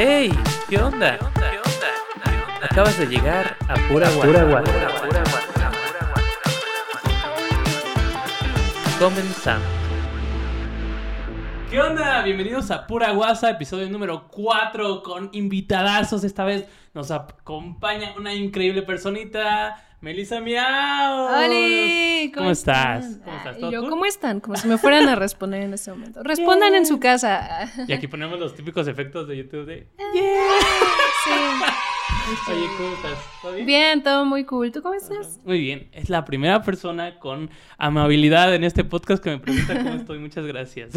[0.00, 0.30] ¡Hey!
[0.68, 1.18] ¿Qué onda?
[2.62, 4.62] Acabas de llegar a Pura Guasa.
[9.00, 9.66] Comenzamos.
[11.68, 12.22] ¿Qué onda?
[12.22, 16.22] Bienvenidos a Pura Guasa, episodio número 4 con invitadazos.
[16.22, 21.28] Esta vez nos acompaña una increíble personita, Melissa Miau.
[21.34, 22.30] ¡Holi!
[22.32, 23.18] ¿Cómo estás?
[23.24, 23.56] ¿Cómo estás?
[23.56, 23.90] y ¿Todo yo, cool?
[23.90, 24.40] ¿cómo están?
[24.40, 26.22] Como si me fueran a responder en este momento.
[26.22, 27.68] Respondan en su casa.
[27.88, 29.88] Y aquí ponemos los típicos efectos de YouTube de...
[31.24, 31.32] Sí.
[32.52, 33.18] Oye, ¿cómo estás?
[33.42, 33.66] ¿Todo bien?
[33.66, 34.70] Bien, todo muy cool.
[34.70, 35.40] ¿Tú cómo estás?
[35.44, 39.94] Muy bien, es la primera persona con amabilidad en este podcast que me pregunta cómo
[39.94, 40.18] estoy.
[40.18, 40.92] Muchas gracias.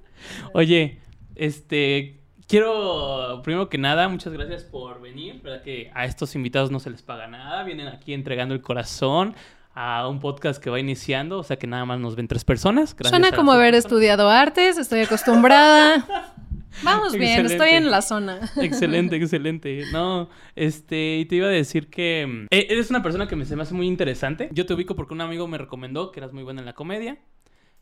[0.54, 1.00] Oye,
[1.34, 5.40] este, quiero, primero que nada, muchas gracias por venir.
[5.42, 7.62] ¿Verdad que a estos invitados no se les paga nada?
[7.64, 9.34] Vienen aquí entregando el corazón
[9.74, 12.96] a un podcast que va iniciando, o sea que nada más nos ven tres personas.
[12.96, 16.32] Gracias Suena como haber estudiado artes, estoy acostumbrada.
[16.82, 18.50] Vamos bien, estoy en la zona.
[18.56, 19.84] Excelente, excelente.
[19.92, 23.46] No, este, y te iba a decir que mm, e- eres una persona que me,
[23.46, 24.50] se me hace muy interesante.
[24.52, 27.18] Yo te ubico porque un amigo me recomendó que eras muy buena en la comedia.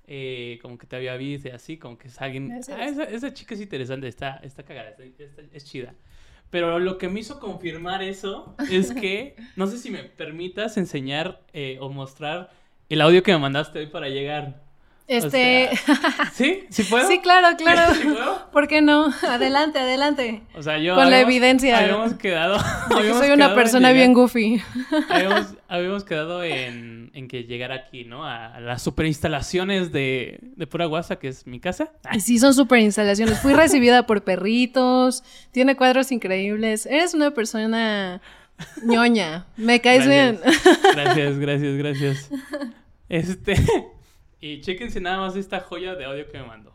[0.07, 2.53] Eh, como que te había visto y así, como que es alguien.
[2.53, 5.95] Ah, esa, esa chica es interesante, está, está cagada, está- está- es chida.
[6.51, 11.41] Pero lo que me hizo confirmar eso es que, no sé si me permitas enseñar
[11.53, 12.51] eh, o mostrar
[12.89, 14.63] el audio que me mandaste hoy para llegar.
[15.07, 15.69] Este.
[16.33, 16.65] ¿Sí?
[16.71, 17.07] ¿Sí puedo?
[17.07, 17.95] sí, claro, claro.
[17.95, 18.51] ¿Sí puedo?
[18.53, 19.13] ¿Por qué no?
[19.29, 20.43] Adelante, adelante.
[20.55, 20.95] O sea, yo.
[20.95, 21.79] Con la evidencia.
[21.79, 22.57] Habíamos quedado.
[22.91, 24.63] Habíamos soy una quedado persona llegar- bien goofy.
[25.11, 28.25] Habíamos, habíamos quedado en, en que llegara aquí, ¿no?
[28.27, 31.93] A, las super instalaciones de, de Pura Guasa, que es mi casa.
[32.13, 33.41] Y sí, son súper instalaciones.
[33.41, 36.87] Fui recibida por perritos, tiene cuadros increíbles.
[36.87, 38.23] Eres una persona
[38.83, 39.45] ñoña.
[39.59, 40.41] Me caes bien.
[40.95, 42.31] Gracias, gracias, gracias.
[43.11, 43.57] Este.
[44.45, 46.71] Y chéquense nada más esta joya de audio que me mandó.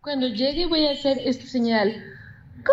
[0.00, 1.94] Cuando llegue voy a hacer esta señal.
[2.56, 2.72] ¡Cu,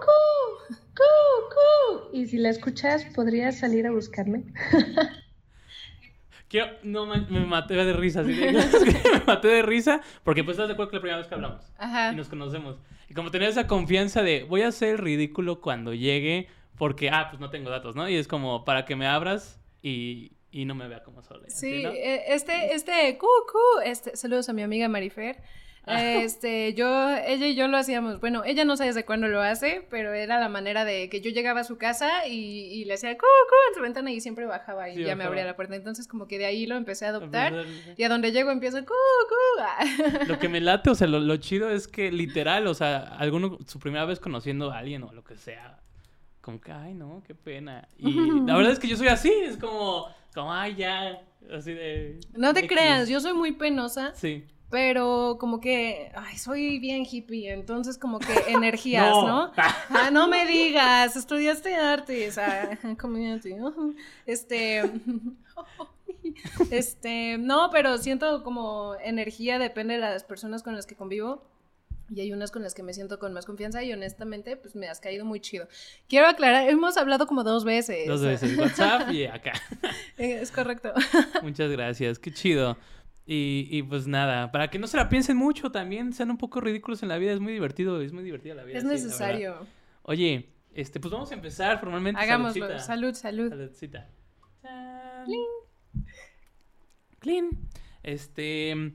[0.00, 0.74] cu!
[0.96, 2.16] ¡Cu, cu!
[2.16, 4.44] Y si la escuchas, ¿podrías salir a buscarme?
[6.48, 8.50] Quiero, no me, me maté de risa, así de-
[9.12, 11.70] me maté de risa, porque pues estás de acuerdo que la primera vez que hablamos
[11.76, 12.14] Ajá.
[12.14, 12.78] y nos conocemos.
[13.10, 16.48] Y como tenía esa confianza de voy a hacer el ridículo cuando llegue,
[16.78, 18.08] porque, ah, pues no tengo datos, ¿no?
[18.08, 21.48] Y es como para que me abras y, y no me vea como sola.
[21.48, 21.90] Sí, ¿no?
[21.90, 25.38] eh, este, este, cu, cu, este, saludos a mi amiga Marifer.
[25.86, 26.02] Ah.
[26.02, 29.86] Este, yo, ella y yo lo hacíamos, bueno, ella no sabe desde cuándo lo hace,
[29.88, 32.34] pero era la manera de que yo llegaba a su casa y,
[32.66, 35.20] y le hacía cu, cu en su ventana y siempre bajaba y Sí, ya me
[35.20, 35.28] bajaba.
[35.28, 35.74] abría la puerta.
[35.74, 38.78] Entonces, como que de ahí lo empecé a adoptar Empezar- y a donde llego empiezo
[38.80, 39.60] cu, cu.
[39.62, 40.24] ah.
[40.28, 43.56] Lo que me late, o sea, lo, lo chido es que literal, o sea, alguno,
[43.66, 45.80] su primera vez conociendo a alguien o lo que sea,
[46.42, 47.88] como que, ay, no, qué pena.
[47.96, 48.12] Y
[48.46, 51.22] la verdad es que yo soy así, es como, como, ay, ya,
[51.54, 52.18] así de...
[52.34, 54.44] No te creas, yo soy muy penosa, Sí.
[54.70, 59.26] pero como que, ay, soy bien hippie, entonces como que energías, No.
[59.26, 59.52] ¿no?
[59.90, 62.70] Ah, no me digas, estudiaste artes, ah,
[63.00, 63.52] community.
[63.54, 63.94] ujú.
[64.26, 64.82] Este,
[66.70, 71.42] este, no, pero siento como energía, depende de las personas con las que convivo.
[72.12, 74.88] Y hay unas con las que me siento con más confianza y honestamente, pues me
[74.88, 75.68] has caído muy chido.
[76.08, 78.06] Quiero aclarar, hemos hablado como dos veces.
[78.08, 79.52] Dos veces, WhatsApp y acá.
[80.18, 80.92] Eh, Es correcto.
[81.42, 82.76] Muchas gracias, qué chido.
[83.26, 86.60] Y, y pues nada, para que no se la piensen mucho también, sean un poco
[86.60, 88.78] ridículos en la vida, es muy divertido, es muy divertida la vida.
[88.78, 89.66] Es sí, necesario.
[90.02, 92.20] Oye, este, pues vamos a empezar formalmente.
[92.20, 92.66] Hagámoslo.
[92.66, 92.84] saludcita.
[92.84, 93.48] Salud, salud.
[93.50, 94.08] Saludcita.
[94.62, 95.26] Chan.
[97.20, 97.50] Clean.
[98.02, 98.92] Este.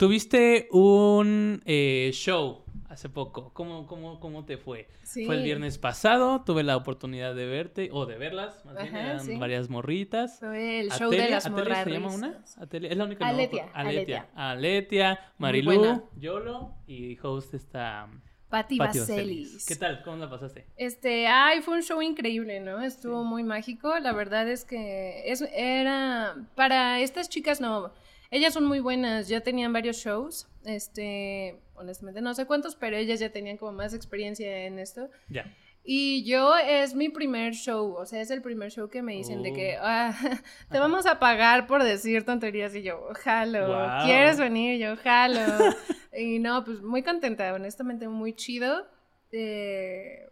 [0.00, 3.52] Tuviste un eh, show hace poco.
[3.52, 4.88] ¿Cómo, cómo, ¿Cómo te fue?
[5.02, 5.26] Sí.
[5.26, 6.42] Fue el viernes pasado.
[6.42, 8.64] Tuve la oportunidad de verte o de verlas.
[8.64, 9.36] Más bien, eran sí.
[9.36, 10.38] varias morritas.
[10.38, 12.42] Fue el show Atelia- de las ¿Atelia se llama una?
[12.56, 13.26] Atelia, es la única.
[13.26, 14.30] no, Aletia, Aletia.
[14.34, 14.50] Aletia.
[14.50, 16.08] Aletia, Marilu.
[16.16, 18.08] Yolo y host está
[18.48, 19.66] Patti Vaselis.
[19.66, 20.02] ¿Qué tal?
[20.02, 20.64] ¿Cómo la pasaste?
[20.78, 22.80] Este, ay, fue un show increíble, ¿no?
[22.80, 23.98] Estuvo muy mágico.
[23.98, 27.92] La verdad es que es, era para estas chicas no,
[28.30, 29.28] ellas son muy buenas.
[29.28, 30.48] Ya tenían varios shows.
[30.64, 35.08] Este, honestamente no sé cuántos, pero ellas ya tenían como más experiencia en esto.
[35.28, 35.46] Ya.
[35.82, 39.42] Y yo es mi primer show, o sea, es el primer show que me dicen
[39.42, 39.82] de que Oh.
[39.82, 40.14] ah,
[40.70, 44.04] te vamos a pagar por decir tonterías y yo, jalo, Guau.
[44.06, 44.78] ¿quieres venir?
[44.78, 45.40] Yo, jalo.
[46.16, 48.86] y no, pues muy contenta, honestamente muy chido.
[49.32, 50.28] Eh,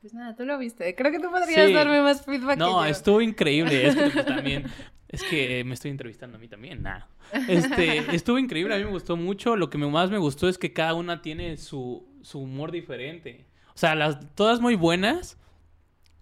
[0.00, 0.94] pues nada, tú lo viste.
[0.94, 1.74] Creo que tú podrías Sí.
[1.74, 2.56] darme más feedback.
[2.56, 2.90] No, que yo.
[2.90, 3.86] estuvo increíble.
[3.88, 4.64] Es que pues, también.
[5.10, 6.82] Es que me estoy entrevistando a mí también.
[6.82, 7.00] Nah.
[7.48, 8.74] Este, estuvo increíble.
[8.74, 9.56] A mí me gustó mucho.
[9.56, 13.46] Lo que más me gustó es que cada una tiene su, su humor diferente.
[13.74, 15.36] O sea, las, todas muy buenas.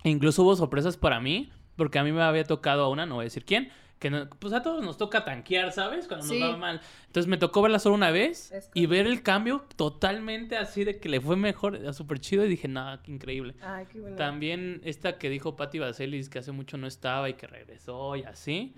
[0.04, 1.50] E incluso hubo sorpresas para mí.
[1.76, 4.28] Porque a mí me había tocado a una, no voy a decir quién, que no-
[4.30, 6.06] pues a todos nos toca tanquear, ¿sabes?
[6.06, 6.38] Cuando Sí.
[6.38, 6.80] nos va mal.
[7.06, 11.08] Entonces me tocó verla solo una vez y ver el cambio totalmente así de que
[11.08, 13.54] le fue mejor, súper chido y dije, nada, qué increíble.
[13.60, 14.16] Ay, qué bueno.
[14.16, 18.22] También esta que dijo Patti Vaselis que hace mucho no estaba y que regresó y
[18.22, 18.72] así.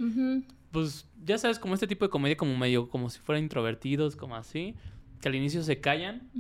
[0.71, 4.37] Pues ya sabes, como este tipo de comedia como medio, como si fueran introvertidos, como
[4.37, 4.75] así,
[5.21, 6.31] que al inicio se callan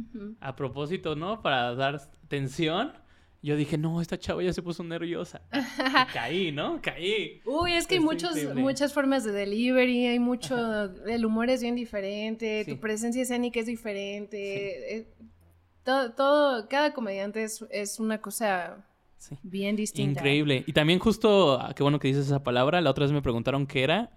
[0.40, 1.42] a propósito, ¿no?
[1.42, 2.92] Para dar tensión.
[3.42, 5.40] Yo dije, no, esta chava ya se puso nerviosa.
[6.10, 6.78] Y caí, ¿no?
[6.82, 7.40] Caí.
[7.46, 8.60] Uy, es que hay muchos, increíble.
[8.60, 10.56] muchas formas de delivery, hay mucho,
[11.06, 12.72] el humor es bien diferente, Sí.
[12.74, 15.06] tu presencia escénica es diferente, eh,
[15.82, 18.84] todo, todo, cada comediante es, es una cosa
[19.16, 19.36] Sí.
[19.42, 20.20] bien distinta.
[20.20, 20.64] Increíble.
[20.66, 23.66] Y también justo, ah, qué bueno que dices esa palabra, la otra vez me preguntaron
[23.66, 24.10] qué era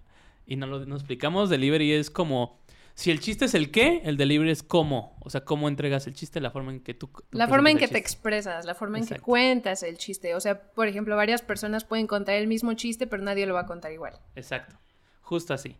[0.46, 1.48] y no lo no explicamos.
[1.50, 2.58] Delivery es como,
[2.94, 5.16] si el chiste es el qué, el delivery es cómo.
[5.20, 7.08] O sea, cómo entregas el chiste, la forma en que tú...
[7.08, 10.34] tú La forma en que te expresas, la forma en que cuentas el chiste.
[10.34, 13.60] O sea, por ejemplo, varias personas pueden contar el mismo chiste, pero nadie lo va
[13.60, 14.14] a contar igual.
[14.36, 14.76] Exacto.
[15.22, 15.76] Justo así.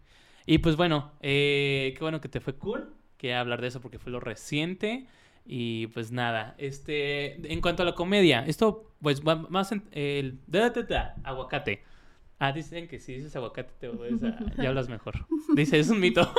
[0.46, 2.92] Y pues bueno, eh, qué bueno que te fue cool.
[3.16, 5.06] Quería hablar de eso porque fue lo reciente.
[5.46, 10.40] Y pues nada, este, en cuanto a la comedia, esto pues va más en el
[10.46, 11.82] da, da, da, aguacate.
[12.38, 15.26] Ah, dicen que si dices aguacate te vuelves a- ya hablas mejor.
[15.54, 16.32] Dice, es un mito.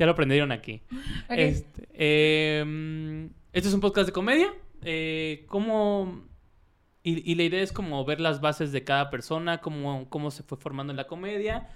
[0.00, 0.82] Ya lo aprendieron aquí.
[1.28, 4.52] Este, eh, este es un podcast de comedia.
[4.82, 6.24] Eh, ¿Cómo...?
[7.02, 10.42] Y, y la idea es como ver las bases de cada persona, cómo, cómo se
[10.42, 11.68] fue formando en la comedia.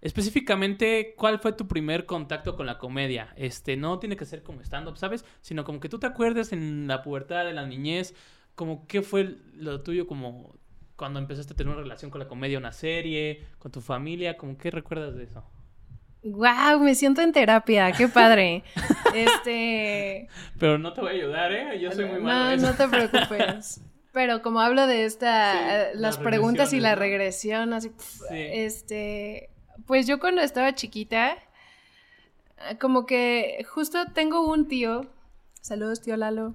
[0.00, 3.32] Específicamente, ¿cuál fue tu primer contacto con la comedia?
[3.36, 5.24] Este, no tiene que ser como stand-up, ¿sabes?
[5.40, 8.14] Sino como que tú te acuerdes en la pubertad, de la niñez,
[8.56, 10.56] como qué fue lo tuyo como
[10.96, 14.58] cuando empezaste a tener una relación con la comedia, una serie, con tu familia, como
[14.58, 15.44] qué recuerdas de eso.
[16.24, 18.62] Wow, me siento en terapia, qué padre.
[19.14, 20.28] este,
[20.58, 21.80] Pero no te voy a ayudar, ¿eh?
[21.80, 22.56] Yo soy muy no, malo.
[22.62, 22.76] no eso.
[22.76, 23.80] te preocupes.
[24.12, 26.96] Pero como hablo de esta, Sí, eh, las preguntas y la ¿no?
[27.00, 28.26] regresión, así, Sí.
[28.52, 29.48] este,
[29.86, 31.38] pues yo cuando estaba chiquita,
[32.80, 35.06] como que justo tengo un tío,
[35.60, 36.54] saludos tío Lalo,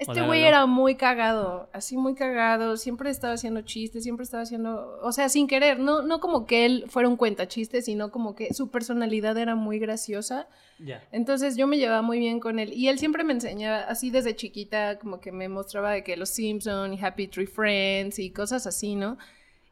[0.00, 4.98] este güey era muy cagado, así muy cagado, siempre estaba haciendo chistes, siempre estaba haciendo,
[5.02, 8.54] o sea, sin querer, no, no como que él fuera un cuentachistes, sino como que
[8.54, 10.48] su personalidad era muy graciosa.
[10.78, 11.06] Ya.
[11.12, 14.34] Entonces yo me llevaba muy bien con él y él siempre me enseñaba, así desde
[14.34, 18.66] chiquita, como que me mostraba de que los Simpson y Happy Tree Friends y cosas
[18.66, 19.18] así, ¿no?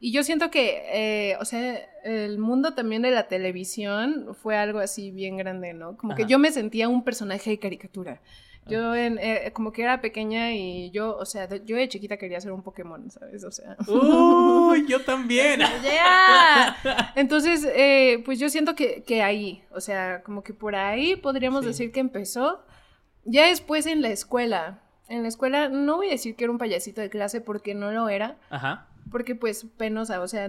[0.01, 4.79] Y yo siento que, eh, o sea, el mundo también de la televisión fue algo
[4.79, 5.97] así bien grande, ¿no?
[5.97, 8.21] Como que yo me sentía un personaje de caricatura.
[8.69, 12.17] Yo en, eh, como que era pequeña y yo, o sea, de- yo de chiquita
[12.17, 13.45] quería ser un Pokémon, ¿sabes?
[13.45, 13.77] O sea...
[13.87, 14.87] ¡Uy!
[14.87, 15.61] Yo también.
[15.83, 17.13] ¡Ya!
[17.15, 21.63] Entonces, eh, pues yo siento que, que ahí, o sea, como que por ahí podríamos
[21.63, 21.69] Sí.
[21.69, 22.65] decir que empezó.
[23.25, 24.81] Ya después en la escuela.
[25.09, 27.91] En la escuela no voy a decir que era un payasito de clase porque no
[27.93, 28.89] lo era, Ajá.
[29.11, 30.49] porque pues penosa, o sea,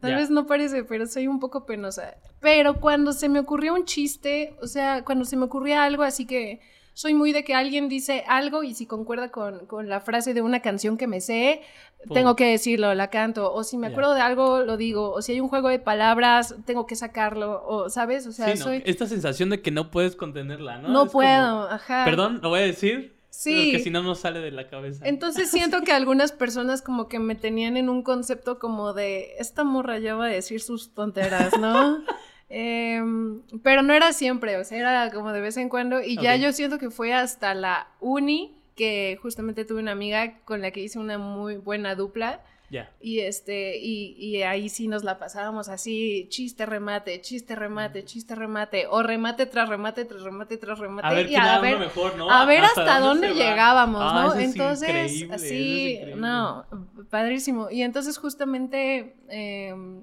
[0.00, 2.14] tal vez no parece, pero soy un poco penosa.
[2.40, 6.24] Pero cuando se me ocurrió un chiste, o sea, cuando se me ocurría algo así
[6.24, 6.60] que
[6.96, 10.40] soy muy de que alguien dice algo y si concuerda con, con la frase de
[10.40, 11.60] una canción que me sé,
[12.06, 12.14] Pum.
[12.14, 13.52] tengo que decirlo, la canto.
[13.52, 15.12] O si me acuerdo de algo, lo digo.
[15.12, 17.62] O si hay un juego de palabras, tengo que sacarlo.
[17.66, 18.26] O, ¿sabes?
[18.26, 18.64] O sea, Sí, ¿no?
[18.64, 18.82] soy...
[18.86, 20.88] Esta sensación de que no puedes contenerla, ¿no?
[20.88, 22.06] No, Es como, puedo, ajá.
[22.06, 23.14] Perdón, lo voy a decir.
[23.28, 23.72] Sí.
[23.72, 25.06] Porque si no, no sale de la cabeza.
[25.06, 29.64] Entonces siento que algunas personas como que me tenían en un concepto como de, esta
[29.64, 31.98] morra ya va a decir sus tonteras, ¿no?
[32.48, 36.00] Em, pero no era siempre, o sea, era como de vez en cuando.
[36.00, 40.60] Y ya yo siento que fue hasta la uni que justamente tuve una amiga con
[40.60, 42.42] la que hice una muy buena dupla.
[42.68, 42.90] Ya.
[43.00, 48.34] Y este, y, y ahí sí nos la pasábamos así, chiste, remate, chiste, remate, chiste,
[48.34, 51.06] remate, o remate tras remate, tras remate, tras remate.
[51.06, 52.28] A ver y a ver, mejor, ¿no?
[52.28, 54.28] a ver hasta, dónde, llegábamos, Ah, ¿no?
[54.32, 56.66] eso es entonces, eso es no,
[57.08, 57.70] padrísimo.
[57.70, 60.02] Y entonces justamente em,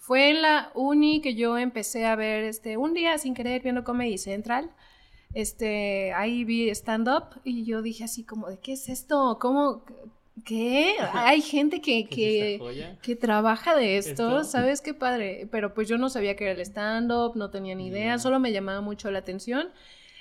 [0.00, 3.84] fue en la uni que yo empecé a ver, este, un día sin querer viendo
[3.84, 4.70] Comedy Central,
[5.34, 9.36] este, ahí vi stand-up y yo dije así como, ¿de qué es esto?
[9.38, 9.84] ¿Cómo?
[10.44, 10.96] ¿Qué?
[11.12, 14.44] Hay gente que, ¿Qué que, que trabaja de esto, Esto.
[14.44, 15.46] ¿sabes qué padre?
[15.50, 18.52] Pero pues yo no sabía que era el stand-up, no tenía ni idea, solo me
[18.52, 19.68] llamaba mucho la atención.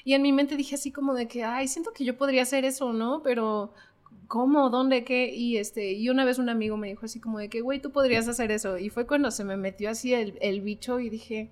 [0.04, 2.66] Y en mi mente dije así como de que, ay, siento que yo podría hacer
[2.66, 3.22] eso, ¿no?
[3.24, 3.74] Pero,
[4.30, 4.70] ¿cómo?
[4.70, 5.04] ¿Dónde?
[5.04, 5.34] ¿Qué?
[5.36, 7.92] Y, este, y una vez un amigo me dijo así como de que, güey, tú
[7.92, 8.78] podrías hacer eso.
[8.78, 11.50] Y fue cuando se me metió así el, el bicho y dije,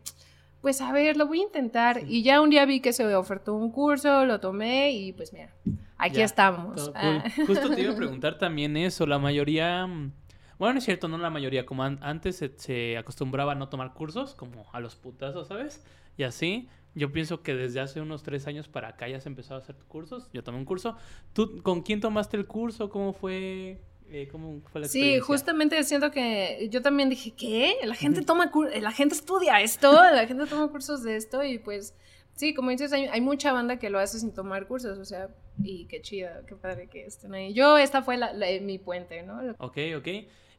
[0.62, 2.00] pues a ver, lo voy a intentar.
[2.00, 2.05] Sí.
[2.07, 5.50] Y ya un día vi que se ofertó un curso, lo tomé y pues mira,
[5.98, 6.91] aquí Ya, estamos.
[6.96, 7.24] Ah.
[7.36, 7.46] cool.
[7.48, 9.05] Justo te iba a preguntar también eso.
[9.05, 9.86] La mayoría.
[9.86, 10.12] mm,
[10.57, 11.65] Bueno, no es cierto, no la mayoría.
[11.65, 15.84] Como an- antes se, se acostumbraba a no tomar cursos, como a los putazos, ¿sabes?
[16.17, 16.69] Y así.
[16.97, 19.75] Yo pienso que desde hace unos tres años para acá ya se empezó a hacer
[19.87, 20.29] cursos.
[20.33, 20.95] Yo tomé un curso.
[21.33, 22.89] ¿Tú con quién tomaste el curso?
[22.89, 23.79] ¿Cómo fue?
[24.09, 25.25] Eh, ¿Cómo fue la Sí, experiencia?
[25.25, 27.75] justamente siento que yo también dije, ¿qué?
[27.83, 28.51] La gente toma
[28.81, 31.93] la gente estudia esto, la gente toma cursos de esto y pues
[32.33, 35.29] sí, como dices, hay, hay mucha banda que lo hace sin tomar cursos, o sea,
[35.61, 37.53] y qué chido, qué padre que estén ahí.
[37.53, 39.39] Yo, esta fue la- la- mi puente, ¿no?
[39.59, 40.07] Ok, ok.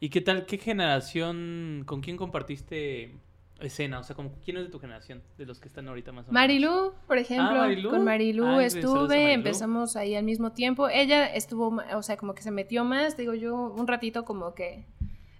[0.00, 3.16] ¿Y qué tal, qué generación, con quién compartiste
[3.60, 3.98] escena?
[3.98, 5.22] O sea, como, ¿quién es de tu generación?
[5.36, 6.34] De los que están ahorita más o menos.
[6.34, 7.90] Marilu, por ejemplo, Marilú.
[7.90, 9.32] con Marilu Ah, saludos a estuve, Marilú.
[9.34, 10.88] empezamos ahí al mismo tiempo.
[10.88, 14.84] Ella estuvo, o sea, como que se metió más, digo yo, un ratito como que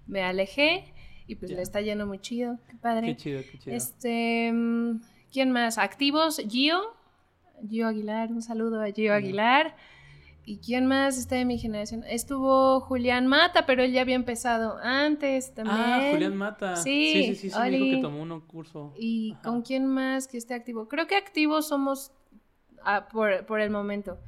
[0.06, 0.92] me alejé
[1.26, 3.06] y pues le está yendo muy chido, qué padre.
[3.08, 3.76] Qué chido, qué chido.
[3.76, 5.76] Este, mm, ¿quién más?
[5.78, 6.80] Activos, Gio,
[7.68, 9.76] Gio Aguilar, un saludo a Gio Aguilar.
[10.48, 12.04] ¿Y quién más está de mi generación?
[12.08, 15.76] Estuvo Julián Mata, pero él ya había empezado antes también.
[15.78, 16.76] Ah, Julián Mata.
[16.76, 18.94] Sí, sí, sí, sí, sí, me dijo que tomó un curso.
[18.98, 19.42] ¿Y Ajá.
[19.42, 20.88] con quién más que esté activo?
[20.88, 22.12] Creo que activos somos
[22.82, 24.18] ah, por, por el momento.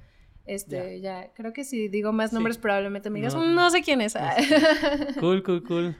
[0.44, 1.32] Este, ya.
[1.34, 2.34] creo que si digo más Sí.
[2.36, 3.40] nombres probablemente me digas, No.
[3.40, 4.14] "Mm, no, sé quién es.
[4.16, 4.34] Ah.
[5.20, 5.96] Cool, cool, cool.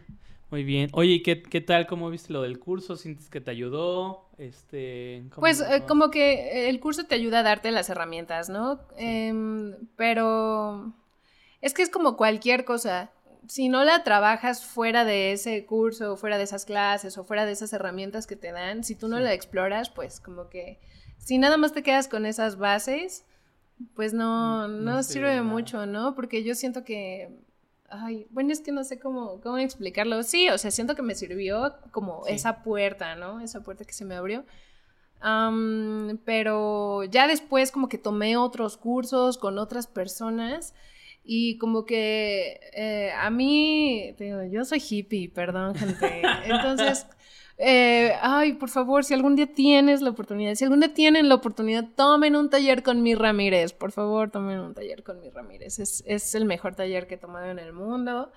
[0.51, 0.91] Muy bien.
[0.93, 1.87] Oye, ¿y qué, qué tal?
[1.87, 2.97] ¿Cómo viste lo del curso?
[2.97, 4.29] ¿Sientes que te ayudó?
[4.37, 8.81] Este, ¿cómo- Pues eh, como que el curso te ayuda a darte las herramientas, ¿no?
[8.97, 10.93] Em, pero
[11.61, 13.13] es que es como cualquier cosa.
[13.47, 17.47] Si no la trabajas fuera de ese curso, o fuera de esas clases, o fuera
[17.47, 19.23] de esas herramientas que te dan, si tú no Sí.
[19.23, 20.81] la exploras, pues como que
[21.19, 23.25] si nada más te quedas con esas bases,
[23.95, 26.15] pues no, Mm, no, no sirve mucho, ¿no?
[26.15, 27.31] Porque yo siento que,
[27.91, 30.23] ay, bueno, es que no sé cómo, cómo explicarlo.
[30.23, 32.33] Sí, o sea, siento que me sirvió como Sí.
[32.35, 33.41] esa puerta, ¿no?
[33.41, 34.45] Esa puerta que se me abrió.
[35.21, 40.75] Am, pero ya después como que tomé otros cursos con otras personas
[41.23, 46.23] y como que eh, a mí, te digo, yo soy hippie, perdón gente.
[46.47, 47.07] Entonces,
[47.63, 51.35] eh, ay, por favor, si algún día tienes la oportunidad, si algún día tienen la
[51.35, 55.79] oportunidad, tomen un taller con mi Ramírez, por favor, tomen un taller con mi Ramírez.
[55.79, 58.33] Es, es el mejor taller que he tomado en el mundo.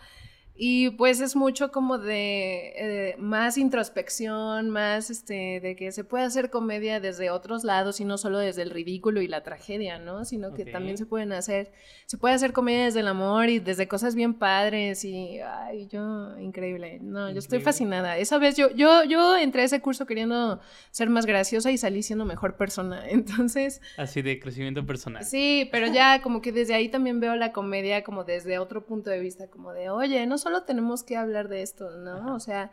[0.55, 6.25] Y pues es mucho como de eh, más introspección, más este, de que se puede
[6.25, 10.25] hacer comedia desde otros lados y no solo desde el ridículo y la tragedia, ¿no?
[10.25, 11.72] Sino que también se pueden hacer,
[12.05, 16.38] se puede hacer comedia desde el amor y desde cosas bien padres y, ay, yo,
[16.38, 17.00] increíble.
[17.01, 18.17] No, yo estoy fascinada.
[18.17, 20.60] Esa vez yo, yo, yo entré a ese curso queriendo
[20.91, 23.03] ser más graciosa y salí siendo mejor persona.
[23.10, 25.24] Entonces, Así de crecimiento personal.
[25.25, 29.10] Sí, pero ya como que desde ahí también veo la comedia como desde otro punto
[29.10, 32.17] de vista, como de, oye, no solo tenemos que hablar de esto, ¿no?
[32.17, 32.33] Ajá.
[32.35, 32.69] O sea,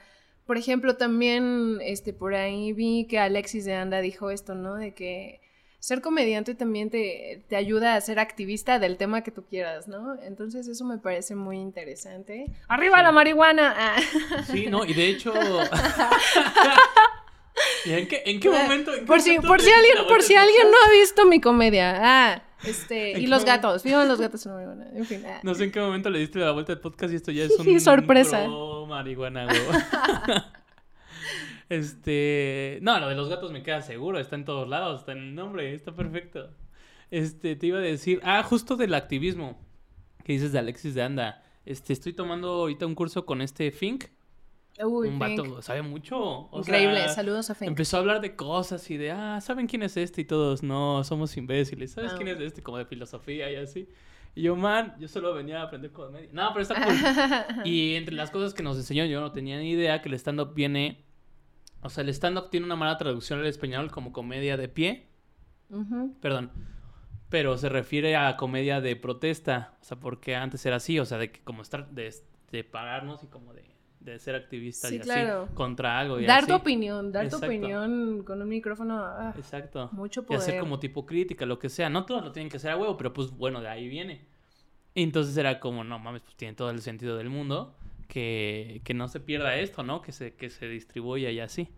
[0.46, 4.74] por ejemplo, también este por ahí vi que Alexis de Anda dijo esto, ¿no?
[4.74, 5.40] De que
[5.78, 10.20] ser comediante también te, te ayuda a ser activista del tema que tú quieras, ¿no?
[10.22, 12.44] Entonces eso me parece muy interesante.
[12.68, 13.02] ¡Arriba Sí.
[13.04, 13.74] la marihuana!
[13.78, 13.96] Ah.
[14.50, 15.32] Sí, no, y de hecho.
[17.84, 18.92] ¿Y ¿En qué, en qué momento?
[18.92, 21.98] en qué Por si, por si alguien, por si alguien no ha visto mi comedia.
[22.02, 24.86] Ah, este, ¿En y los gatos, vivan los gatos en marihuana.
[24.92, 25.22] En fin.
[25.26, 25.40] ah.
[25.44, 27.50] No sé en qué momento le diste la vuelta al podcast y esto ya es
[27.58, 27.80] un.
[27.80, 28.44] Sorpresa.
[28.44, 29.48] pro marihuana,
[31.68, 32.78] este.
[32.82, 35.34] No, lo de los gatos me queda seguro, está en todos lados, está en el
[35.34, 36.50] nombre, está perfecto.
[37.10, 38.20] Este, te iba a decir.
[38.24, 39.58] Ah, justo del activismo
[40.24, 41.42] que dices de Alexis de Anda.
[41.66, 44.06] Este, estoy tomando ahorita un curso con este Fink.
[44.84, 46.18] Uy, un vato, sabe mucho.
[46.18, 47.68] o Increíble, sea, saludos a Fink.
[47.68, 50.22] Empezó a hablar de cosas y de, ah, ¿saben quién es este?
[50.22, 51.92] Y todos, no, somos imbéciles.
[51.92, 52.16] ¿Sabes Ah.
[52.16, 52.62] quién es este?
[52.62, 53.88] Como de filosofía y así.
[54.34, 56.28] Y yo, man, yo solo venía a aprender comedia.
[56.32, 56.74] No, pero está
[57.56, 57.66] cool.
[57.66, 60.54] y entre las cosas que nos enseñó, yo no tenía ni idea que el stand-up
[60.54, 61.04] viene.
[61.82, 65.08] O sea, el stand-up tiene una mala traducción al español como comedia de pie.
[66.20, 66.50] Perdón.
[67.28, 69.76] Pero se refiere a comedia de protesta.
[69.80, 70.98] O sea, porque antes era así.
[70.98, 72.12] O sea, de que como estar, de,
[72.50, 73.64] de pararnos y como de,
[74.00, 75.52] de ser activistas Sí, y así.
[75.54, 76.46] Contra algo y Dar así.
[76.48, 77.46] tu opinión, dar Exacto.
[77.46, 78.96] tu opinión con un micrófono.
[78.98, 79.90] ah, Exacto.
[79.92, 80.40] mucho Y poder.
[80.40, 81.88] hacer como tipo crítica, lo que sea.
[81.90, 84.24] No todos lo tienen que hacer a huevo, pero pues bueno, de ahí viene.
[84.94, 87.74] Y entonces era como, no mames, pues tiene todo el sentido del mundo
[88.08, 90.02] que, que no se pierda esto, ¿no?
[90.02, 91.68] Que se, que se distribuya y así.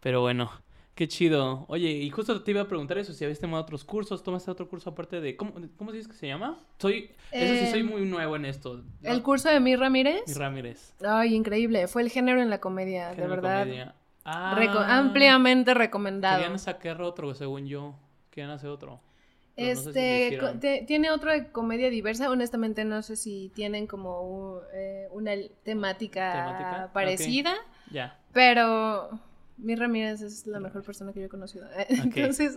[0.00, 0.50] Pero bueno,
[0.96, 1.64] qué chido.
[1.68, 4.68] Oye, y justo te iba a preguntar eso, si habías tomado otros cursos, tomaste otro
[4.68, 5.36] curso aparte de...
[5.36, 6.58] ¿Cómo, cómo dices que se llama?
[6.78, 7.10] Soy...
[7.30, 8.78] Eso sí, soy Eh, muy nuevo en esto.
[8.78, 8.84] ¿no?
[9.12, 10.36] El curso de Mi Mi Ramírez.
[10.36, 10.94] Ramírez.
[11.06, 11.86] Ay, increíble.
[11.86, 13.60] Fue el género en la comedia, de verdad.
[13.64, 13.94] comedia.
[14.24, 16.38] Ah, Reco- ampliamente recomendado.
[16.40, 17.94] Querían sacar otro, según yo.
[18.30, 19.00] Querían hacer otro.
[19.54, 19.92] pero no sé
[20.30, 22.28] si lo Este, tiene otro de comedia diversa.
[22.30, 26.90] Honestamente, no sé si tienen como un- eh, una temática, ¿Temática?
[26.92, 27.54] parecida,
[27.90, 28.18] Ya.
[28.32, 29.10] pero
[29.58, 31.66] Mi Ramírez es la mejor persona que yo he conocido.
[31.88, 32.56] Entonces,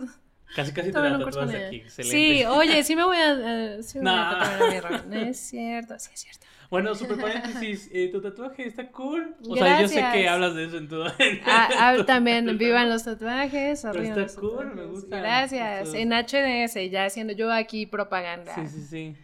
[0.54, 1.76] Casi, casi te la tatuas aquí.
[1.76, 2.40] Excelente.
[2.40, 5.06] Sí, oye, sí me voy a, eh, sí me voy a tatuar a Mi Ramírez.
[5.06, 6.46] No es cierto, sí es cierto.
[6.70, 7.88] Bueno, super paréntesis.
[7.92, 9.34] eh, tu tatuaje está cool.
[9.48, 10.32] O sea, yo sé que Gracias.
[10.32, 11.02] hablas de eso en tu.
[11.18, 13.82] en Ah, ah, tu- también vivan los tatuajes.
[13.92, 14.90] Pero está cool, me tatuajes.
[14.90, 15.18] gusta.
[15.18, 15.94] Gracias.
[15.94, 18.54] En HDS, ya haciendo yo aquí propaganda.
[18.56, 19.16] Sí, sí, sí.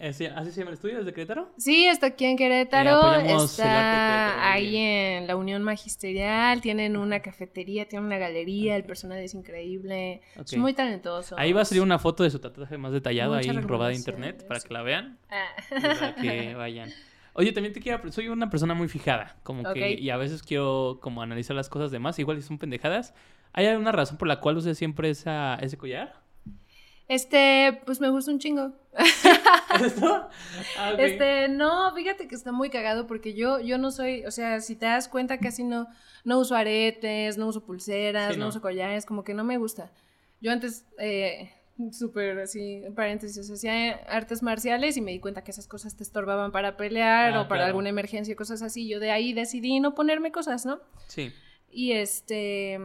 [0.00, 0.98] ¿Así se llama el estudio?
[1.00, 1.52] ¿Es de Querétaro?
[1.58, 3.14] Sí, está aquí en Querétaro.
[3.20, 6.60] Eh, está ahí en la Unión Magisterial.
[6.60, 8.76] Tienen una cafetería, tienen una galería.
[8.76, 10.22] El personal es increíble.
[10.38, 10.46] Ok.
[10.46, 11.38] Son muy talentosos.
[11.38, 13.96] Ahí va a salir una foto de su tatuaje más detallado Muchas ahí robada de
[13.96, 15.46] internet para que la vean Ah.
[15.70, 16.90] y para que vayan.
[17.34, 20.98] Oye, también te quiero, soy una persona muy fijada, como que, y a veces quiero
[21.00, 23.14] como analizar las cosas de más, igual si son pendejadas.
[23.52, 26.19] ¿Hay alguna razón por la cual uses siempre esa, ese collar?
[27.10, 28.72] Este, pues me gusta un chingo.
[30.78, 30.94] Ah.
[30.98, 34.76] Este, no, fíjate que está muy cagado porque yo, yo no soy, o sea, si
[34.76, 35.86] te das cuenta, casi no,
[36.24, 38.44] no uso aretes, no uso pulseras, Sí, no.
[38.44, 38.48] no.
[38.50, 39.90] uso collares, como que no me gusta.
[40.40, 41.50] Yo antes, eh,
[41.92, 46.52] súper así, paréntesis, hacía artes marciales y me di cuenta que esas cosas te estorbaban
[46.52, 47.66] para pelear Ah, o para claro.
[47.66, 48.88] alguna emergencia, cosas así.
[48.88, 50.80] Yo de ahí decidí no ponerme cosas, ¿no?
[51.08, 51.32] Sí.
[51.72, 52.78] Y este,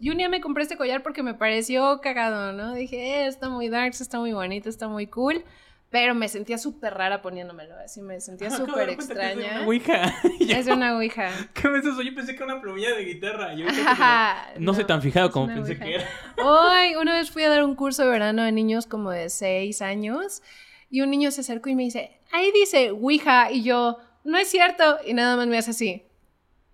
[0.00, 2.74] y un día me compré este collar porque me pareció cagado, ¿no?
[2.74, 5.44] Dije, eh, está muy dark, está muy bonito, está muy cool.
[5.90, 9.50] Pero me sentía súper rara poniéndomelo, así me sentía de súper que es de extraña.
[9.58, 10.14] una ouija.
[10.40, 11.30] Es de una ouija.
[11.52, 12.00] ¿Qué me es eso?
[12.02, 13.54] Yo pensé que era una plumilla de guitarra.
[13.54, 15.84] Yo Ajá, no, soy tan fijado como pensé ouija.
[15.84, 16.08] que era.
[16.42, 19.82] Hoy, una vez fui a dar un curso de verano a niños como de 6
[19.82, 20.42] años
[20.90, 24.48] y un niño se acercó y me dice, ahí dice Ouija y yo, no es
[24.50, 26.04] cierto, y nada más me hace así.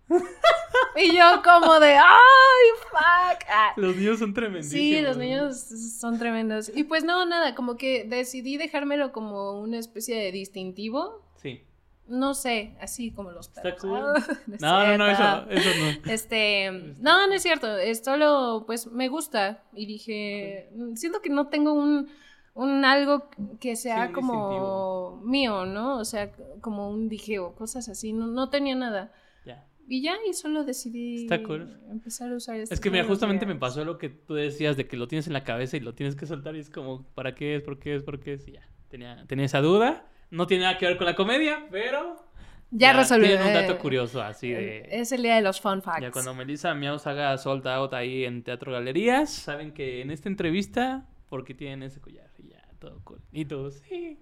[0.97, 3.45] y yo como de, ay, fuck.
[3.51, 4.73] Ah, Los niños son tremendísimos.
[4.73, 5.59] Sí, los niños
[5.99, 6.71] son tremendos.
[6.75, 11.23] Y pues no, nada, como que decidí dejármelo como una especie de distintivo.
[11.37, 11.63] Sí.
[12.09, 13.83] No sé, así como los perros.
[14.61, 16.11] No, no, no, eso, eso no.
[16.13, 19.63] Este, no, no es cierto, es solo, pues me gusta.
[19.75, 22.09] Y dije, siento que no tengo un,
[22.55, 23.29] un algo
[23.61, 25.99] que sea como mío, ¿no?
[25.99, 29.13] O sea, como un dije o cosas así, no, no tenía nada.
[29.89, 29.95] Ya.
[29.97, 31.81] Y ya, y solo decidí Está cool.
[31.91, 32.75] empezar a usar esto.
[32.75, 35.33] Es que mira, justamente me pasó lo que tú decías de que lo tienes en
[35.33, 37.63] la cabeza y lo tienes que soltar y es como, ¿para qué es?
[37.63, 38.03] ¿Por qué es?
[38.03, 38.47] ¿Por qué es?
[38.47, 40.07] Y ya, tenía, tenía esa duda.
[40.31, 42.27] No tiene nada que ver con la comedia, pero...
[42.71, 43.29] Ya, resolví.
[43.29, 44.87] Tiene un dato eh, curioso así de...
[44.91, 46.03] Es el día de los fun facts.
[46.03, 50.29] Ya cuando Melissa Miaus haga sold out ahí en Teatro Galerías, saben que en esta
[50.29, 52.31] entrevista, porque tienen ese collar?
[52.37, 53.23] Y ya, todo cool.
[53.33, 54.19] Y todos, sí.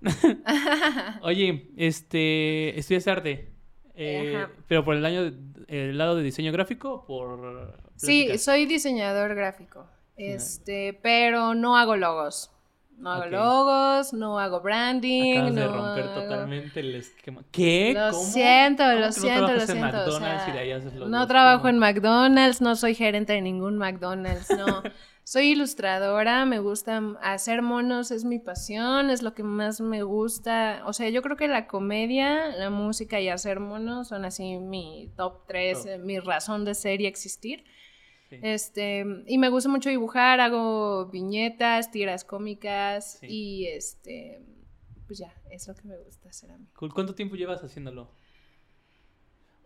[1.22, 3.57] Oye, este, estudias arte.
[4.00, 4.50] Eh, Ajá.
[4.68, 5.32] pero por el año,
[5.66, 9.86] el lado de diseño gráfico por Sí, soy diseñador gráfico.
[10.16, 12.50] Este, pero no hago logos.
[12.96, 15.34] No hago logos, no hago branding.
[15.36, 17.42] Acabas de no romper hago- totalmente el esquema.
[17.52, 17.92] ¿Qué?
[17.94, 18.24] Lo ¿Cómo?
[18.24, 20.04] siento, ¿Cómo lo que no siento, lo siento.
[20.04, 21.68] o sea, no trabajo ¿Cómo?
[21.70, 24.82] en McDonald's, no soy gerente de ningún McDonald's, no.
[25.28, 30.82] soy ilustradora, me gusta hacer monos, es mi pasión, es lo que más me gusta.
[30.86, 35.12] O sea, yo creo que la comedia, la música y hacer monos son así mi
[35.18, 35.98] top 3, Top.
[36.00, 37.62] mi razón de ser y existir.
[38.30, 38.38] Sí.
[38.42, 43.26] Este, y me gusta mucho dibujar, hago viñetas, tiras cómicas Sí.
[43.28, 44.40] y este,
[45.06, 46.66] pues ya, es lo que me gusta hacer a mí.
[46.94, 48.10] ¿Cuánto tiempo llevas haciéndolo?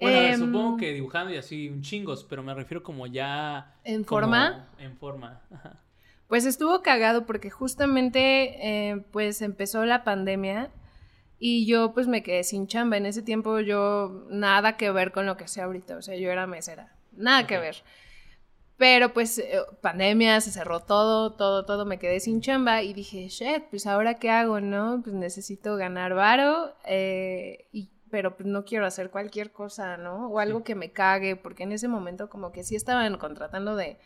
[0.00, 3.06] Bueno, a ver, Em, supongo que dibujando y así un chingos, pero me refiero como
[3.06, 3.76] ya...
[3.84, 4.68] ¿En como forma?
[4.78, 5.80] En forma, ajá.
[6.28, 10.70] Pues estuvo cagado porque justamente eh, pues empezó la pandemia
[11.38, 12.96] y yo pues me quedé sin chamba.
[12.96, 16.30] En ese tiempo yo nada que ver con lo que sé ahorita, o sea, yo
[16.30, 17.62] era mesera, nada que Ok.
[17.62, 17.82] ver.
[18.78, 23.28] Pero pues eh, pandemia, se cerró todo, todo, todo, me quedé sin chamba y dije,
[23.28, 25.02] shit, pues ahora qué hago, ¿no?
[25.04, 30.28] Pues necesito ganar varo, eh, y, pero pues no quiero hacer cualquier cosa, ¿no?
[30.28, 33.96] O algo que me cague, porque en ese momento como que sí estaban contratando de,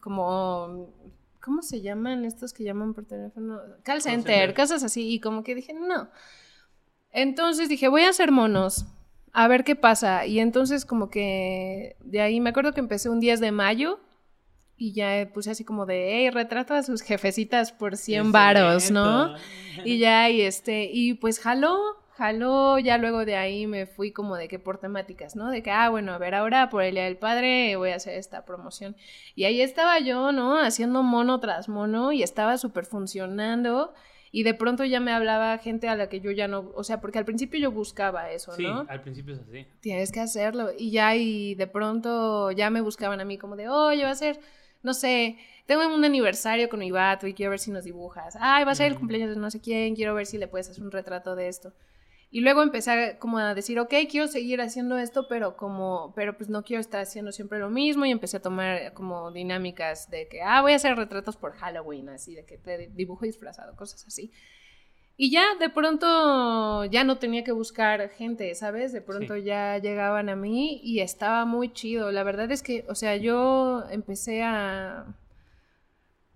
[0.00, 0.88] como,
[1.38, 3.60] ¿cómo se llaman estos que llaman por teléfono?
[3.82, 6.08] Call center, cosas así, y como que dije, no.
[7.10, 8.86] Entonces dije, voy a hacer monos,
[9.34, 10.24] a ver qué pasa.
[10.24, 14.00] Y entonces como que de ahí me acuerdo que empecé un 10 de mayo
[14.78, 18.90] y ya puse así como de, hey, retrata a sus jefecitas por 100 Es varos,
[18.90, 19.34] ¿no?
[19.84, 24.36] Y ya, y este, y pues jaló, jaló, ya luego de ahí me fui como
[24.36, 25.50] de que por temáticas, ¿no?
[25.50, 28.14] De que, ah, bueno, a ver, ahora por el Día del Padre voy a hacer
[28.18, 28.96] esta promoción.
[29.34, 30.58] Y ahí estaba yo, ¿no?
[30.58, 33.92] Haciendo mono tras mono y estaba súper funcionando.
[34.34, 37.02] Y de pronto ya me hablaba gente a la que yo ya no, o sea,
[37.02, 38.86] porque al principio yo buscaba eso, Sí, ¿no?
[38.88, 39.66] al principio es así.
[39.80, 40.70] Tienes que hacerlo.
[40.78, 44.14] Y ya, y de pronto ya me buscaban a mí como de, oye, va a
[44.14, 44.40] ser,
[44.82, 48.36] no sé, tengo un aniversario con mi vato y quiero ver si nos dibujas.
[48.40, 50.70] Ay, va a ser el cumpleaños de no sé quién, quiero ver si le puedes
[50.70, 51.72] hacer un retrato de esto.
[52.34, 56.34] Y luego empecé a, como a decir, ok, quiero seguir haciendo esto, pero como, pero
[56.34, 58.06] pues no quiero estar haciendo siempre lo mismo.
[58.06, 62.08] Y empecé a tomar como dinámicas de que, ah, voy a hacer retratos por Halloween,
[62.08, 64.32] así, de que te dibujo disfrazado, cosas así.
[65.18, 68.94] Y ya de pronto ya no tenía que buscar gente, ¿sabes?
[68.94, 69.42] De pronto Sí.
[69.42, 72.10] ya llegaban a mí y estaba muy chido.
[72.12, 75.04] La verdad es que, o sea, yo empecé a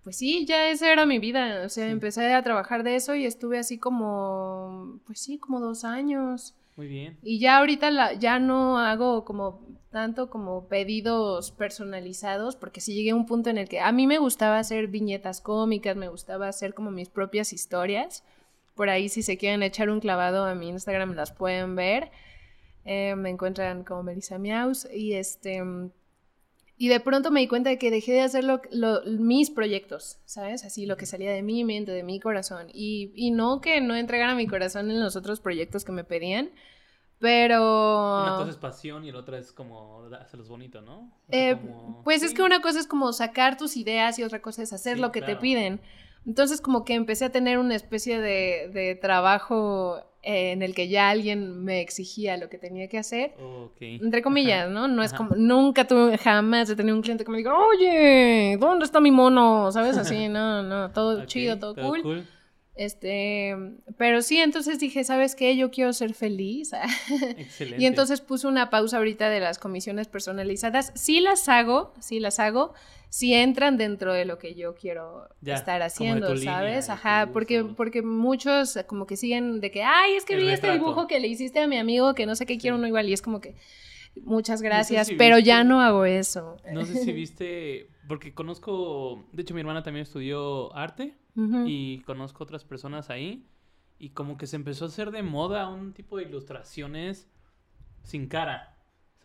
[0.07, 1.63] pues sí, ya esa era mi vida.
[1.65, 1.91] O sea, Sí.
[1.91, 6.55] empecé a trabajar de eso y estuve así como, pues sí, como dos años.
[6.77, 7.17] Muy bien.
[7.23, 9.59] Y ya ahorita la, ya no hago como
[9.91, 14.07] tanto como pedidos personalizados, porque sí llegué a un punto en el que a mí
[14.07, 18.23] me gustaba hacer viñetas cómicas, me gustaba hacer como mis propias historias.
[18.75, 22.11] Por ahí si se quieren echar un clavado a mi Instagram las pueden ver.
[22.85, 25.61] Eh, me encuentran como Melissa Miaus y este...
[26.79, 30.19] Y de pronto me di cuenta de que dejé de hacer lo- lo- mis proyectos,
[30.25, 30.63] ¿sabes?
[30.63, 32.67] Así lo que salía de mi mente, de mi corazón.
[32.71, 36.51] Y, y no que no entregara mi corazón en los otros proyectos que me pedían,
[37.19, 38.21] pero...
[38.23, 40.99] Una cosa es pasión y la otra es como hacerlos bonito, ¿no?
[41.27, 42.35] O sea, Eh, como- pues es sí.
[42.35, 45.11] que una cosa es como sacar tus ideas y otra cosa es hacer Sí, lo
[45.11, 45.41] que te claro.
[45.41, 45.81] piden.
[46.27, 50.89] Entonces como que empecé a tener una especie de, de trabajo eh, en el que
[50.89, 53.33] ya alguien me exigía lo que tenía que hacer.
[53.79, 54.89] Entre comillas, ¿no?
[54.89, 55.19] No es Ajá.
[55.19, 59.09] como, nunca tuve, jamás he tenido un cliente que me diga, oye, ¿dónde está mi
[59.09, 59.71] mono?
[59.71, 59.97] ¿Sabes?
[59.97, 62.27] Así, no, no, todo chido, todo todo cool.
[62.77, 63.55] Este,
[63.97, 65.57] pero sí, entonces dije, ¿sabes qué?
[65.57, 66.71] Yo quiero ser feliz.
[67.37, 67.81] Excelente.
[67.81, 70.91] Y entonces puse una pausa ahorita de las comisiones personalizadas.
[70.95, 72.73] Sí las hago, sí las hago,
[73.09, 76.89] si entran dentro de lo que yo quiero Ya, estar haciendo, línea, ¿sabes?
[76.89, 80.71] Ajá, porque, porque muchos como que siguen de que, ay, es que El vi este
[80.71, 82.79] dibujo que le hiciste a mi amigo, que no sé qué quiero Sí.
[82.79, 83.55] uno igual, y es como que,
[84.23, 86.57] muchas gracias, si pero ya no hago eso.
[86.71, 91.17] No sé si viste, porque conozco, de hecho mi hermana también estudió arte
[91.65, 93.45] y conozco otras personas ahí
[93.99, 97.27] y como que se empezó a hacer de moda un tipo de ilustraciones
[98.03, 98.73] sin cara.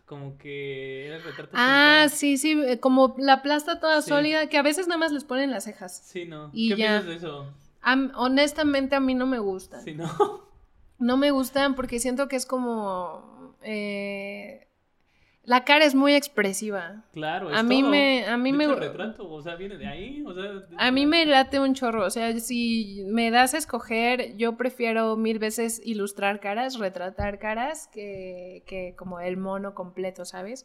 [0.05, 2.09] Como que era el retrato sin Ah, cara.
[2.11, 4.11] sí, sí, eh, como la plasta toda Sí.
[4.11, 5.97] sólida, que a veces nada más les ponen las cejas.
[6.05, 6.51] Sí, ¿no?
[6.53, 6.87] Y ¿Qué ya.
[7.01, 7.47] piensas de eso?
[7.81, 9.83] Am- honestamente a mí no me gustan.
[9.83, 10.11] Sí, ¿no?
[10.99, 13.57] No me gustan porque siento que es como...
[13.63, 14.69] eh,
[15.45, 17.03] la cara es muy expresiva.
[17.13, 17.91] Claro, es A mí todo.
[17.91, 20.43] me- a mí De me- hecho, el retrato, o sea, viene de ahí, o sea...
[20.45, 22.05] de- A mí me late un chorro.
[22.07, 27.89] O sea, si me das a escoger, yo prefiero mil veces ilustrar caras, retratar caras,
[27.93, 30.65] que, que como el mono completo, ¿sabes?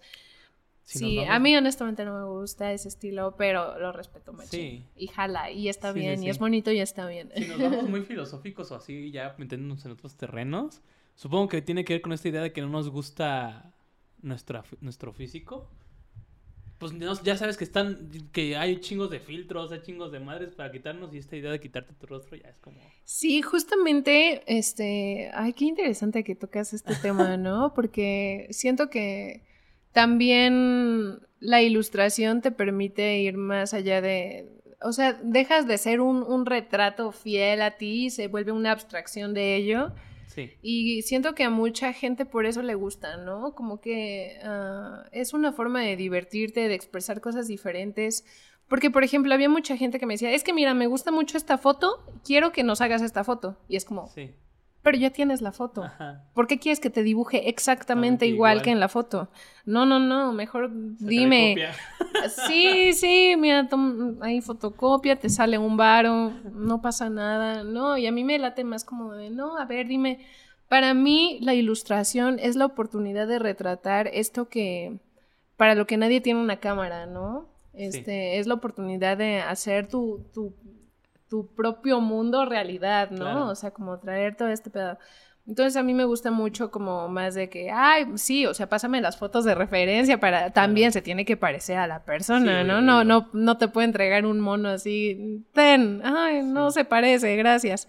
[0.84, 4.48] Si Sí, a mí honestamente no me gusta ese estilo, pero lo respeto mucho.
[4.48, 4.86] Sí.
[4.96, 6.28] Y jala, y está Sí, sí, bien, sí.
[6.28, 7.30] y es bonito y está bien.
[7.36, 10.82] Si nos vamos muy filosóficos o así, ya metiéndonos en otros terrenos,
[11.16, 13.74] supongo que tiene que ver con esta idea de que no nos gusta
[14.28, 15.70] nuestra, nuestro físico.
[16.78, 20.72] Pues ya sabes que están, que hay chingos de filtros, hay chingos de madres para
[20.72, 22.78] quitarnos y esta idea de quitarte tu rostro ya es como...
[23.04, 27.74] Sí, justamente, este, ay, qué interesante que tocas este tema, ¿no?
[27.74, 29.44] Porque siento que
[29.92, 34.48] también la ilustración te permite ir más allá de,
[34.82, 38.72] o sea, dejas de ser un, un retrato fiel a ti, y se vuelve una
[38.72, 39.94] abstracción de ello.
[40.38, 43.56] Sí, Y siento que a mucha gente por eso le gusta, ¿no?
[43.56, 48.24] Como que ah, es una forma de divertirte, de expresar cosas diferentes.
[48.68, 51.38] Porque, por ejemplo, había mucha gente que me decía, es que mira, me gusta mucho
[51.38, 53.58] esta foto, quiero que nos hagas esta foto.
[53.68, 54.36] Y es como, sí.
[54.88, 55.84] Pero ya tienes la foto.
[55.84, 56.24] Ajá.
[56.34, 58.64] ¿Por qué quieres que te dibuje exactamente igual, igual.
[58.64, 59.28] que en la foto?
[59.66, 61.58] No, no, no, mejor dime.
[62.48, 63.68] Sí, sí, mira,
[64.22, 68.64] ahí fotocopia, te sale un varo, no pasa nada, no, y a mí me late
[68.64, 70.26] más como de, no, a ver, dime,
[70.70, 75.00] para mí la ilustración es la oportunidad de retratar esto que,
[75.58, 77.50] para lo que nadie tiene una cámara, ¿no?
[77.74, 80.54] Este, es la oportunidad de hacer tu, tu,
[81.30, 83.18] tu propio mundo realidad, ¿no?
[83.18, 83.48] Claro.
[83.48, 85.00] O sea, como traer todo este pedazo.
[85.48, 89.00] Entonces a mí me gusta mucho como más de que, ay, sí, o sea, pásame
[89.00, 92.82] las fotos de referencia para, también se tiene que parecer a la persona, Sí, ¿no?
[92.82, 97.88] No, no, no te puede entregar un mono así, ten, ay, no se parece, gracias.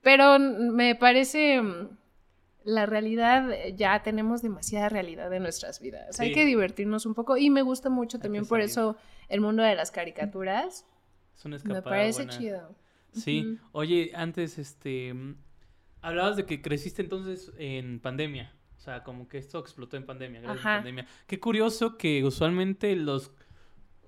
[0.00, 1.88] Pero me parece, mm,
[2.64, 6.20] la realidad, eh, ya tenemos demasiada realidad en nuestras vidas.
[6.20, 8.96] Hay que divertirnos un poco y me gusta mucho también por eso
[9.28, 10.86] el mundo de las caricaturas.
[11.34, 12.38] Es una Me escapada parece buena.
[12.38, 12.74] chido.
[13.12, 13.58] Sí.
[13.72, 15.14] Oye, antes, este...
[16.00, 18.54] Hablabas de que creciste entonces en pandemia.
[18.76, 21.06] O sea, como que esto explotó en pandemia, gracias a pandemia.
[21.26, 23.30] Qué curioso que usualmente los...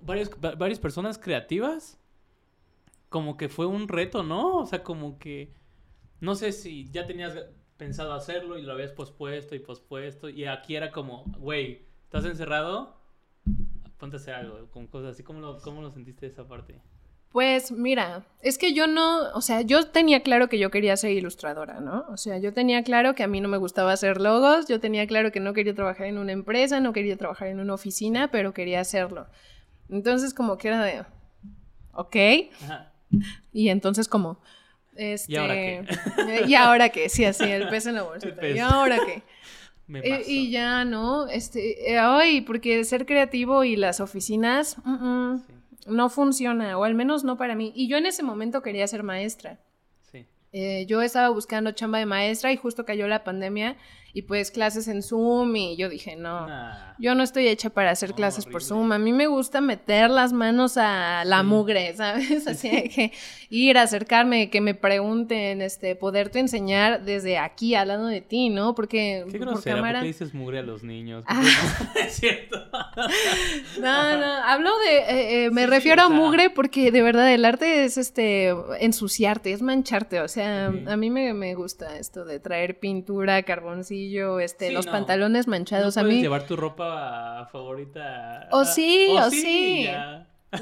[0.00, 1.98] Varios, va- varias personas creativas
[3.08, 4.56] como que fue un reto, ¿no?
[4.56, 5.52] O sea, como que...
[6.20, 7.36] No sé si ya tenías
[7.76, 10.28] pensado hacerlo y lo habías pospuesto y pospuesto.
[10.28, 12.98] Y aquí era como, güey, ¿estás encerrado?
[13.98, 15.22] Ponte a hacer algo, con cosas así.
[15.22, 16.80] ¿Cómo lo, cómo lo sentiste esa parte?
[17.34, 21.10] Pues mira, es que yo no, o sea, yo tenía claro que yo quería ser
[21.10, 22.04] ilustradora, ¿no?
[22.08, 25.04] O sea, yo tenía claro que a mí no me gustaba hacer logos, yo tenía
[25.08, 28.54] claro que no quería trabajar en una empresa, no quería trabajar en una oficina, pero
[28.54, 29.26] quería hacerlo.
[29.90, 31.04] Entonces como que era de,
[31.94, 32.16] ok,
[32.62, 32.92] Ajá.
[33.52, 34.40] y entonces como,
[34.94, 35.84] este, ¿Y ahora qué?
[36.46, 37.08] ¿Y ahora qué?
[37.08, 38.36] Sí, así, el pez en la bolsita.
[38.36, 38.54] pez.
[38.54, 39.24] ¿Y ahora qué?
[39.88, 40.22] Me pasó.
[40.30, 41.26] y ya, ¿no?
[41.26, 45.44] Este, ay, porque ser creativo y las oficinas, mm, mm.
[45.48, 45.53] Sí.
[45.86, 47.72] No funciona, o al menos no para mí.
[47.74, 49.58] Y yo en ese momento quería ser maestra.
[50.02, 50.26] Sí.
[50.52, 53.76] Eh, yo estaba buscando chamba de maestra y justo cayó la pandemia
[54.14, 56.94] y pues clases en Zoom y yo dije, no, Nah.
[56.98, 58.62] yo no estoy hecha para hacer No, clases por.
[58.62, 58.92] Zoom.
[58.92, 61.46] A mí me gusta meter las manos a la Sí.
[61.46, 62.46] mugre, ¿sabes?
[62.46, 63.12] Así de que
[63.50, 68.74] ir, acercarme, que me pregunten, este, poderte enseñar desde aquí al lado de ti, ¿no?
[68.76, 70.00] Porque Qué por grosera, ¿por cámara...
[70.00, 71.24] qué dices mugre a los niños?
[71.26, 71.42] Ah.
[72.06, 72.56] es cierto.
[73.80, 77.44] No, no, hablo de, eh, eh, me Sí, refiero a mugre porque de verdad el
[77.44, 82.38] arte es este ensuciarte, es mancharte, o sea, a mí me, me gusta esto de
[82.40, 84.03] traer pintura, carboncillo,
[84.40, 84.92] este, Sí, los no.
[84.92, 86.20] pantalones No manchados a mí.
[86.20, 88.48] llevar tu ropa favorita.
[88.52, 89.86] O sí, o sí.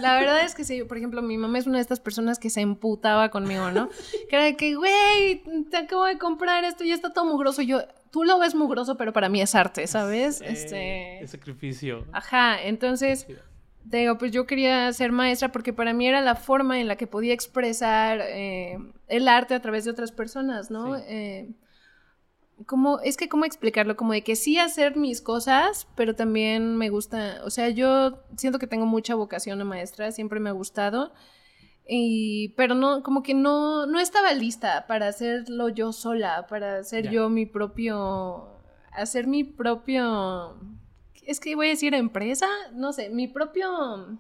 [0.00, 2.48] La verdad es que sí, por ejemplo, mi mamá es una de estas personas que
[2.48, 3.90] se emputaba conmigo, ¿no?
[4.31, 7.61] Que era de que, güey, te acabo de comprar esto y ya está todo mugroso.
[7.61, 10.40] Yo, tú lo ves mugroso, pero para mí es arte, ¿sabes?
[10.40, 12.07] Eh, Este, Es sacrificio.
[12.12, 13.26] ajá, entonces...
[13.90, 16.94] Te digo, pues yo quería ser maestra porque para mí era la forma en la
[16.94, 18.78] que podía expresar eh,
[19.09, 20.96] el arte a través de otras personas, ¿no?
[20.98, 21.02] Sí.
[21.09, 21.48] Eh,
[22.66, 23.96] como, es que, ¿cómo explicarlo?
[23.96, 28.59] Como de que sí hacer mis cosas, pero también me gusta, o sea, yo siento
[28.59, 31.12] que tengo mucha vocación de maestra, siempre me ha gustado,
[31.87, 37.11] y, pero no, como que no, no estaba lista para hacerlo yo sola, para hacer
[37.11, 38.48] yo mi propio,
[38.92, 40.57] hacer mi propio,
[41.27, 44.18] es que voy a decir empresa, no sé, mi propio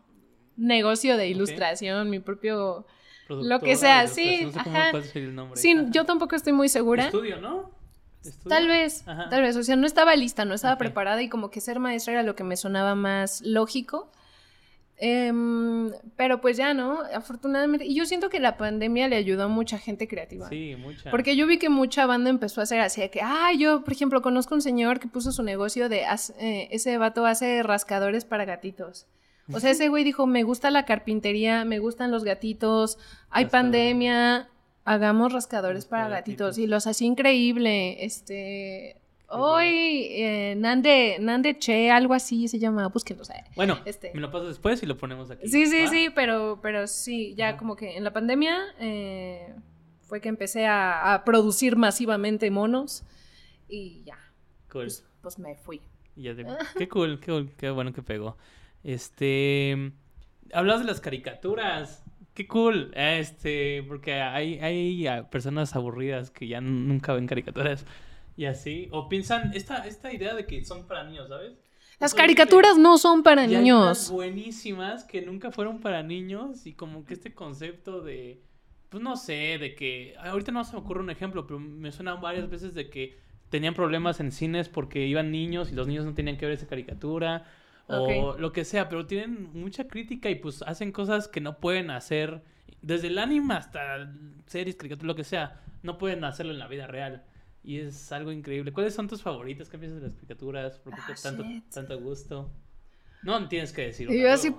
[0.56, 2.86] negocio de ilustración, mi propio...
[3.28, 4.90] Lo que sea, sí, No sé cómo ajá.
[4.90, 5.58] puede ser el nombre.
[5.58, 7.06] Sí, yo tampoco estoy muy segura.
[7.06, 7.70] Estudio, ¿no?
[8.24, 8.48] ¿Estudio?
[8.48, 9.28] Tal vez, Ajá.
[9.28, 10.78] tal vez, o sea, no estaba lista, no estaba Ok.
[10.80, 14.10] preparada y como que ser maestra era lo que me sonaba más lógico.
[15.04, 17.00] Em, pero pues ya, ¿no?
[17.12, 20.48] Afortunadamente, y yo siento que la pandemia le ayudó a mucha gente creativa.
[20.48, 21.10] Sí, mucha.
[21.10, 23.92] Porque yo vi que mucha banda empezó a hacer así de que, ah, yo, por
[23.94, 26.04] ejemplo, conozco un señor que puso su negocio de,
[26.38, 29.06] eh, ese vato hace rascadores para gatitos.
[29.52, 32.96] O sea, ese güey dijo, me gusta la carpintería, me gustan los gatitos,
[33.28, 33.50] hay Rascadores.
[33.50, 34.48] pandemia,
[34.84, 36.48] hagamos rascadores para Para gatitos.
[36.48, 36.58] gatitos.
[36.58, 38.96] Y los hacía increíble, este...
[39.34, 44.30] Hoy, eh, Nande, Nande Che, algo así se llama, búsquenlo, sea, Bueno, este- me lo
[44.30, 45.48] pasas después y lo ponemos aquí.
[45.48, 45.88] Sí, sí, ¿va?
[45.88, 49.54] sí, pero, pero sí, ya como que en la pandemia eh,
[50.02, 53.04] fue que empecé a, a producir masivamente monos
[53.70, 54.18] y ya,
[54.70, 54.82] Cool.
[54.84, 55.80] pues, pues me fui.
[56.14, 56.44] Y ya te-
[56.76, 58.36] Qué cool, qué cool, qué bueno que pegó.
[58.84, 59.92] Este.
[60.52, 62.01] Hablas de las caricaturas.
[62.34, 62.92] Qué cool.
[62.94, 67.84] Este, porque hay, hay personas aburridas que ya nunca ven caricaturas
[68.36, 68.88] y así.
[68.90, 71.52] O piensan esta, esta idea de que son para niños, ¿sabes?
[72.00, 74.10] Las caricaturas no son para Y hay unas niños.
[74.10, 78.42] buenísimas que nunca fueron para niños y como que este concepto de,
[78.88, 82.20] pues no sé, de que, ahorita no se me ocurre un ejemplo, pero me suenan
[82.20, 83.18] varias veces de que
[83.50, 86.66] tenían problemas en cines porque iban niños y los niños no tenían que ver esa
[86.66, 87.44] caricatura
[88.00, 91.90] o lo que sea, pero tienen mucha crítica y pues hacen cosas que no pueden
[91.90, 92.42] hacer,
[92.80, 94.12] desde el anime hasta
[94.46, 97.24] series, caricaturas, lo que sea, no pueden hacerlo en la vida real.
[97.64, 98.72] Y es algo increíble.
[98.72, 99.68] ¿Cuáles son tus favoritas?
[99.68, 100.78] ¿Qué piensas de las caricaturas?
[100.80, 101.64] ¿Por qué Ah, te- tanto, shit.
[101.70, 102.50] tanto gusto?
[103.22, 104.10] No tienes que decir.
[104.10, 104.52] Y yo así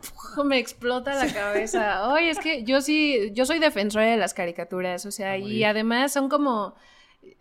[0.45, 2.07] me explota la cabeza.
[2.13, 6.13] Oye, es que yo sí, yo soy defensora de las caricaturas, o sea, y además
[6.13, 6.75] son como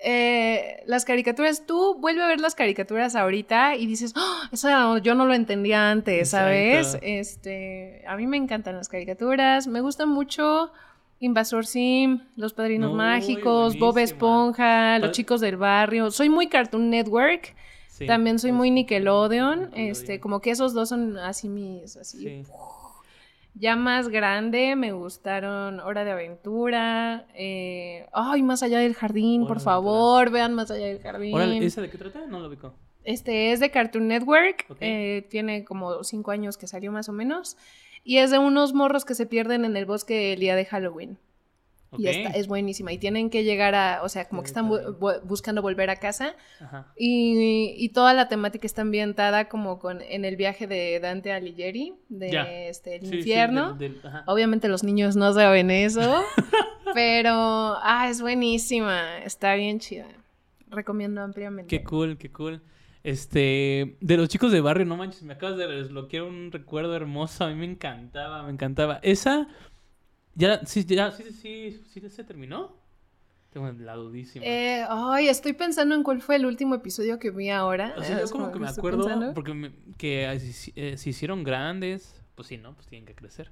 [0.04, 5.14] eh, las caricaturas, tú vuelve a ver las caricaturas ahorita y dices, "Ah, eso yo
[5.14, 6.86] no lo entendía antes, ¿sabes?
[6.94, 7.06] Exacto.
[7.06, 10.72] Este, a mí me encantan las caricaturas, me gusta mucho
[11.20, 13.98] Invasor Sim, Los Padrinos Uy, Mágicos, Bob.
[13.98, 16.10] Esponja, Los Chicos del Barrio.
[16.10, 17.54] Soy muy Cartoon Network.
[17.88, 19.90] Sí, También soy muy Nickelodeon, Nickelodeon.
[19.90, 22.18] este, como que esos dos son así mis, así.
[22.18, 22.42] Sí.
[23.54, 29.48] Ya más grande me gustaron Hora de Aventura, eh, ay, Más allá del jardín, Hora
[29.48, 31.34] por de favor, vean Más allá del jardín.
[31.34, 32.26] Órale, ¿esa de qué trata?
[32.26, 32.74] No lo ubico.
[33.04, 37.56] Este es de Cartoon Network, eh, tiene como cinco años que salió más o menos,
[38.04, 41.18] y es de unos morros que se pierden en el bosque el día de Halloween.
[41.98, 42.92] Y está- es buenísima.
[42.92, 45.20] Y tienen que llegar a, o sea, como que están bu- padre.
[45.20, 46.34] bu- buscando volver a casa.
[46.60, 46.92] Ajá.
[46.96, 51.94] Y, y toda la temática está ambientada como con en el viaje de Dante Alighieri,
[52.08, 53.74] de este, el Sí, sí, infierno.
[53.74, 54.24] del- del- ajá.
[54.26, 56.00] Obviamente los niños no saben eso,
[56.94, 60.06] pero ah, es buenísima, está bien chida.
[60.70, 61.68] Recomiendo ampliamente.
[61.76, 62.62] Qué cool, qué cool.
[63.04, 67.44] Este, de los chicos de barrio, no manches, me acabas de desbloquear un recuerdo hermoso.
[67.44, 69.00] A mí me encantaba, me encantaba.
[69.02, 69.48] Esa,
[70.34, 72.80] ya, sí, ya, sí, sí, sí, sí, se terminó.
[73.52, 74.46] Tengo la dudísima.
[74.46, 77.92] Eh, ay, estoy pensando en cuál fue el último episodio que vi ahora.
[77.98, 81.10] O sea, yo Es como que me acuerdo porque me- que eh, se eh, se
[81.10, 82.18] hicieron grandes.
[82.34, 82.74] Pues sí, ¿no?
[82.74, 83.50] Pues tienen que crecer.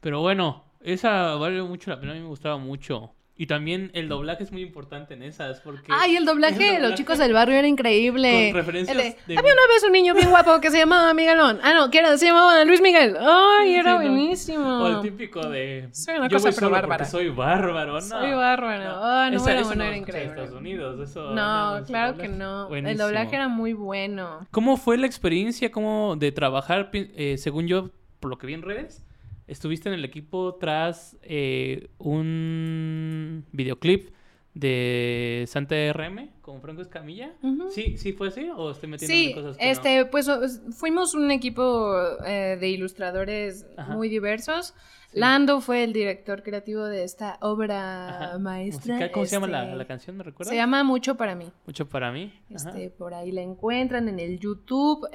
[0.00, 2.12] Pero bueno, esa vale mucho la pena.
[2.12, 3.12] A mí me gustaba mucho.
[3.38, 5.88] Y también el doblaje es muy importante en esas, porque...
[5.90, 8.48] Ay, el doblaje de los chicos del barrio era increíble.
[8.50, 11.12] Con referencias El de, de- Había una vez un niño bien guapo que se llamaba
[11.12, 11.58] Miguelón.
[11.62, 13.14] Ah, no, que era, se llamaba Luis Miguel.
[13.20, 14.10] Ay, Sí, era sí, no.
[14.10, 14.78] buenísimo.
[14.84, 15.88] O el típico de...
[15.92, 17.04] Soy una yo cosa voy pero bárbara".
[17.04, 18.00] soy bárbaro, ¿no?
[18.00, 18.84] Soy bárbaro.
[19.04, 20.30] Ah, no, Esa- era eso bueno, no era increíble.
[20.30, 21.30] Estados Unidos, eso...
[21.34, 22.74] No, claro que no.
[22.74, 24.46] El doblaje era muy bueno.
[24.50, 28.62] ¿Cómo fue la experiencia como de trabajar, eh, según yo, por lo que vi en
[28.62, 29.02] redes?
[29.46, 34.10] Estuviste en el equipo tras eh, un videoclip
[34.54, 37.34] de Santa RM con Franco Escamilla.
[37.70, 38.48] ¿Sí, ¿Sí fue así?
[38.56, 39.70] ¿O estoy metiendo Sí, cosas que no?
[39.70, 40.28] este, pues
[40.76, 41.92] fuimos un equipo
[42.24, 43.94] eh, de ilustradores Ajá.
[43.94, 44.74] muy diversos.
[45.12, 45.20] Sí.
[45.20, 48.38] Lando fue el director creativo de esta obra Ajá.
[48.38, 48.94] maestra.
[48.94, 50.16] Musical, ¿Cómo se llama la, este, la canción?
[50.16, 50.50] ¿Me recuerdas?
[50.50, 51.52] Se llama Mucho para mí.
[51.66, 52.32] Mucho para mí.
[52.54, 52.70] Ajá.
[52.70, 55.06] Este, por ahí la encuentran en el YouTube.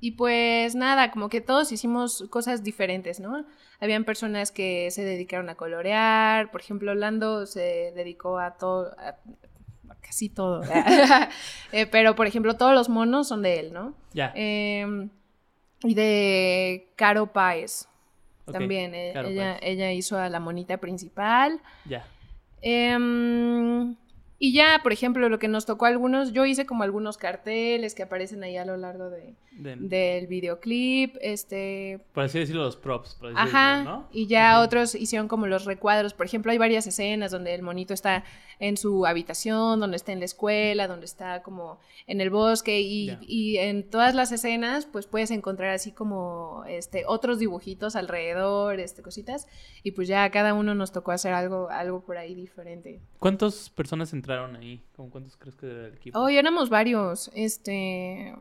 [0.00, 3.44] Y pues nada, como que todos hicimos cosas diferentes, ¿no?
[3.80, 9.16] Habían personas que se dedicaron a colorear, por ejemplo, Lando se dedicó a todo, a,
[10.00, 10.62] casi todo.
[11.72, 13.94] Eh, pero, por ejemplo, todos los monos son de él, ¿no?
[14.14, 14.32] Ya.
[14.34, 15.10] Em,
[15.82, 17.88] y de Caro Páez
[18.50, 18.94] también.
[18.94, 19.72] eh, Caro ella, Páez.
[19.72, 21.60] ella hizo a la monita principal.
[21.84, 22.06] Ya.
[22.62, 23.94] Em,
[24.38, 27.94] y ya, por ejemplo, lo que nos tocó a algunos, yo hice como algunos carteles
[27.94, 32.76] que aparecen ahí a lo largo de, De- del videoclip, este, Por así decirlo, los
[32.76, 33.16] props.
[33.16, 34.08] Por así ajá, decirlo, ¿no?
[34.12, 37.94] y ya otros hicieron como los recuadros, por ejemplo, hay varias escenas donde el monito
[37.94, 38.24] está
[38.60, 43.16] en su habitación, donde está en la escuela, donde está como en el bosque y,
[43.20, 49.02] y en todas las escenas pues puedes encontrar así como este otros dibujitos alrededor, este
[49.02, 49.46] cositas
[49.82, 53.00] y pues ya a cada uno nos tocó hacer algo algo por ahí diferente.
[53.18, 54.27] ¿Cuántas personas entraron
[55.10, 56.18] ¿Cuántos crees que era el equipo?
[56.18, 58.34] Hoy éramos varios, este...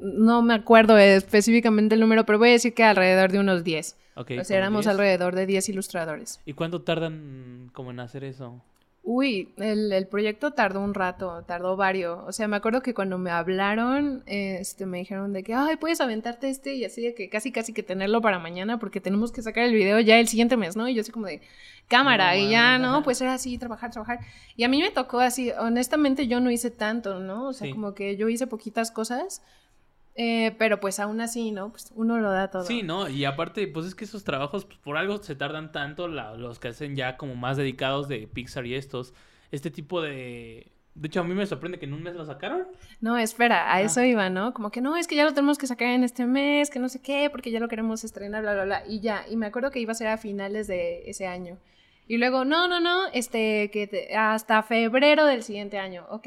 [0.00, 3.98] No me acuerdo específicamente el número, pero voy a decir que alrededor de unos 10.
[4.14, 4.92] Ok, o sea, éramos 10.
[4.92, 6.40] alrededor de 10 ilustradores.
[6.44, 8.62] ¿Y cuánto tardan como en hacer eso?
[9.08, 12.18] Uy, el, el proyecto tardó un rato, tardó varios.
[12.26, 16.00] O sea, me acuerdo que cuando me hablaron, este, me dijeron de que, ay, puedes
[16.00, 19.42] aventarte este y así de que casi, casi que tenerlo para mañana porque tenemos que
[19.42, 20.88] sacar el video ya el siguiente mes, ¿no?
[20.88, 21.40] Y yo así como de
[21.86, 22.94] cámara No y ya, ¿no?
[22.96, 23.02] ajá.
[23.04, 24.18] Pues era así, trabajar, trabajar.
[24.56, 27.46] Y a mí me tocó así, honestamente yo no hice tanto, ¿no?
[27.46, 27.72] O sea, Sí.
[27.72, 29.40] como que yo hice poquitas cosas,
[30.16, 31.70] eh, pero pues aún así, ¿no?
[31.70, 32.64] Pues uno lo da todo.
[32.64, 33.08] Sí, ¿no?
[33.08, 36.58] Y aparte, pues es que esos trabajos, pues, por algo se tardan tanto la- los
[36.58, 39.12] que hacen ya como más dedicados de Pixar y estos.
[39.50, 40.72] Este tipo de...
[40.94, 42.66] De hecho, a mí me sorprende que en un mes lo sacaron.
[43.02, 43.80] No, espera, a Ah.
[43.82, 44.54] eso iba, ¿no?
[44.54, 46.88] Como que no, es que ya lo tenemos que sacar en este mes, que no
[46.88, 48.82] sé qué, porque ya lo queremos estrenar, bla, bla, bla.
[48.88, 51.58] Y ya, y me acuerdo que iba a ser a finales de ese año.
[52.08, 56.06] Y luego, no, no, no, este, que te- hasta febrero del siguiente año.
[56.08, 56.26] Ok,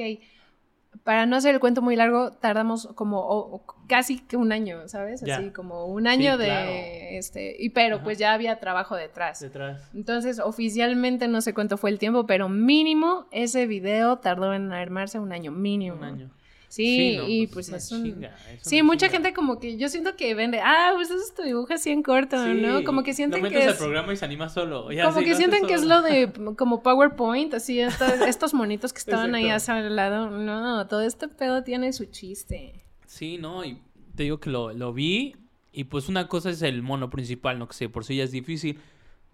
[1.03, 4.87] para no hacer el cuento muy largo, tardamos como o- o casi que un año,
[4.87, 5.21] ¿sabes?
[5.21, 5.37] Ya.
[5.37, 6.71] Así como un año de, claro.
[6.71, 8.03] este, y pero Ajá.
[8.03, 9.39] pues ya había trabajo detrás.
[9.39, 9.89] Detrás.
[9.93, 15.19] Entonces, oficialmente no sé cuánto fue el tiempo, pero mínimo ese video tardó en armarse
[15.19, 15.97] un año, mínimo.
[15.97, 16.29] Un año.
[16.69, 18.03] Sí, no, y pues pues es un...
[18.03, 19.11] chinga, es Sí, mucha chinga.
[19.13, 22.03] gente como que yo siento que vende, ah, pues eso es tu dibujo así en
[22.03, 22.83] corto, ¿no?
[22.83, 23.67] Como que sienten que es...
[23.69, 24.91] al programa y se anima solo.
[24.91, 28.93] Ya, Como sí, que sienten que es lo de como PowerPoint, así estos, estos monitos
[28.93, 30.29] que estaban ahí el lado.
[30.29, 32.85] No, todo este pedo tiene su chiste.
[33.07, 33.81] Sí, no, y
[34.15, 35.35] te digo que lo, lo vi
[35.71, 38.31] y pues una cosa es el mono principal, no que sé, por sí ya es
[38.31, 38.79] difícil.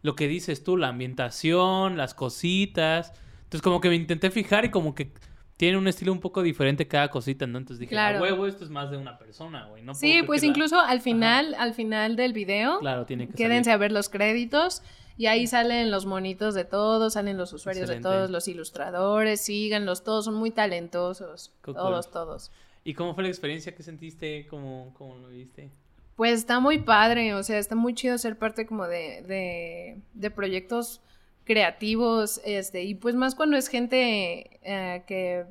[0.02, 3.12] Lo que dices tú, la ambientación, las cositas.
[3.44, 5.12] Entonces como que me intenté fijar y como que
[5.58, 7.58] tiene un estilo un poco diferente cada cosita, ¿no?
[7.58, 8.18] Entonces dije, Claro.
[8.20, 9.84] a huevo, esto es más de una persona, güey.
[9.84, 13.66] No Sí, pues la- incluso al final, al final del video, Claro, tiene que quédense
[13.70, 13.76] salir.
[13.76, 14.82] a ver los créditos.
[15.18, 18.10] Y ahí salen los monitos de todos, salen los usuarios Excelente.
[18.10, 21.54] de todos, los ilustradores, síganlos, todos son muy talentosos.
[21.64, 22.52] Todos, todos.
[22.84, 23.74] ¿Y cómo fue la experiencia?
[23.74, 24.46] ¿Qué sentiste?
[24.50, 25.72] ¿Cómo, cómo lo viste?
[26.18, 30.32] Pues está muy padre, o sea, está muy chido ser parte como de, de, de
[30.32, 31.02] proyectos
[31.46, 35.46] creativos, este, y pues más cuando es gente eh, que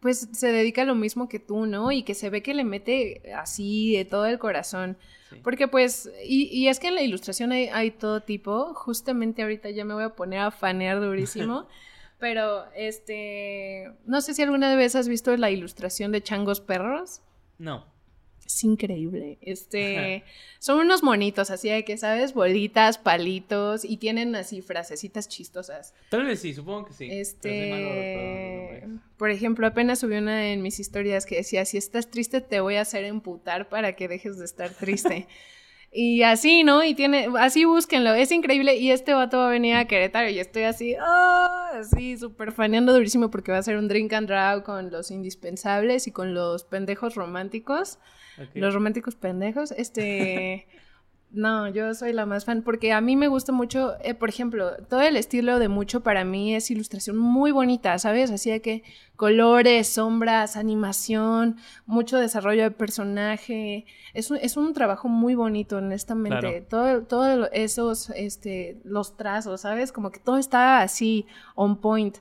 [0.00, 1.90] pues se dedica a lo mismo que tú, ¿no?
[1.90, 4.96] Y que se ve que le mete así de todo el corazón.
[5.28, 5.40] Sí.
[5.42, 9.70] Porque pues, y, y es que en la ilustración hay, hay todo tipo, justamente ahorita
[9.70, 11.66] ya me voy a poner a fanear durísimo,
[12.18, 17.20] pero este, no sé si alguna vez has visto la ilustración de Changos Perros.
[17.58, 17.97] No.
[18.48, 19.36] Es increíble.
[19.42, 20.24] Este,
[20.58, 22.32] son unos monitos, así de que, ¿sabes?
[22.32, 25.92] Bolitas, palitos y tienen así frasecitas chistosas.
[26.08, 27.08] Tal vez sí, supongo que sí.
[27.10, 32.60] Este, por ejemplo, apenas subí una en mis historias que decía, si estás triste te
[32.60, 35.28] voy a hacer emputar para que dejes de estar triste.
[35.90, 36.84] y así, ¿no?
[36.84, 38.76] Y tiene, así búsquenlo, es increíble.
[38.76, 41.70] Y este vato va a venir a Querétaro y estoy así, ¡ah!
[41.74, 46.06] así, súper faneando durísimo porque va a ser un drink and draw con los indispensables
[46.06, 47.98] y con los pendejos románticos.
[48.54, 50.66] Los románticos pendejos, este...
[51.30, 54.70] No, yo soy la más fan porque a mí me gusta mucho, eh, por ejemplo,
[54.88, 58.30] todo el estilo de mucho para mí es ilustración muy bonita, ¿sabes?
[58.30, 58.82] Así de que
[59.14, 63.84] colores, sombras, animación, mucho desarrollo de personaje.
[64.14, 66.62] Es un, es un trabajo muy bonito, honestamente.
[66.62, 69.92] Todo, todo esos, este, los trazos, ¿sabes?
[69.92, 72.16] Como que todo está así, on point.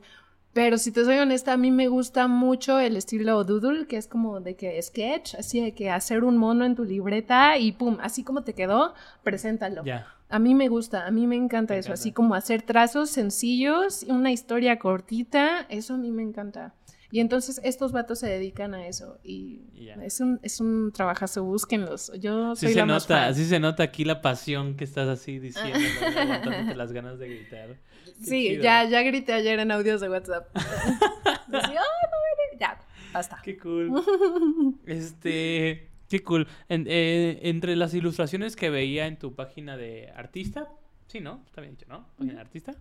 [0.57, 4.07] Pero si te soy honesta, a mí me gusta mucho el estilo doodle, que es
[4.07, 7.99] como de que sketch, así de que hacer un mono en tu libreta y pum,
[8.01, 9.83] así como te quedó, preséntalo.
[10.29, 12.01] A mí me gusta, a mí me encanta Me eso, encanta.
[12.01, 16.73] así como hacer trazos sencillos, una historia cortita, eso a mí me encanta.
[17.11, 19.61] Y entonces estos vatos se dedican a eso y
[20.01, 22.11] es un, es un trabajazo, búsquenlos.
[22.19, 23.35] Yo Sí soy se la más nota, fan.
[23.35, 25.77] sí se nota aquí la pasión que estás así diciendo,
[26.19, 27.77] aguantándote las ganas de gritar.
[28.19, 28.63] Sí, chido.
[28.63, 30.47] ya, ya grité ayer en audios de WhatsApp.
[31.47, 32.79] Decía, "Ay, no, ya,
[33.13, 33.39] basta.
[33.43, 33.91] Qué cool.
[34.85, 36.47] Este, qué cool.
[36.69, 40.67] En- eh, entre las ilustraciones que veía en tu página de artista,
[41.07, 41.43] sí, ¿no?
[41.45, 42.07] Está bien dicho, ¿no?
[42.17, 42.75] Página de artista,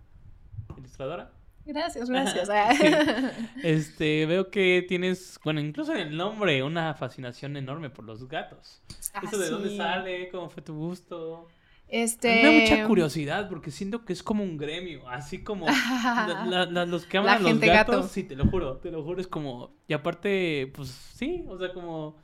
[0.76, 1.32] ilustradora.
[1.64, 2.48] Gracias, gracias.
[3.64, 8.80] Este, veo que tienes, bueno, incluso en el nombre, una fascinación enorme por los gatos.
[9.14, 10.28] Ah, ¿Eso de dónde sale?
[10.28, 11.48] ¿Cómo fue tu gusto?
[11.88, 12.28] Este.
[12.28, 16.66] Me da mucha curiosidad porque siento que es como un gremio, así como la- la-
[16.66, 18.08] la- los que aman a los gatos, gato.
[18.08, 21.72] sí, te lo juro, te lo juro, es como, y aparte, pues sí, o sea,
[21.72, 22.16] como,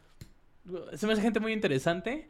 [0.94, 2.28] se me hace gente muy interesante,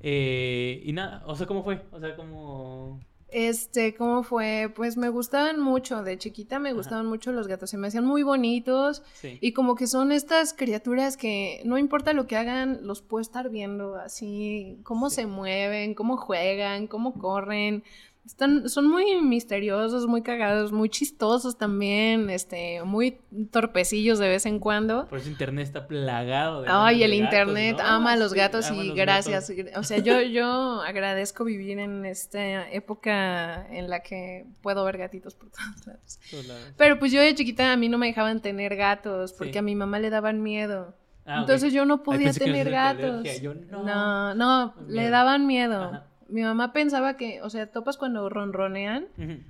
[0.00, 1.82] eh, y nada, o sea, ¿cómo fue?
[1.92, 3.00] O sea, como,
[3.32, 4.70] Este, ¿cómo fue?
[4.74, 6.02] Pues me gustaban mucho.
[6.02, 7.70] De chiquita me gustaban mucho los gatos.
[7.70, 9.02] Se me hacían muy bonitos.
[9.14, 13.22] sí, Y como que son estas criaturas que no importa lo que hagan, los puedo
[13.22, 15.16] estar viendo así, cómo Sí.
[15.16, 17.84] se mueven, cómo juegan, cómo corren.
[18.24, 23.18] Están, son muy misteriosos, muy cagados, muy chistosos también, este, muy
[23.50, 25.06] torpecillos de vez en cuando.
[25.08, 27.84] por eso internet está plagado de Ay, el de gatos, internet ¿no?
[27.84, 29.50] ama a los Sí, gatos y los gracias.
[29.50, 29.76] gatos.
[29.76, 35.34] O sea, yo, yo agradezco vivir en esta época en la que puedo ver gatitos
[35.34, 36.20] por todos lados.
[36.76, 39.58] Pero pues yo de chiquita a mí no me dejaban tener gatos porque Sí.
[39.58, 40.94] a mi mamá le daban miedo.
[41.26, 41.38] Ah.
[41.40, 43.24] Entonces yo no podía tener gatos.
[43.40, 43.82] Yo, no.
[43.82, 45.82] no, no, le daban miedo.
[45.82, 46.06] Ajá.
[46.32, 49.06] Mi mamá pensaba que, o sea, topas cuando ronronean.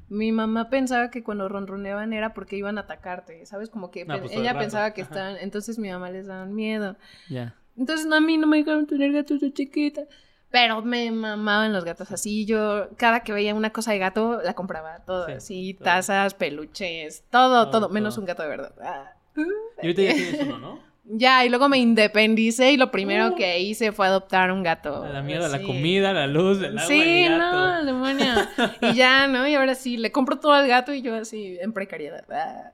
[0.09, 3.71] Mi mamá pensaba que cuando ronroneaban era porque iban a atacarte, ¿sabes?
[3.71, 5.11] Como que No, pues, ella pensaba que Ajá.
[5.15, 6.97] estaban, entonces mi mamá les daban miedo.
[7.29, 7.55] Ya.
[7.77, 10.03] Entonces no, a mí no me dejaron tener gatos de chiquita.
[10.51, 12.45] Pero me mamaban los gatos así.
[12.45, 14.99] Yo cada que veía una cosa de gato la compraba.
[15.07, 15.85] Todo Sí, así, todo.
[15.85, 18.23] tazas, peluches, todo, Todo, todo, menos todo.
[18.23, 18.75] un gato de verdad.
[18.83, 19.13] Ah.
[19.35, 20.92] Y ahorita ya tienes uno, ¿no?
[21.05, 23.35] Ya, y luego me independicé y lo primero Uh.
[23.35, 25.03] que hice fue adoptar un gato.
[25.03, 25.67] A la mierda, la Sí.
[25.67, 28.33] comida, la luz, el agua, Sí, el no, demonio.
[28.83, 29.47] Y ya, ¿no?
[29.49, 32.25] Y ahora sí, le compro todo al gato y yo así en precariedad.
[32.31, 32.71] Ah.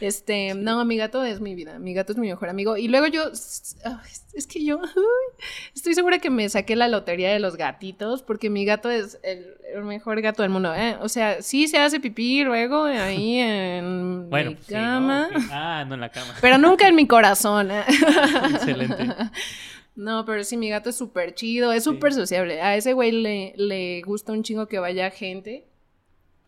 [0.00, 1.78] Este, no, mi gato es mi vida.
[1.78, 2.76] Mi gato es mi mejor amigo.
[2.76, 4.80] Y luego yo, es que yo
[5.74, 9.54] estoy segura que me saqué la lotería de los gatitos porque mi gato es el,
[9.74, 10.74] el mejor gato del mundo.
[10.74, 10.96] ¿eh?
[11.00, 14.80] O sea, sí se hace pipí luego ahí en Bueno, mi pues sí, ¿no?
[14.80, 15.28] cama.
[15.50, 16.34] Ah, no en la cama.
[16.40, 17.70] Pero nunca en mi corazón.
[17.70, 17.84] ¿eh?
[18.54, 19.06] Excelente.
[19.94, 22.62] No, pero sí, mi gato es súper chido, es súper sociable.
[22.62, 25.66] A ese güey le, le gusta un chingo que vaya gente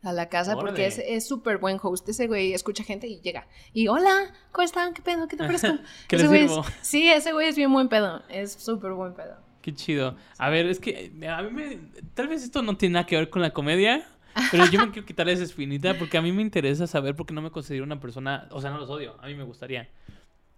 [0.02, 0.86] a la casa porque Órale.
[0.86, 2.08] es es súper buen host.
[2.08, 3.48] Ese güey escucha gente y llega.
[3.72, 4.94] Y hola, ¿cómo están?
[4.94, 5.26] ¿Qué pedo?
[5.26, 5.68] ¿Qué te ofrezco?
[6.08, 6.64] ¿Qué Ese les güey es- sirvo?
[6.80, 8.22] sí, ese güey es bien buen pedo.
[8.28, 9.36] Es súper buen pedo.
[9.62, 10.16] Qué chido.
[10.38, 11.78] A ver, es que eh, a mí me...
[12.14, 14.06] Tal vez esto no tiene nada que ver con la comedia,
[14.50, 17.34] pero yo me quiero quitar esa espinita porque a mí me interesa saber por qué
[17.34, 18.48] no me considero una persona...
[18.50, 19.88] O sea, no los odio, a mí me gustaría.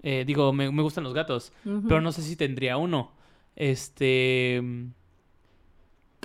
[0.03, 1.53] Eh, digo, me, me gustan los gatos,
[1.89, 3.13] pero no sé si tendría uno.
[3.57, 4.63] Este...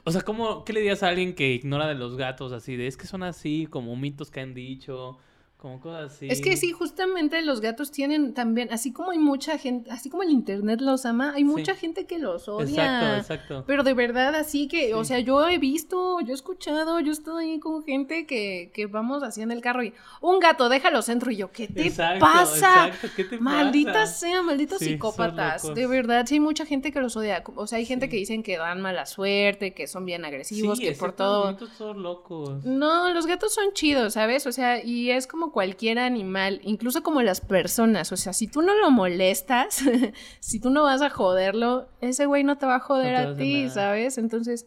[0.04, 2.78] O sea, ¿cómo, ¿qué le dirías a alguien que ignora de los gatos así?
[2.78, 5.18] De es que son así, como mitos que han dicho,
[5.58, 6.28] como cosas así.
[6.30, 10.22] Es que sí, justamente los gatos tienen también, así como hay mucha gente, así como
[10.24, 12.66] el internet los ama, hay mucha gente que los odia.
[12.68, 13.64] Exacto, exacto.
[13.66, 17.46] Pero de verdad, así que, o sea, yo he visto, yo he escuchado, yo estoy
[17.54, 21.32] ahí con gente que, que vamos así en el carro y un gato, déjalo centro.
[21.32, 22.88] Y yo, ¿qué te Exacto, pasa?
[22.88, 24.14] exacto, ¿qué te Maldita pasa?
[24.14, 25.74] sea, malditos Sí, psicópatas.
[25.74, 27.44] De verdad, sí hay mucha gente que los odia.
[27.56, 30.92] O sea, hay gente que dicen que dan mala suerte, que son bien agresivos, que
[30.92, 31.46] por todo.
[31.52, 32.64] los mitos son locos.
[32.64, 34.46] No, los gatos son chidos, ¿sabes?
[34.46, 38.12] O sea, y es como cualquier animal, incluso como las personas.
[38.12, 39.82] O sea, si tú no lo molestas,
[40.40, 43.36] si tú no vas a joderlo, ese güey no te va a joder No a
[43.36, 43.70] ti.
[43.70, 44.18] ¿sabes?
[44.18, 44.66] Entonces,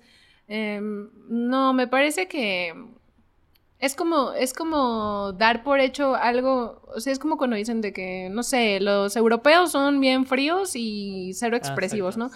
[0.49, 2.75] em, no, me parece que
[3.81, 7.95] es como, es como dar por hecho algo, o sea, es como cuando dicen de
[7.95, 12.19] que, no sé, los europeos son bien fríos y cero expresivos.
[12.19, 12.31] ¿no?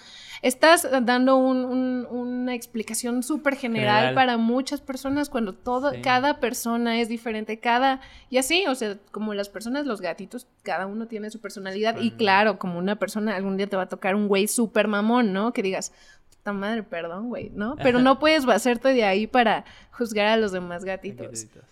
[0.45, 4.15] Estás dando un- un- una explicación súper general, General.
[4.15, 6.03] para muchas personas cuando todo, Sí.
[6.03, 10.87] cada persona es diferente, cada, y así, o sea, como las personas, los gatitos, cada
[10.87, 14.15] uno tiene su personalidad y claro, como una persona algún día te va a tocar
[14.15, 15.55] un güey súper mamón, ¿no?
[15.55, 15.93] Que digas,
[16.29, 17.77] puta madre, perdón, güey, ¿no?
[17.83, 21.27] Pero no puedes basarte de ahí para juzgar a los demás gatitos.
[21.45, 21.65] Gatitos.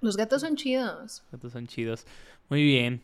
[0.00, 1.24] Los gatos son chidos.
[1.32, 2.06] Gatos son chidos.
[2.48, 3.02] Muy bien.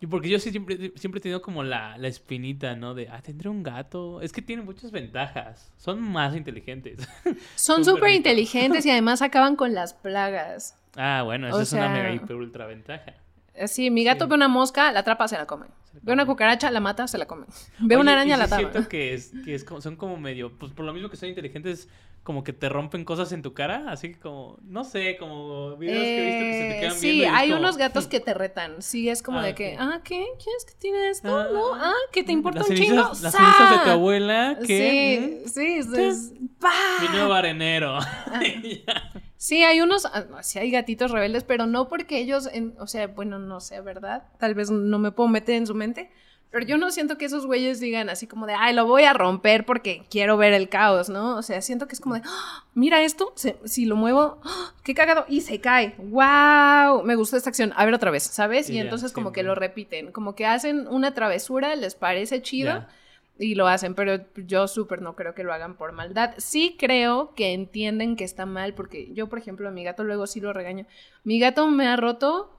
[0.00, 2.94] Y porque yo sí siempre, siempre he tenido como la, la espinita, ¿no?
[2.94, 4.20] De, ah, tendré un gato.
[4.20, 5.72] Es que tienen muchas ventajas.
[5.78, 7.08] Son más inteligentes.
[7.54, 10.76] Son Súper inteligentes y además acaban con las plagas.
[10.96, 13.14] ah, bueno, esa O es una mega hiper ultra ventaja.
[13.58, 14.28] Así, mi gato Sí.
[14.30, 15.66] ve una mosca, la atrapa, se la come.
[16.02, 17.46] Ve una cucaracha, la mata, se la come.
[17.78, 18.58] Ve Oye, una y araña, sí la tapa.
[18.72, 21.28] siento que, es, que es como- son como medio, pues por lo mismo que son
[21.28, 21.88] inteligentes,
[22.24, 26.18] como que te rompen cosas en tu cara, así como, no sé, como videos que
[26.22, 27.24] he visto que se te Eh, quedan sí, viendo.
[27.34, 28.82] es hay como- unos gatos que te retan.
[28.82, 30.26] Sí, es como Ah, de que, ah, ¿qué?
[30.42, 31.28] ¿Quieres que tiene esto?
[31.38, 33.22] Ah, no, ah, que te importa las un cenizas, chingo.
[33.22, 35.42] Las cenizas de tu abuela, que...
[35.46, 36.32] Sí, sí, es, es-.
[36.32, 37.98] Mi nuevo arenero.
[38.26, 38.40] Ah.
[39.36, 43.08] Sí, hay unos, ah, sí hay gatitos rebeldes, pero no porque ellos, en- o sea,
[43.08, 44.22] bueno, no sé, ¿verdad?
[44.38, 46.10] Tal vez no me puedo meter en su mente,
[46.54, 49.12] pero yo no siento que esos güeyes digan así como de, ay, lo voy a
[49.12, 51.36] romper porque quiero ver el caos, ¿no?
[51.36, 54.72] O sea, siento que es como de, "Ah, mira esto, se- si lo muevo, ¡ah!
[54.84, 58.68] qué cagado, y se cae, wow, me gustó esta acción, a ver otra vez, ¿sabes?
[58.70, 62.40] Y Y ya, entonces como que lo repiten, como que hacen una travesura, les parece
[62.40, 62.72] chido.
[62.72, 62.88] Ya.
[63.36, 66.34] Y lo hacen, pero yo súper no creo que lo hagan por maldad.
[66.38, 70.28] Sí creo que entienden que está mal, porque yo, por ejemplo, a mi gato luego
[70.28, 70.86] sí lo regaño.
[71.24, 72.53] Mi gato me ha roto,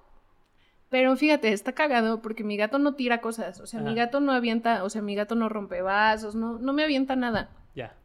[0.90, 3.60] pero fíjate, está cagado porque mi gato no tira cosas.
[3.60, 6.74] O sea, mi gato no avienta, o sea, mi gato no rompe vasos, no, no
[6.74, 7.50] me avienta nada.
[7.76, 7.96] Ya.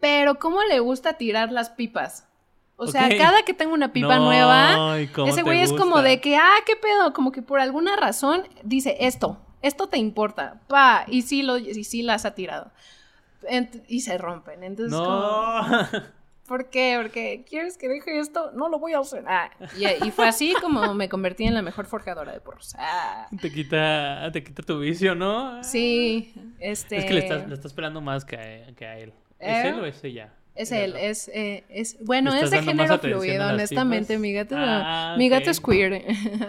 [0.00, 2.28] Pero ¿cómo le gusta tirar las pipas?
[2.76, 6.02] O sea, cada que tengo una pipa No, nueva, ¿y cómo ese güey es como
[6.02, 10.60] de que, ah, qué pedo, como que por alguna razón dice esto, esto te importa,
[10.66, 12.72] pa, y sí, lo, y sí las ha tirado.
[13.48, 14.64] Ent- y se rompen.
[14.64, 15.62] Entonces, como.
[16.52, 16.98] ¿por qué?
[17.00, 19.24] Porque quieres que deje esto, no lo voy a hacer.
[19.26, 22.74] Ah, y, y fue así como me convertí en la mejor forjadora de porros.
[22.78, 25.64] Ah, te quita, te quita tu vicio, ¿no?
[25.64, 26.98] sí, este.
[26.98, 29.14] Es que le estás, le estás pelando más que a, que a él.
[29.38, 29.68] ¿Es ¿Eh?
[29.70, 30.34] él o es ella?
[30.54, 31.04] Es él, gato.
[31.06, 35.44] es, eh, es, bueno, ¿Le es de género fluido, honestamente, mi gato, Ah, mi gato
[35.44, 35.50] ok.
[35.52, 36.04] es queer.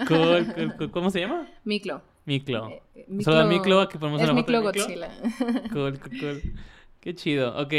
[0.09, 0.91] Cool, cool, cool.
[0.91, 1.47] ¿Cómo se llama?
[1.63, 2.01] Miklo.
[2.25, 2.67] Miklo.
[2.93, 4.61] Eh, saludo a Miklo, aquí ponemos es una Miklo.
[4.63, 5.11] Godzilla.
[5.71, 6.41] Cool, cool, cool.
[6.99, 7.57] Qué chido.
[7.57, 7.73] Ok.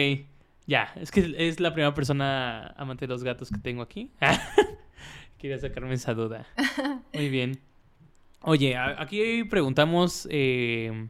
[0.66, 4.10] Ya, es que es la primera persona amante de los gatos que tengo aquí.
[5.38, 6.46] Quería sacarme esa duda.
[7.12, 7.60] Muy bien.
[8.40, 11.08] Oye, aquí preguntamos eh,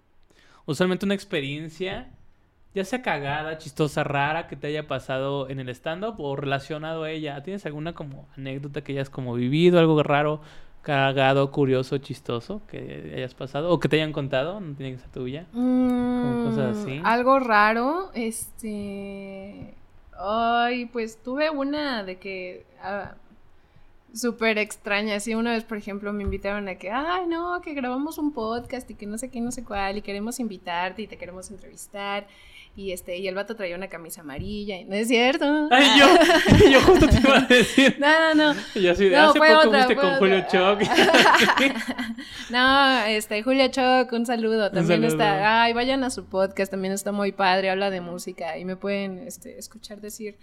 [0.67, 2.11] usualmente una experiencia,
[2.75, 7.11] ya sea cagada, chistosa, rara, que te haya pasado en el stand-up o relacionado a
[7.11, 7.43] ella.
[7.43, 10.41] ¿Tienes alguna como anécdota que hayas como vivido, algo raro,
[10.85, 14.61] cagado, curioso, chistoso que hayas pasado o que te hayan contado?
[14.61, 15.47] No tiene que ser tuya.
[15.53, 17.01] Mm, cosas así.
[17.03, 19.75] Algo raro, este...
[20.17, 22.67] Ay, pues tuve una de que...
[22.81, 23.15] ah,
[24.15, 28.17] Súper extraña, así una vez, por ejemplo, me invitaron a que, ay, no, que grabamos
[28.17, 31.19] un podcast y que no sé qué, no sé cuál, y queremos invitarte y te
[31.19, 32.29] queremos entrevistar,
[32.77, 35.69] y este, y el vato traía una camisa amarilla, y no es cierto.
[35.71, 37.97] Ay, yo, yo justo te iba a decir.
[38.01, 38.61] No, no, no.
[38.75, 40.45] Y así de, No, hace poco otra, fue con Julio.
[40.51, 40.81] Choc.
[42.51, 44.71] No, este, Julia Choc, un saludo.
[44.71, 45.09] También saludo.
[45.09, 45.63] está.
[45.63, 49.19] Ay, vayan a su podcast, también está muy padre, habla de música y me pueden
[49.19, 50.37] este, escuchar decir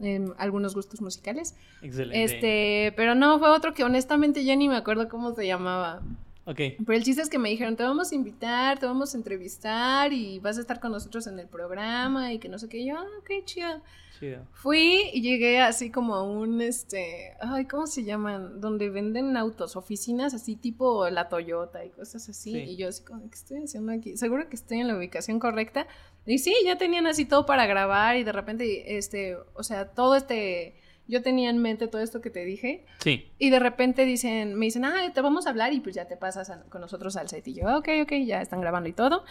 [0.00, 1.54] em, algunos gustos musicales.
[1.82, 2.24] Excelente.
[2.24, 6.02] Este, pero no, fue otro que honestamente ya ni me acuerdo cómo se llamaba.
[6.46, 6.60] Ok.
[6.86, 10.12] Pero el chiste es que me dijeron, te vamos a invitar, te vamos a entrevistar
[10.12, 12.78] y vas a estar con nosotros en el programa y que no sé qué.
[12.78, 13.82] Y yo, ah, ok, chido.
[14.20, 14.46] Chido.
[14.52, 18.60] Fui y llegué así como a un, este, ay, ¿cómo se llaman?
[18.60, 22.52] Donde venden autos, oficinas así tipo la Toyota y cosas así.
[22.52, 22.58] Sí.
[22.58, 24.16] Y yo así como, ¿qué estoy haciendo aquí?
[24.16, 25.88] Seguro que estoy en la ubicación correcta.
[26.26, 30.14] Y sí, ya tenían así todo para grabar y de repente, este, o sea, todo
[30.14, 30.76] este,
[31.08, 32.84] yo tenía en mente todo esto que te dije.
[32.98, 33.30] Sí.
[33.38, 36.16] Y de repente dicen, me dicen, ah, te vamos a hablar y pues ya te
[36.16, 37.46] pasas a- con nosotros al set.
[37.48, 39.24] Y yo, ok, ok, ya están grabando y todo.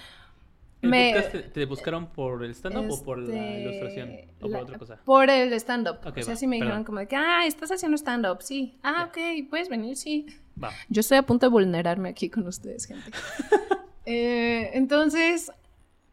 [0.82, 4.10] ¿El Me- podcast te, buscaron por el stand-up o por la Este, ilustración?
[4.38, 5.00] ¿O por la- otra cosa?
[5.04, 5.98] Por el stand-up.
[6.06, 6.84] Ok, o sea, va, sí me dijeron perdón.
[6.86, 8.78] como de que, ah, estás haciendo stand-up, sí.
[8.84, 9.42] Ah, Ya.
[9.42, 10.28] ok, puedes venir, sí.
[10.62, 10.72] Va.
[10.90, 13.10] Yo estoy a punto de vulnerarme aquí con ustedes, gente.
[14.08, 15.52] Eh, entonces,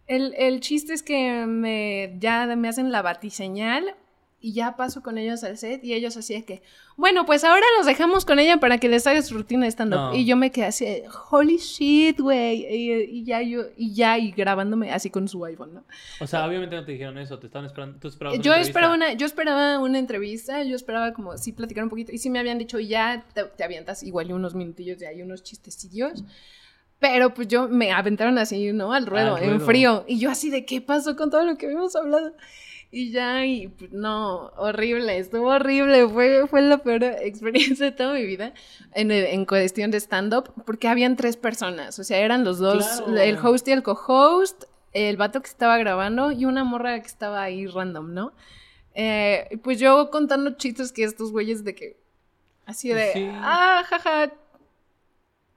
[0.06, 3.94] el, el chiste es que me, ya me hacen la batiseñal
[4.42, 6.62] y ya paso con ellos al set y ellos así de que,
[6.96, 9.98] bueno, pues ahora los dejamos con ella para que les haga su rutina de stand-up.
[9.98, 10.14] No.
[10.14, 12.66] Y yo me quedé así, de, holy shit, güey.
[12.66, 15.84] Y, y ya yo, y ya, y grabándome así con su iPhone, ¿no?
[16.20, 17.98] O sea, obviamente no te dijeron eso, te estaban esperando.
[17.98, 18.68] Tú esperabas una Yo entrevista.
[18.70, 22.12] esperaba una, yo esperaba una entrevista, yo esperaba como sí platicar un poquito.
[22.12, 25.42] Y sí me habían dicho, ya te, te avientas igual unos minutillos de ahí, unos
[25.42, 26.24] chistecillos.
[26.98, 28.92] Pero pues yo me aventaron así, ¿no?
[28.92, 29.66] Al ruedo, Al en ruedo.
[29.66, 30.04] frío.
[30.06, 32.34] Y yo así de qué pasó con todo lo que habíamos hablado.
[32.94, 36.06] Y ya, y pues, no, horrible, estuvo horrible.
[36.08, 38.52] Fue, fue la peor experiencia de toda mi vida
[38.94, 41.98] en, en cuestión de stand-up, porque habían tres personas.
[41.98, 43.18] O sea, eran los dos, Claro.
[43.18, 44.64] el host y el co-host.
[44.92, 48.32] el vato que estaba grabando y una morra que estaba ahí random, ¿no?
[48.94, 51.96] Eh, pues yo contando chistes que estos güeyes de que,
[52.66, 53.30] así de, Sí.
[53.32, 54.30] ah, jaja,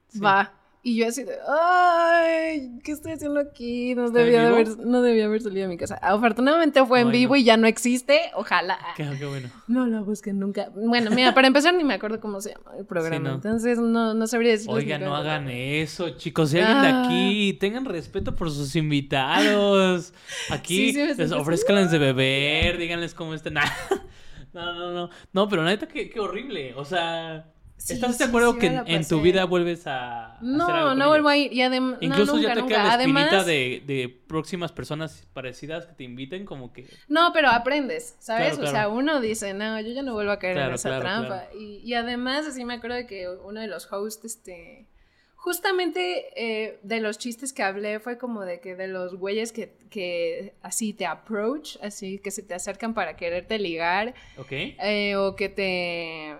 [0.08, 0.20] Sí.
[0.22, 0.54] va.
[0.88, 3.96] Y yo así de, ay, ¿qué estoy haciendo aquí?
[3.96, 5.96] No ¿Está en debía, haber, no debía haber salido de mi casa.
[6.00, 7.38] Afortunadamente fue en vivo no.
[7.38, 8.78] y ya no existe, ojalá.
[8.96, 9.50] Qué, qué bueno.
[9.68, 10.70] No lo busquen nunca.
[10.76, 13.30] Bueno, mira, para empezar ni me acuerdo cómo se llama el programa.
[13.30, 13.34] no.
[13.34, 14.76] Entonces no, no sabría decirles.
[14.76, 16.52] Oiga, no hagan eso, chicos.
[16.52, 17.06] Si alguien de Ah.
[17.08, 20.14] aquí, tengan respeto por sus invitados.
[20.52, 23.56] Aquí Sí, sí, les ofrezcanles de beber, díganles cómo están.
[24.54, 25.10] No, no, no.
[25.34, 26.76] No, pero neta, qué, qué horrible.
[26.76, 30.38] O sea, Sí, ¿estás de acuerdo sí, que en, tu vida vuelves a.
[30.42, 31.52] No, hacer algo con no vuelvo a ir.
[31.52, 31.98] Y además.
[32.00, 32.98] Incluso no, ya nunca, te queda nunca.
[32.98, 36.88] la espinita Además, de, de próximas personas parecidas que te inviten, como que.
[37.10, 38.54] No, pero aprendes, ¿sabes?
[38.54, 41.48] Claro, O sea, uno dice, no, yo ya no vuelvo a caer en esa trampa.
[41.54, 44.88] Y, y además, así me acuerdo de que uno de los hosts, este.
[45.36, 49.78] Justamente eh, de los chistes que hablé fue como de que de los güeyes que,
[49.92, 54.16] que así te approach, así que se te acercan para quererte ligar.
[54.38, 54.52] ¿Ok?
[54.52, 56.36] Eh, o que te...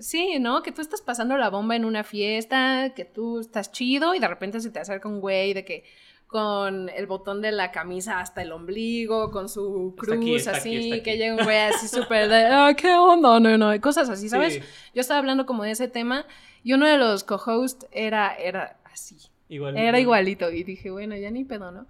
[0.00, 0.62] Sí, ¿no?
[0.62, 4.28] Que tú estás pasando la bomba en una fiesta, que tú estás chido y de
[4.28, 5.84] repente se te acerca un güey de que
[6.26, 10.50] con el botón de la camisa hasta el ombligo, con su Está cruz aquí, está
[10.52, 11.02] así, aquí, está aquí.
[11.04, 13.40] que llega un güey así súper de, ah, ¿qué onda?
[13.40, 14.54] No, no, y cosas así, ¿sabes?
[14.54, 14.60] Sí,
[14.94, 16.26] Yo estaba hablando como de ese tema
[16.62, 19.16] y uno de los co-hosts era, era así.
[19.48, 19.76] igual.
[19.78, 20.50] Era igualito.
[20.50, 21.86] Y dije, bueno, ya ni pedo, ¿no?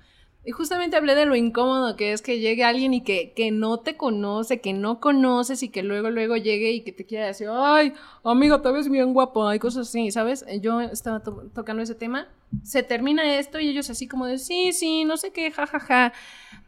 [0.48, 3.80] Y justamente hablé de lo incómodo que es que llegue alguien y que, que no
[3.80, 7.48] te conoce, que no conoces y que luego, luego llegue y que te quiera decir,
[7.52, 7.92] ay,
[8.24, 10.46] amiga, te ves bien guapo, hay cosas así, ¿sabes?
[10.62, 12.28] Yo estaba to- tocando ese tema.
[12.62, 15.80] Se termina esto y ellos así como de, sí, sí, no sé qué, jajaja.
[15.80, 16.12] Ja, ja".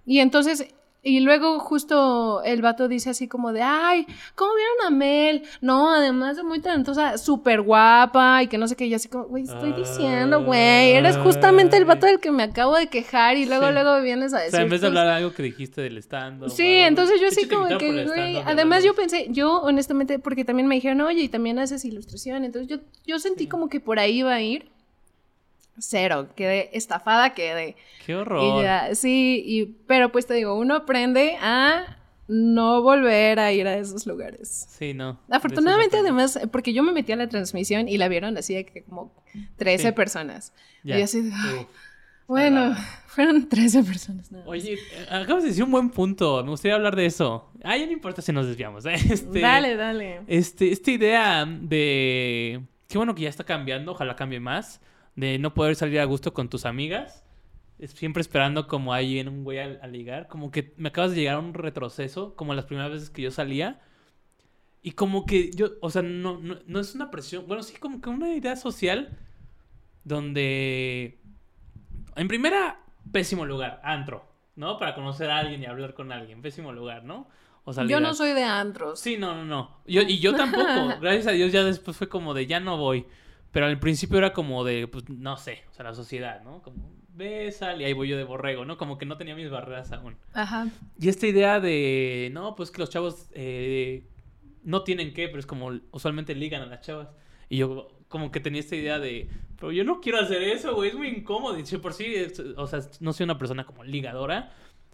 [0.06, 0.66] Y entonces,
[1.02, 5.42] y luego justo el vato dice así como de, ay, ¿cómo vieron a Mel?
[5.60, 9.24] No, además de muy talentosa, súper guapa y que no sé qué, y así como,
[9.24, 13.46] güey, estoy diciendo, güey, eres justamente el vato del que me acabo de quejar y
[13.46, 13.72] luego, Sí.
[13.72, 14.50] luego vienes a O decir.
[14.52, 17.66] sea, en vez de hablar algo que dijiste del stand Sí, entonces yo así como
[17.78, 21.84] que, güey, además yo pensé, yo honestamente, porque también me dijeron, oye, y también haces
[21.84, 22.76] ilustración, entonces yo,
[23.06, 23.48] yo sentí Sí.
[23.48, 24.70] como que por ahí iba a ir.
[25.80, 27.76] Cero, quedé estafada, quedé.
[28.06, 28.62] Qué Y horror.
[28.62, 31.96] ya, sí, y, pero pues te digo, uno aprende a
[32.28, 34.68] no volver a ir a esos lugares.
[34.78, 35.18] Sí, no.
[35.28, 38.84] Afortunadamente, además, porque yo me metí a la transmisión y la vieron así de que
[38.84, 39.12] como
[39.56, 39.92] 13 Sí.
[39.92, 40.52] personas.
[40.84, 40.98] Ya.
[40.98, 41.66] Y así ay, Uf.
[42.28, 42.76] bueno,
[43.08, 44.30] fueron 13 personas.
[44.30, 44.48] nada más.
[44.52, 44.78] Oye,
[45.10, 46.44] acabas de decir un buen punto.
[46.44, 47.50] Me gustaría hablar de eso.
[47.64, 48.86] Ah, ya no importa si nos desviamos.
[48.86, 48.94] ¿eh?
[49.10, 50.20] Este, dale, dale.
[50.28, 52.62] Este, esta idea de.
[52.88, 54.80] Qué bueno que ya está cambiando, ojalá cambie más.
[55.16, 57.24] De no poder salir a gusto con tus amigas.
[57.82, 60.28] Siempre esperando como ahí en un güey a, a ligar.
[60.28, 63.30] Como que me acabas de llegar a un retroceso, como las primeras veces que yo
[63.30, 63.80] salía.
[64.82, 67.46] Y como que yo, o sea, no, no, no es una presión.
[67.46, 69.18] Bueno, sí, como que una idea social
[70.04, 71.20] donde.
[72.16, 72.80] En primera,
[73.12, 74.24] pésimo lugar, antro,
[74.56, 74.78] ¿no?
[74.78, 76.40] Para conocer a alguien y hablar con alguien.
[76.40, 77.28] Pésimo lugar, ¿no?
[77.64, 79.00] O sea, Yo no soy de antros.
[79.00, 79.82] Sí, no, no, no.
[79.86, 80.64] Yo, y yo tampoco.
[81.00, 83.06] Gracias a Dios ya después fue como de ya no voy.
[83.52, 86.62] Pero al principio era como de, pues, no sé, o sea, la sociedad, ¿no?
[86.62, 88.78] Como, ve, sal, y ahí voy yo de borrego, ¿no?
[88.78, 90.16] Como que no tenía mis barreras aún.
[90.32, 90.68] Ajá.
[91.00, 94.04] Y esta idea de, no, pues que los chavos eh,
[94.62, 97.08] no tienen que, pero es como usualmente ligan a las chavas.
[97.48, 99.28] Y yo como que tenía esta idea de,
[99.58, 101.58] pero yo no quiero hacer eso, güey, es muy incómodo.
[101.58, 104.52] Y por sí, es- o sea, no soy una persona como ligadora.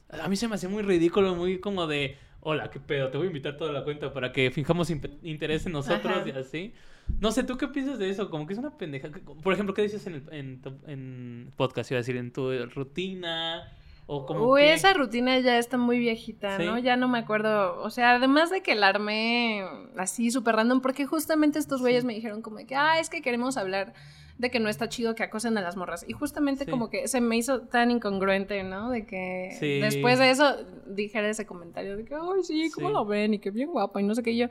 [0.08, 2.16] A mí se me hace muy ridículo, muy como de,
[2.48, 5.72] hola, qué pedo, te voy a invitar toda la cuenta para que fijamos interés en
[5.72, 6.28] nosotros Ajá.
[6.28, 6.72] y así.
[7.20, 8.30] No sé, ¿tú qué piensas de eso?
[8.30, 9.08] Como que es una pendeja.
[9.42, 11.90] Por ejemplo, ¿qué dices en, el, en, tu- en podcast?
[11.90, 13.72] Iba a decir, en tu rutina.
[14.06, 16.64] O como Uy, que- esa rutina ya está muy viejita, ¿Sí?
[16.64, 16.78] ¿no?
[16.78, 17.82] Ya no me acuerdo.
[17.82, 19.64] O sea, además de que la armé
[19.96, 23.56] así súper random, porque justamente estos güeyes me dijeron como que, ah, es que queremos
[23.56, 23.92] hablar
[24.38, 26.04] de que no está chido que acosen a las morras.
[26.08, 26.70] Y justamente Sí.
[26.70, 28.90] como que se me hizo tan incongruente, ¿no?
[28.90, 29.80] De que Sí.
[29.80, 30.56] después de eso
[30.86, 32.92] dijera ese comentario de que, ay, sí, ¿cómo Sí.
[32.94, 33.34] lo ven?
[33.34, 34.32] Y que bien guapa y no sé qué.
[34.32, 34.48] Y yo,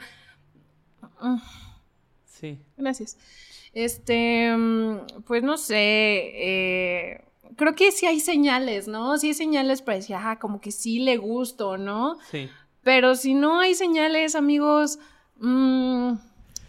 [1.19, 1.41] "Ah,
[2.25, 2.59] Sí.
[2.75, 3.17] Gracias.
[3.73, 7.21] Este, mm, pues no sé, eh,
[7.55, 9.17] creo que sí hay señales, ¿no?
[9.17, 12.17] Sí hay señales para decir, ah, como que sí le gusto, ¿no?
[12.31, 12.49] Sí.
[12.83, 14.99] Pero si no hay señales, amigos,
[15.38, 16.13] mm,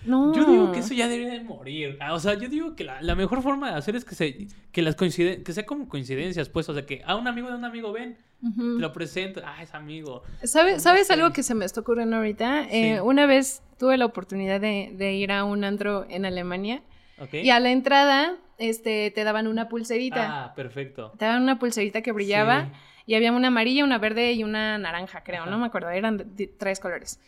[0.06, 0.34] no.
[0.34, 1.96] Yo digo que eso ya debería de morir.
[2.00, 4.46] Ah, O sea, yo digo que la, la mejor forma de hacer es que se
[4.72, 7.56] que las coinciden que sea como coincidencias, pues, o sea, que a un amigo de
[7.56, 10.22] un amigo ven, te lo presento, ah, es amigo.
[10.44, 12.66] ¿Sabe- ¿Sabes algo que se me está ocurriendo ahorita?
[12.70, 16.82] Eh, una vez tuve la oportunidad de, de ir a un antro en Alemania
[17.18, 17.34] ¿Ok?
[17.34, 20.44] y a la entrada este, te daban una pulserita.
[20.44, 21.12] Ah, perfecto.
[21.18, 22.64] Te daban una pulserita que brillaba.
[22.66, 22.70] Sí.
[23.08, 25.50] Y había una amarilla, una verde y una naranja, creo, Ajá.
[25.50, 27.20] no me acuerdo, eran de- de- tres colores.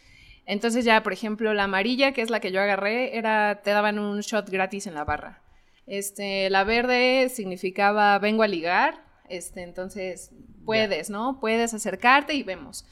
[0.48, 3.98] Entonces ya, por ejemplo, la amarilla, que es la que yo agarré, era te daban
[3.98, 5.42] un shot gratis en la barra.
[5.86, 9.04] Este, la verde significaba vengo a ligar.
[9.28, 10.30] este, entonces
[10.64, 11.38] puedes, ¿no?
[11.38, 12.86] Puedes acercarte y vemos.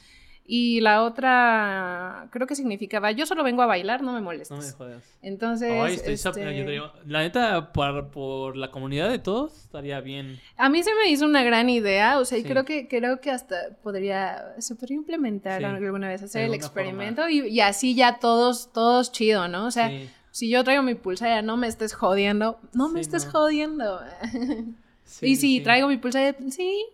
[0.49, 4.57] Y la otra, creo que significaba, yo solo vengo a bailar, no me molestes.
[4.57, 5.03] No me jodas.
[5.21, 10.39] Entonces, Ay, estoy este, yo la neta, por, por la comunidad de todos, estaría bien.
[10.57, 13.31] a mí se me hizo una gran idea, o sea, y creo que creo que
[13.33, 18.19] hasta podría, se podría implementar Sí, alguna vez, hacer el experimento y, y así ya
[18.21, 19.67] todos, todos chido, ¿no?
[19.67, 23.25] O sea, Sí, si yo traigo mi pulsera, no me estés jodiendo, no me estés
[23.27, 23.33] no.
[23.33, 24.01] jodiendo.
[25.23, 26.85] y si traigo mi pulsera, sí,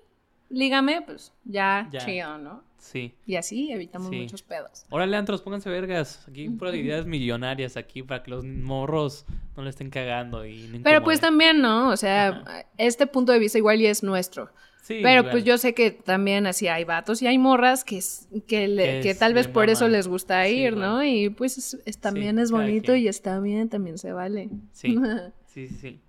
[0.48, 2.00] lígame, pues ya, Ya.
[2.00, 2.62] chido, ¿no?
[2.82, 3.14] Sí.
[3.26, 4.16] Y así evitamos Sí.
[4.16, 4.84] muchos pedos.
[4.90, 6.26] Órale, antros, pónganse vergas.
[6.28, 9.24] Aquí puras ideas millonarias aquí para que los morros
[9.56, 11.90] no le estén cagando y no Pero pues también, ¿no?
[11.90, 14.50] O sea, este punto de vista igual y es nuestro.
[14.82, 18.26] Sí, Pero pues yo sé que también así hay vatos y hay morras que, es-
[18.48, 20.76] que, le- Que que es- tal vez por eso les gusta ir.
[20.76, 21.04] ¿no?
[21.04, 24.50] Y pues es, es- también es bonito y está bien, también se vale.
[24.72, 24.98] Sí,
[25.46, 26.00] sí, sí, sí.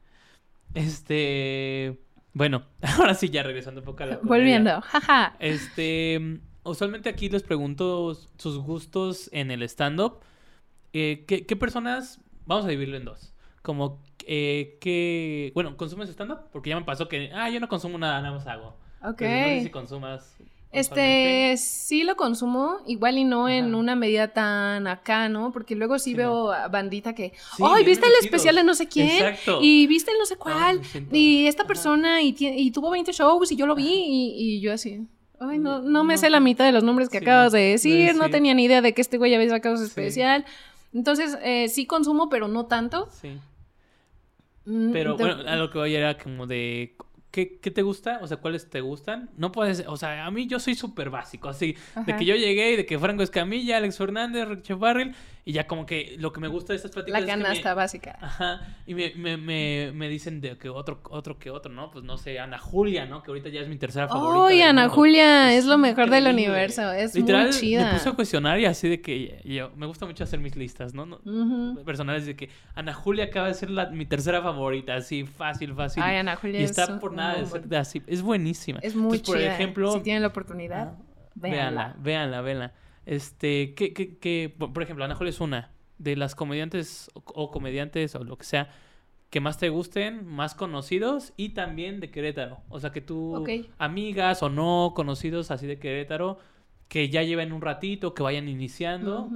[0.73, 1.99] Este...
[2.35, 2.63] Bueno,
[2.97, 4.37] ahora sí, ya regresando un poco a la comedia.
[4.37, 5.35] Volviendo, jaja.
[5.39, 10.19] Este, usualmente aquí les pregunto sus gustos en el stand-up.
[10.93, 16.49] Eh, ¿qué, qué personas, vamos a dividirlo en dos, como eh, que, bueno, ¿consumes stand-up?
[16.51, 18.77] Porque ya me pasó que, ah, yo no consumo nada, nada más hago.
[19.01, 19.21] Ok.
[19.21, 20.37] No sé si consumas.
[20.71, 25.51] Este, sí lo consumo, igual y no en una medida tan acá, ¿no?
[25.51, 28.73] Porque luego sí, Sí, veo a bandita que, Sí, ¡ay, viste el especial de no
[28.73, 29.23] sé quién!
[29.23, 29.59] Exacto.
[29.61, 31.67] Y viste el no sé cuál, y esta Ajá.
[31.67, 35.07] persona, y, tuvo 20 shows, y yo lo vi, y, y yo así,
[35.39, 36.19] ¡ay, no, no me No.
[36.19, 38.15] sé la mitad de los nombres que Sí, acabas de decir!
[38.15, 39.89] No tenía ni idea de que este güey había sacado su Sí.
[39.89, 40.45] especial.
[40.93, 43.09] Entonces, eh, sí consumo, pero no tanto.
[43.11, 43.37] Sí.
[44.65, 46.95] Mm, Pero bueno, a lo que voy era como de.
[47.31, 48.19] ¿Qué, qué te gusta?
[48.21, 49.29] O sea, ¿cuáles te gustan?
[49.37, 49.83] No puedes.
[49.87, 51.49] O sea, a mí yo soy súper básico.
[51.49, 51.75] Así,
[52.05, 55.15] de que yo llegué y de que Franco Escamilla, Alex Fernández, Richo Farrell.
[55.45, 57.43] Y ya como que lo que me gusta de estas pláticas La es que me-
[57.43, 58.17] canasta básica.
[58.21, 61.91] Ajá, y me, me, me, me dicen de que otro, otro que otro, ¿no?
[61.91, 63.21] Pues no sé, Ana Julia, ¿no?
[63.23, 64.47] Que ahorita ya es mi tercera favorita.
[64.47, 64.95] ¡Ay, del Ana mundo.
[64.95, 65.53] Julia!
[65.53, 66.89] Es lo mejor del universo.
[66.93, 67.87] Es Literal, muy chida.
[67.87, 70.93] me puse a cuestionar y así de que yo, me gusta mucho hacer mis listas,
[70.93, 71.05] ¿no?
[71.05, 71.75] No-.
[71.83, 76.03] Personales de que Ana Julia acaba de ser la, mi tercera favorita, así, fácil, fácil.
[76.03, 78.01] Ay, Ana Julia y es está por nada de ser de así.
[78.07, 78.79] Es buenísima.
[78.81, 79.53] Es muy Entonces, por chida.
[79.55, 80.97] ejemplo, si tienen la oportunidad, Ah,
[81.35, 81.95] véanla.
[81.99, 82.73] Véanla, véanla, véanla.
[83.05, 88.15] Este, ¿qué, qué, qué- por ejemplo, Ana es una de las comediantes o, o comediantes
[88.15, 88.69] o lo que sea
[89.29, 92.59] que más te gusten, más conocidos y también de Querétaro.
[92.69, 93.43] O sea, que tú,
[93.79, 96.37] amigas o no conocidos así de Querétaro,
[96.87, 99.27] que ya lleven un ratito, que vayan iniciando.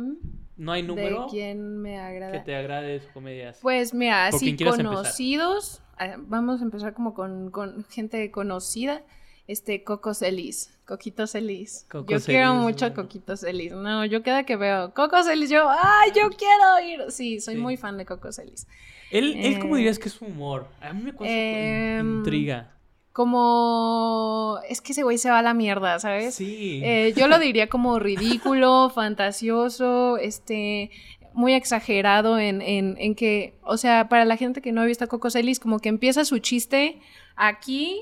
[0.55, 2.32] No hay número ¿De quién me agrada?
[2.32, 3.57] que te agrade de sus comedias.
[3.61, 4.78] Pues mira, así empezar.
[4.78, 9.01] conocidos, ah, vamos a empezar como con, con gente conocida.
[9.48, 11.86] Este, Coco Celis, Coquito Celis.
[11.89, 13.04] Coco yo quiero mucho a bueno.
[13.04, 13.72] Coquito Celis.
[13.72, 17.12] No, yo cada que veo Coco Celis, yo, ¡ay, yo quiero ir!
[17.12, 17.62] Sí, soy Sí.
[17.62, 18.68] muy fan de Coco Celis.
[19.10, 20.68] él, él, ¿cómo eh, dirías que es su humor?
[20.82, 22.74] A mí me causa em, intriga.
[23.14, 26.36] Como, es que ese güey se va a la mierda, ¿sabes?
[26.36, 26.82] Sí.
[26.84, 30.91] Eh, yo lo diría como ridículo, fantasioso, este,
[31.34, 35.04] muy exagerado en, en, en que, o sea, para la gente que no ha visto
[35.06, 37.00] a Coco Celis, como que empieza su chiste
[37.36, 38.02] aquí,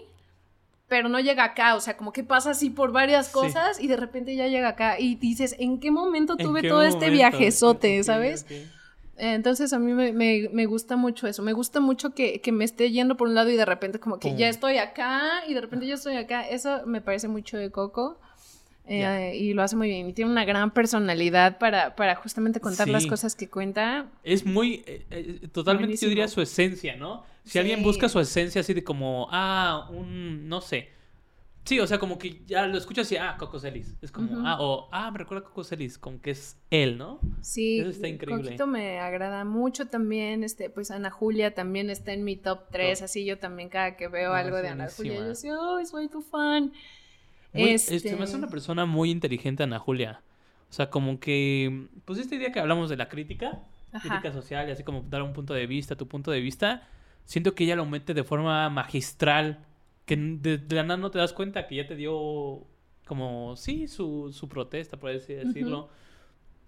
[0.87, 3.33] pero no llega acá, o sea, como que pasa así por varias Sí.
[3.33, 6.69] cosas y de repente ya llega acá y dices, ¿en qué momento ¿En tuve qué
[6.69, 8.45] todo este viajezote, ¿sabes?
[9.17, 12.65] Entonces a mí me, me- me gusta mucho eso, me gusta mucho que, que me
[12.65, 15.61] esté yendo por un lado y de repente como que ya estoy acá y de
[15.61, 18.19] repente ya estoy acá, eso me parece mucho de Coco
[18.87, 22.89] eh, y lo hace muy bien y tiene una gran personalidad para, para justamente contar
[22.89, 24.07] las cosas que cuenta.
[24.23, 26.07] Es muy, eh, eh, totalmente Buenísimo.
[26.07, 27.23] yo diría su esencia, ¿no?
[27.45, 27.59] Si Sí.
[27.59, 30.89] alguien busca su esencia así de como, ah, un, no sé.
[31.63, 33.95] Sí, o sea, como que ya lo escuchas y, ah, Coco Celis.
[34.01, 37.19] Es como, ah, o, ah, me recuerda a Coco Celis, como que es él, ¿no?
[37.41, 38.43] Sí, Eso está increíble.
[38.43, 42.99] Coquito me agrada mucho también, este, pues Ana Julia también está en mi top 3,
[42.99, 43.05] Top.
[43.05, 46.07] así yo también cada que veo Ah, algo de Ana Julia, yo soy, ¡ay, soy
[46.07, 46.71] tu fan!
[47.53, 50.21] Muy- Este- este, me hace una persona muy inteligente, Ana Julia.
[50.69, 53.59] O sea, como que, pues esta idea que hablamos de la crítica,
[53.93, 54.07] Ajá.
[54.09, 56.87] crítica social y así como dar un punto de vista, tu punto de vista,
[57.25, 59.65] siento que ella lo mete de forma magistral,
[60.05, 62.65] que de, de la nada no te das cuenta que ya te dio
[63.05, 65.89] como, sí, su, su protesta, por así decirlo.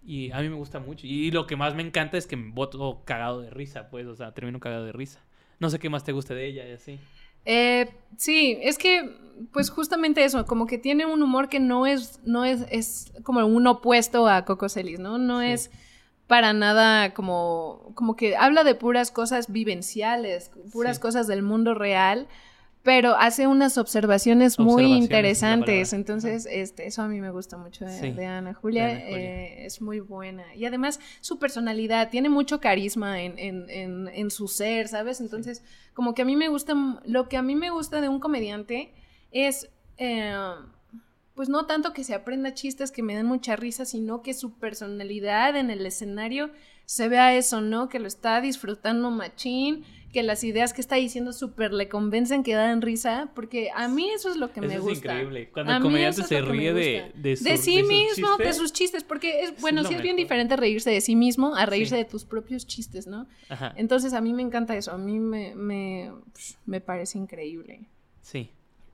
[0.05, 1.05] Y a mí me gusta mucho.
[1.05, 4.15] Y lo que más me encanta es que me voto cagado de risa, pues, o
[4.15, 5.19] sea, termino cagado de risa.
[5.59, 6.99] No sé qué más te guste de ella y así.
[7.45, 9.15] Eh, sí, es que,
[9.51, 13.45] pues justamente eso, como que tiene un humor que no es, no es, es como
[13.45, 15.17] un opuesto a Coco Celis, ¿no?
[15.17, 15.47] No Sí.
[15.47, 15.71] es
[16.27, 21.01] para nada como, como que habla de puras cosas vivenciales, puras Sí.
[21.01, 22.27] cosas del mundo real,
[22.83, 25.93] pero hace unas observaciones muy Observaciones interesantes.
[25.93, 28.85] Entonces, este, eso a mí me gusta mucho de, Sí, de Ana Julia.
[28.85, 29.17] de Ana Julia.
[29.19, 30.53] eh, es muy buena.
[30.55, 35.19] Y además, su personalidad, tiene mucho carisma en, en, en, en su ser, ¿sabes?
[35.19, 35.63] Entonces,
[35.93, 36.75] como que a mí me gusta,
[37.05, 38.93] lo que a mí me gusta de un comediante
[39.31, 40.33] es, eh,
[41.37, 44.51] pues no tanto que se aprenda chistes que me den mucha risa, sino que su
[44.57, 46.49] personalidad en el escenario
[46.85, 47.87] se vea eso, ¿no?
[47.87, 52.53] Que lo está disfrutando machín, que las ideas que está diciendo súper le convencen que
[52.55, 55.13] dan risa, porque a mí eso es lo que Eso me es gusta.
[55.13, 55.49] increíble.
[55.51, 58.53] Cuando A el comediante es se ríe de, de, su- de sí de mismo, de
[58.53, 61.55] sus chistes, porque es, Es bueno, lo sí es bien diferente reírse de sí mismo
[61.55, 62.03] a reírse Sí.
[62.03, 63.27] de tus propios chistes, ¿no?
[63.49, 63.73] Ajá.
[63.77, 66.11] Entonces a mí me encanta eso, a mí me, me,
[66.65, 67.81] me parece increíble.
[68.21, 68.49] Sí.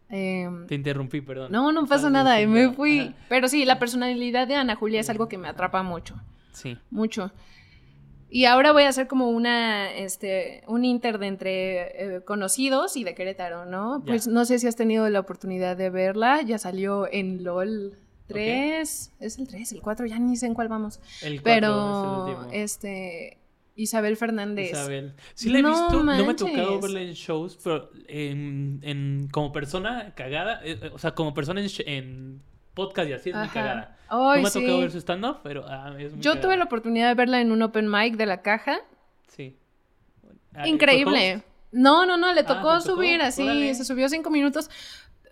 [0.09, 1.51] Em, Te interrumpí, perdón.
[1.51, 2.99] no, no pasa nada, me fui.
[2.99, 3.13] Ajá.
[3.29, 6.15] Pero sí, la personalidad de Ana Julia es algo que me atrapa mucho,
[6.51, 6.77] Sí.
[6.91, 7.31] mucho.
[8.29, 13.03] Y ahora voy a hacer como una, este, un inter de entre eh, conocidos y
[13.03, 13.99] de Querétaro, ¿no?
[13.99, 14.05] Ya.
[14.05, 17.95] Pues no sé si has tenido la oportunidad de verla, ya salió en LOL
[18.27, 20.99] 3, es el 3, el 4, ya ni sé en cuál vamos.
[21.21, 21.67] El cuatro Pero,
[22.27, 22.53] es el último.
[22.53, 23.37] este,
[23.75, 24.71] Isabel Fernández.
[24.71, 25.13] Isabel.
[25.33, 26.81] Sí la he No visto, no me ha tocado manches.
[26.81, 31.61] verla en shows, pero en, en- como persona cagada, eh, eh, o sea, como persona
[31.61, 32.41] en, en
[32.73, 33.97] podcast y así es muy cagada.
[34.09, 34.59] Ay, no me ha sí.
[34.61, 36.41] tocado ver su stand-up, pero ah, es muy Yo cagada.
[36.41, 38.77] tuve la oportunidad de verla en un open mic de la caja.
[39.27, 39.57] Sí.
[40.53, 41.43] Ah, ¿fue Increíble.
[41.71, 43.73] No, no, no, le Ah, tocó subir así, Órale.
[43.73, 44.69] se subió cinco minutos.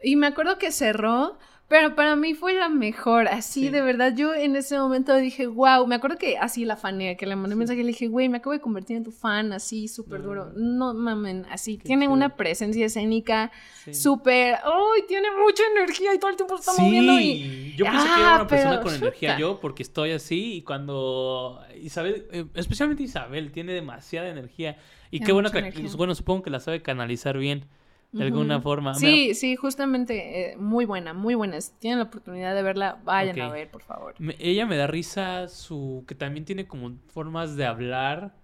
[0.04, 1.38] Y me acuerdo que cerró,
[1.72, 3.70] pero para mí fue la mejor, así Sí.
[3.70, 4.14] de verdad.
[4.16, 7.56] Yo en ese momento dije, wow, me acuerdo que así la fané, que le mandé
[7.56, 10.22] un mensaje y le dije, güey, me acabo de convertir en tu fan, así súper
[10.22, 10.52] duro.
[10.56, 12.14] No mamen, así, Qué tiene chido.
[12.14, 13.52] una presencia escénica
[13.92, 15.02] súper, ¡ay!
[15.08, 17.74] tiene mucha energía y todo el tiempo está Sí, moviendo y.
[17.78, 20.62] yo pensé que Ah, era una persona pero con energía yo porque estoy así y
[20.64, 24.78] cuando Isabel, eh, especialmente Isabel, tiene demasiada energía
[25.10, 25.90] y qué bueno que, energía.
[25.96, 27.66] bueno, supongo que la sabe canalizar bien
[28.12, 28.64] de alguna Ujú.
[28.64, 28.92] forma.
[28.94, 31.60] Me- Sí, sí, justamente, eh, muy buena, muy buena.
[31.62, 33.54] Si tienen la oportunidad de verla, vayan a Ok.
[33.54, 34.16] ver, por favor.
[34.20, 38.36] Me- ella me da risa su que también tiene como formas de hablar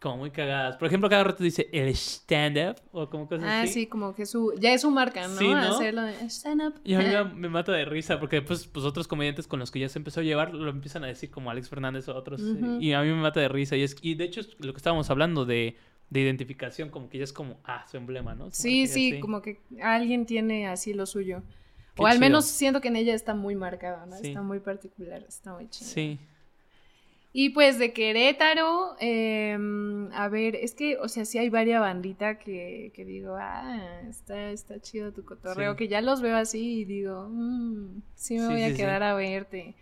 [0.00, 0.76] como muy cagadas.
[0.76, 3.72] Por ejemplo, cada rato dice el stand up o como cosas Ah, así.
[3.72, 5.36] sí, como que su, ya es su marca, ¿no?
[5.38, 5.56] Sí, ¿no?
[5.56, 6.74] Hacerlo de stand up.
[6.84, 9.70] Y a mí me, me mata de risa porque pues, pues otros comediantes con los
[9.70, 12.40] que ya se empezó a llevar lo empiezan a decir como Alex Fernández o otros.
[12.40, 12.78] eh, Ujú.
[12.80, 13.74] Y a mí me mata de risa.
[13.76, 15.76] Y, es, y de hecho es lo que estábamos hablando de,
[16.10, 18.50] de identificación, como que ya es como, ah, su emblema, ¿no?
[18.52, 19.20] Sí, sí, así.
[19.20, 21.42] como que alguien tiene así lo suyo.
[21.94, 22.20] Qué o al chido.
[22.20, 24.16] menos siento que en ella está muy marcada, ¿no?
[24.18, 24.28] Sí.
[24.28, 25.90] Está muy particular, está muy chido.
[25.90, 26.18] Sí.
[27.32, 29.58] Y pues de Querétaro, eh,
[30.14, 34.50] a ver, es que, o sea, sí hay varias banditas que, que digo, ah, está,
[34.52, 35.76] está chido tu cotorreo, Sí.
[35.76, 39.14] que ya los veo así y digo, mm, sí me Sí, voy a quedar a
[39.14, 39.74] verte.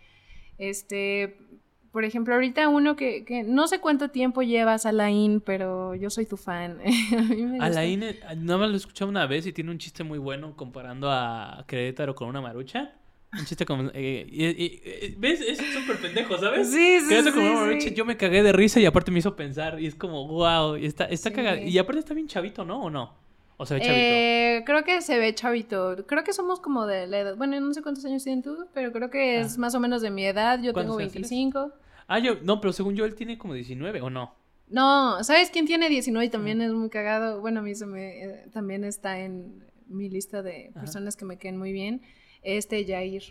[0.57, 1.37] Este,
[1.95, 6.25] por ejemplo, ahorita uno que, que no sé cuánto tiempo llevas, Alain, pero yo soy
[6.25, 6.77] tu fan.
[7.17, 7.65] A mí me gusta.
[7.67, 10.57] Alain, eh, nada más lo he escuchado una vez y tiene un chiste muy bueno
[10.57, 12.91] comparando a Querétaro con una marucha.
[13.39, 13.89] Un chiste como...
[13.93, 15.39] eh, y- ¿Ves?
[15.39, 16.69] Es súper pendejo, ¿sabes?
[16.69, 17.93] Sí, sí, sí, una marucha, sí.
[17.95, 19.79] yo me cagué de risa y aparte me hizo pensar.
[19.79, 21.35] Y es como, wow, y está, está Sí.
[21.37, 21.59] cagado.
[21.61, 22.81] Y aparte está bien chavito, ¿no?
[22.83, 23.13] ¿O no?
[23.57, 23.97] ¿O se ve chavito?
[24.01, 25.95] Eh, creo que se ve chavito.
[26.07, 27.37] Creo que somos como de la edad.
[27.37, 29.59] Bueno, no sé cuántos años tienes tú, pero creo que es Ah.
[29.61, 30.59] más o menos de mi edad.
[30.61, 31.29] Yo ¿Cuántos tengo años tienes?
[31.29, 31.71] 25.
[32.07, 32.35] Ah, yo...
[32.43, 34.35] No, pero según yo él tiene como 19, ¿o no?
[34.67, 37.39] No, ¿sabes quién tiene 19 y también es muy cagado?
[37.39, 40.79] Bueno, a mí se me, eh, también está en mi lista de Ajá.
[40.81, 42.01] personas que me queden muy bien.
[42.41, 43.23] Este Jair.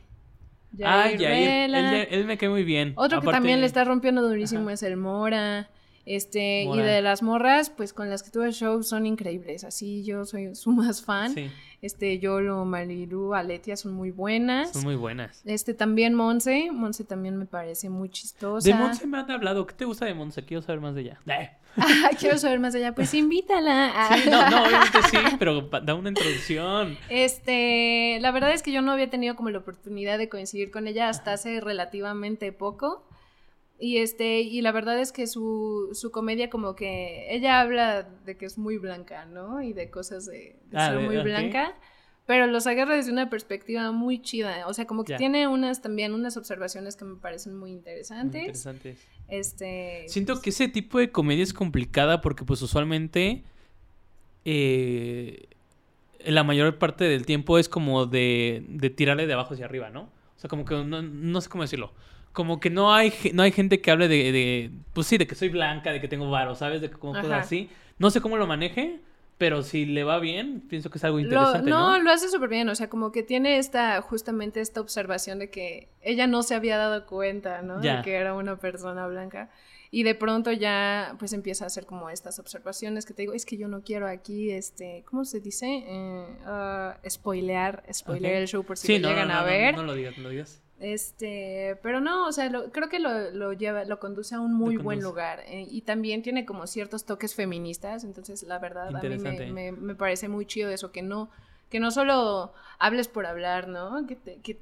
[0.73, 1.23] Yair.
[1.23, 2.03] Él, Vela.
[2.03, 2.93] él me cae muy bien.
[2.97, 4.73] Otro que también le está rompiendo durísimo Ajá.
[4.73, 5.71] es el Mora.
[6.07, 6.83] Este, Mora.
[6.83, 9.65] y de las morras, pues con las que tuve show son increíbles.
[9.65, 11.33] Así yo soy su más fan.
[11.35, 11.51] Sí,
[11.85, 14.73] Este, Yolo, Marilu, Aletia son muy buenas.
[14.73, 15.43] son muy buenas.
[15.45, 16.71] Este, también Monse.
[16.73, 18.67] Monse también me parece muy chistosa.
[18.67, 19.67] De Monse me han hablado.
[19.67, 20.47] ¿Qué te gusta de Monse?
[20.47, 21.21] Quiero saber más de ella.
[21.27, 21.51] Eh.
[21.77, 22.95] Ah, quiero saber más allá.
[22.95, 23.93] Pues invítala.
[23.95, 24.17] Ah.
[24.17, 26.97] Sí, no, no, obviamente sí, pero da una introducción.
[27.11, 30.87] Este, la verdad es que yo no había tenido como la oportunidad de coincidir con
[30.87, 33.05] ella hasta hace relativamente poco.
[33.85, 38.35] Y este, y la verdad es que su, su comedia como que ella habla de
[38.39, 39.61] que es muy blanca, ¿no?
[39.61, 41.77] Y de cosas de, de Ah, ser muy blanca.
[42.25, 44.67] Pero los agarra desde una perspectiva muy chida.
[44.69, 48.41] O sea, como que tiene unas también unas observaciones que me parecen muy interesantes.
[48.41, 48.97] Interesante.
[49.29, 50.05] Este.
[50.09, 53.45] Siento que ese tipo de comedia es complicada porque pues usualmente
[54.47, 55.47] eh,
[56.25, 60.05] la mayor parte del tiempo es como de, de tirarle de abajo hacia arriba, ¿no?
[60.05, 61.93] O sea, como que no, no sé cómo decirlo.
[62.35, 65.35] Como que no hay, no hay gente que hable de, de, pues sí, de que
[65.37, 66.83] soy blanca, de que tengo varo, ¿sabes?
[66.83, 67.71] De que como cosas así.
[67.99, 69.01] No sé cómo lo maneje,
[69.39, 72.03] pero si le va bien, pienso que es algo Lo- interesante, no, ¿no?
[72.03, 75.89] lo hace súper bien, o sea, como que tiene esta, justamente esta observación de que
[76.03, 77.81] ella no se había dado cuenta, ¿no?
[77.81, 77.97] Ya.
[77.99, 79.49] De que era una persona blanca.
[79.93, 83.47] Y de pronto ya, pues empieza a hacer como estas observaciones que te digo, es
[83.47, 85.85] que yo no quiero aquí, este, ¿cómo se dice?
[85.87, 88.41] Eh, ah, spoilear, spoilear Ok.
[88.41, 89.77] el show por si Sí, lo no, llegan no, a ver.
[89.77, 90.61] No, lo digas, no lo digas.
[90.81, 94.55] Este, pero no, o sea, lo- creo que lo, lo lleva, lo conduce a un
[94.55, 95.41] muy buen lugar.
[95.47, 99.73] eh, y también tiene como ciertos toques feministas, entonces la verdad a mí me, me-
[99.73, 101.31] me parece muy chido eso, que no,
[101.71, 104.07] que no solo hables por hablar, ¿no?
[104.07, 104.59] Que, te- que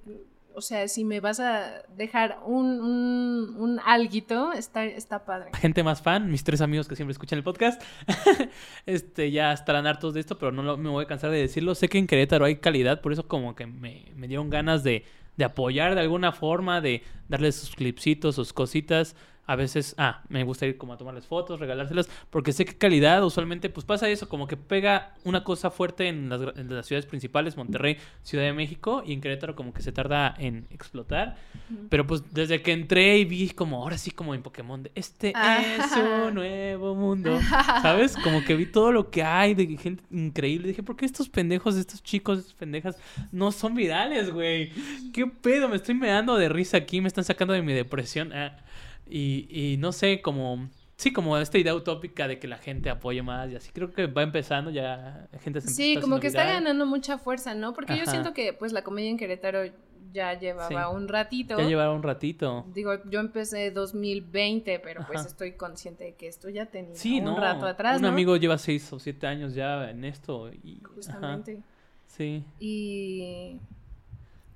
[0.54, 5.50] o sea, si me vas a dejar un, un, un alguito, está, está padre.
[5.54, 7.82] Gente más fan, mis tres amigos que siempre escuchan el podcast,
[8.86, 11.74] este, ya estarán hartos de esto, pero no lo- me voy a cansar de decirlo.
[11.74, 15.04] Sé que en Querétaro hay calidad, por eso como que me, me dieron ganas de,
[15.36, 19.16] de apoyar de alguna forma, de darles sus clipsitos, sus cositas.
[19.44, 23.24] A veces, ah, me gusta ir como a tomarles fotos, regalárselas, porque sé que calidad
[23.24, 27.06] usualmente pues pasa eso, como que pega una cosa fuerte en las, en las ciudades
[27.06, 31.36] principales, Monterrey, Ciudad de México, y en Querétaro como que se tarda en explotar.
[31.88, 35.32] Pero pues desde que entré y vi como, ahora sí como en Pokémon, de, este
[35.34, 35.60] Ah.
[35.60, 37.38] es un nuevo mundo,
[37.82, 38.16] ¿sabes?
[38.16, 40.68] Como que vi todo lo que hay de gente increíble.
[40.68, 42.96] Dije, ¿por qué estos pendejos, estos chicos, estas pendejas
[43.32, 44.70] no son virales, güey?
[45.12, 45.68] ¿Qué pedo?
[45.68, 48.32] Me estoy meando de risa aquí, me están sacando de mi depresión.
[48.32, 48.56] Ah,
[49.12, 50.68] y, y no sé, como...
[50.96, 53.70] Sí, como esta idea utópica de que la gente apoye más y así.
[53.72, 55.28] Creo que va empezando ya.
[55.40, 57.72] Gente se Sí, como que está ganando mucha fuerza, ¿no?
[57.72, 59.62] Porque yo siento que pues la comedia en Querétaro
[60.12, 60.96] ya llevaba Sí.
[60.96, 61.58] un ratito.
[61.58, 62.66] Ya llevaron un ratito.
[62.72, 67.24] Digo, yo empecé 2020, pero pues estoy consciente de que esto ya tenía Sí, un
[67.24, 67.40] no.
[67.40, 68.08] rato atrás, Un ¿no?
[68.08, 70.52] amigo lleva seis o siete años ya en esto.
[70.52, 71.58] Y, ajá, Justamente.
[72.06, 72.44] sí.
[72.60, 73.58] Y...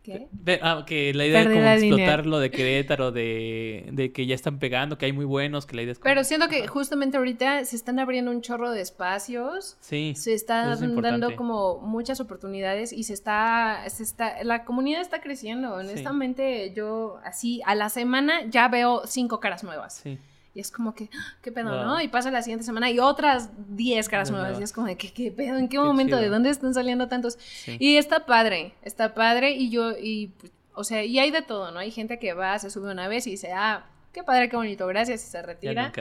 [0.06, 0.58] ¿Qué?
[0.62, 2.30] Ah, que la idea Perdí de como explotar línea.
[2.30, 5.82] lo de Querétaro, de, de que ya están pegando, que hay muy buenos, que la
[5.82, 9.76] idea es como- Pero siento que justamente ahorita se están abriendo un chorro de espacios.
[9.80, 14.64] Sí, Se está eso es dando como muchas oportunidades y se está, se está, la
[14.64, 15.74] comunidad está creciendo.
[15.74, 20.00] Honestamente, yo así a la semana ya veo cinco caras nuevas.
[20.02, 20.18] sí.
[20.56, 21.34] Y es como que, ¡ah!
[21.42, 21.84] ¿qué pedo, Wow.
[21.84, 22.00] no?
[22.00, 24.58] Y pasa la siguiente semana y otras 10 caras nuevas.
[24.58, 25.58] Y es como de, ¿qué, qué pedo?
[25.58, 26.16] ¿En qué, Qué momento?
[26.16, 27.34] ¿De dónde están saliendo tantos?
[27.38, 27.76] sí.
[27.78, 29.50] Y está padre, está padre.
[29.52, 31.78] Y yo, y, pues, o sea, y hay de todo, ¿no?
[31.78, 34.86] Hay gente que va, se sube una vez y dice, ah, qué padre, qué bonito,
[34.86, 35.92] gracias, y se retira.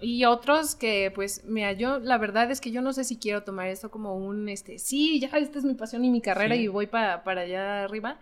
[0.00, 3.42] Y otros que, pues, mira, yo, la verdad es que yo no sé si quiero
[3.44, 6.62] tomar esto como un, este, sí, ya, esta es mi pasión y mi carrera Sí.
[6.62, 8.18] y voy pa- para allá arriba,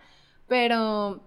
[0.47, 1.23] pero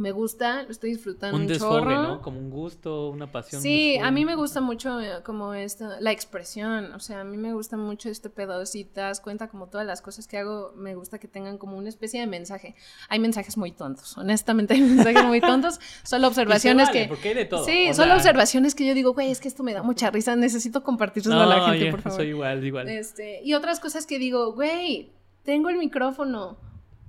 [0.00, 2.02] me gusta, lo estoy disfrutando un, Un desfogue, chorro.
[2.02, 2.22] ¿no?
[2.22, 3.62] Como un gusto, una pasión.
[3.62, 7.36] Sí, a mí me gusta mucho eh, como esto, la expresión, o sea, a mí
[7.36, 10.72] me gusta mucho este pedo, si te das cuenta como todas las cosas que hago,
[10.76, 12.74] me gusta que tengan como una especie de mensaje.
[13.08, 17.08] Hay mensajes muy tontos, honestamente hay mensajes muy tontos, solo observaciones vale, que...
[17.08, 17.64] Porque hay de todo.
[17.64, 20.82] Sí, solo observaciones que yo digo, güey, es que esto me da mucha risa, necesito
[20.82, 22.18] compartírselo No, a la gente, yo por favor.
[22.18, 22.88] soy igual, igual.
[22.88, 26.56] Este, y otras cosas que digo, güey, tengo el micrófono,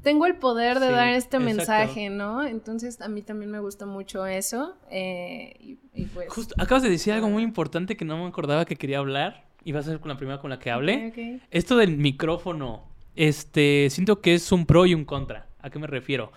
[0.04, 1.40] tengo el poder de Sí, dar este exacto.
[1.58, 2.46] mensaje, ¿no?
[2.46, 4.76] Entonces a mí también me gusta mucho eso.
[4.90, 6.30] eh, y, y pues...
[6.30, 9.46] Justo, acabas de decir algo muy importante que no me acordaba que quería hablar.
[9.64, 11.40] Y va a ser con la primera con la que hable.
[11.52, 12.84] Esto del micrófono,
[13.16, 15.48] este, siento que es un pro y un contra.
[15.62, 16.32] ¿A qué me refiero?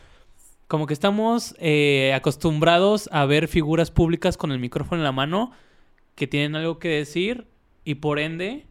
[0.68, 5.52] Como que estamos eh, acostumbrados a ver figuras públicas con el micrófono en la mano
[6.16, 7.46] que tienen algo que decir
[7.82, 8.66] y por ende,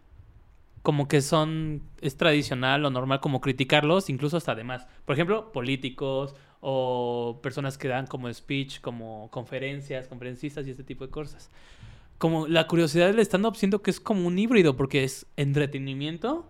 [0.84, 4.86] como que son, es tradicional o normal como criticarlos, incluso hasta además.
[5.06, 11.06] Por ejemplo, políticos o personas que dan como speech, como conferencias, conferencistas y este tipo
[11.06, 11.50] de cosas.
[12.18, 16.46] Como la curiosidad del stand-up siento que es como un híbrido porque es entretenimiento,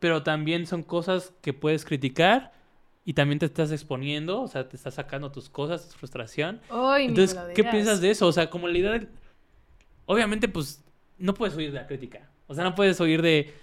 [0.00, 2.52] pero también son cosas que puedes criticar
[3.04, 6.60] y también te estás exponiendo, o sea, te estás sacando tus cosas, tu frustración.
[6.70, 8.26] Ni Entonces, ¿qué piensas de eso?
[8.26, 9.08] O sea, como la idea
[10.06, 10.84] Obviamente, pues,
[11.18, 12.30] no puedes oír de la crítica.
[12.46, 13.54] O sea, no puedes oír de...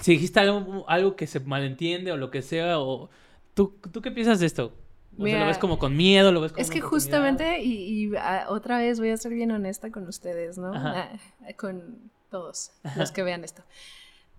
[0.00, 3.10] Si dijiste algo, algo que se malentiende o lo que sea, o...
[3.54, 4.72] ¿Tú, ¿tú qué piensas de esto?
[5.18, 6.32] O sea, ¿lo ves como con miedo?
[6.32, 9.50] ¿Lo ves como Es que justamente, y, y, ah, otra vez voy a ser bien
[9.50, 10.72] honesta con ustedes, ¿no?
[10.74, 11.10] Ah,
[11.58, 13.62] con todos los que vean esto.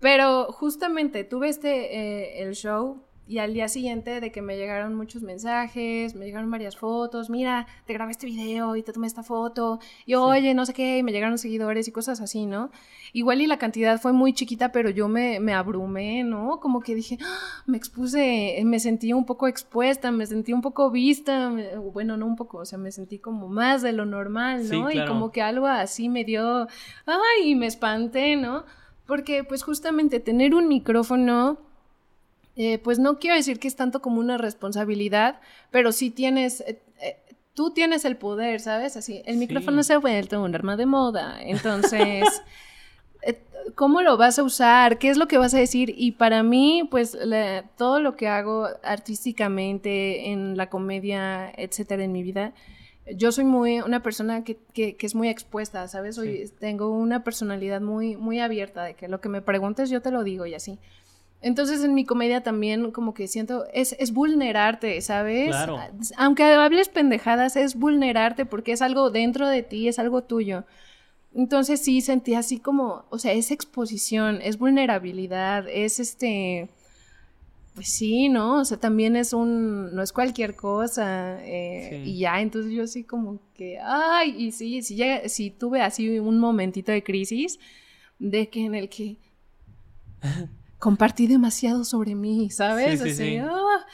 [0.00, 4.94] Pero justamente tuve este, eh, el show y al día siguiente de que me llegaron
[4.94, 9.22] muchos mensajes, me llegaron varias fotos, mira, te grabé este video y te tomé esta
[9.22, 12.70] foto, y oye, no sé qué, y me llegaron seguidores y cosas así, ¿no?
[13.12, 16.58] Igual y la cantidad fue muy chiquita, pero yo me, me abrumé, ¿no?
[16.60, 20.90] Como que dije, "Ah", me expuse, me sentí un poco expuesta, me sentí un poco
[20.90, 24.64] vista, me- bueno, no un poco, o sea, me sentí como más de lo normal,
[24.64, 24.90] Sí, ¿no?
[24.90, 26.66] Y como que algo así me dio,
[27.06, 28.64] ay, y me espanté, ¿no?
[29.06, 31.58] Porque pues justamente tener un micrófono,
[32.56, 35.40] eh, pues no quiero decir que es tanto como una responsabilidad,
[35.70, 37.16] pero sí tienes, eh, eh,
[37.54, 38.96] tú tienes el poder, ¿sabes?
[38.96, 39.40] Así, el Sí.
[39.40, 42.42] micrófono se ha vuelto un arma de moda, entonces,
[43.22, 43.38] eh,
[43.74, 44.98] ¿cómo lo vas a usar?
[44.98, 45.94] ¿Qué es lo que vas a decir?
[45.96, 52.12] Y para mí, pues la- todo lo que hago artísticamente, en la comedia, etcétera, en
[52.12, 52.52] mi vida,
[53.16, 56.14] yo soy muy una persona que, que- que es muy expuesta, ¿sabes?
[56.16, 60.10] Soy, Tengo una personalidad muy, muy abierta de que lo que me preguntes yo te
[60.10, 60.78] lo digo y así.
[61.42, 65.48] Entonces en mi comedia también como que siento, es, es vulnerarte, ¿sabes?
[65.48, 65.78] Claro.
[66.16, 70.64] Aunque hables pendejadas, es vulnerarte porque es algo dentro de ti, es algo tuyo.
[71.34, 76.68] Entonces sí sentí así como, o sea, es exposición, es vulnerabilidad, es este...
[77.74, 78.60] pues sí, ¿no?
[78.60, 81.38] O sea, también es un, no es cualquier cosa.
[81.42, 82.10] eh, Sí.
[82.10, 86.18] Y ya, entonces yo sí como que, ay, y sí, sí, llega- sí tuve así
[86.20, 87.58] un momentito de crisis
[88.18, 89.16] de que en el que
[90.82, 92.98] compartí demasiado sobre mí, ¿sabes?
[93.00, 93.38] Sí, sí, Así, sí.
[93.38, 93.86] ah,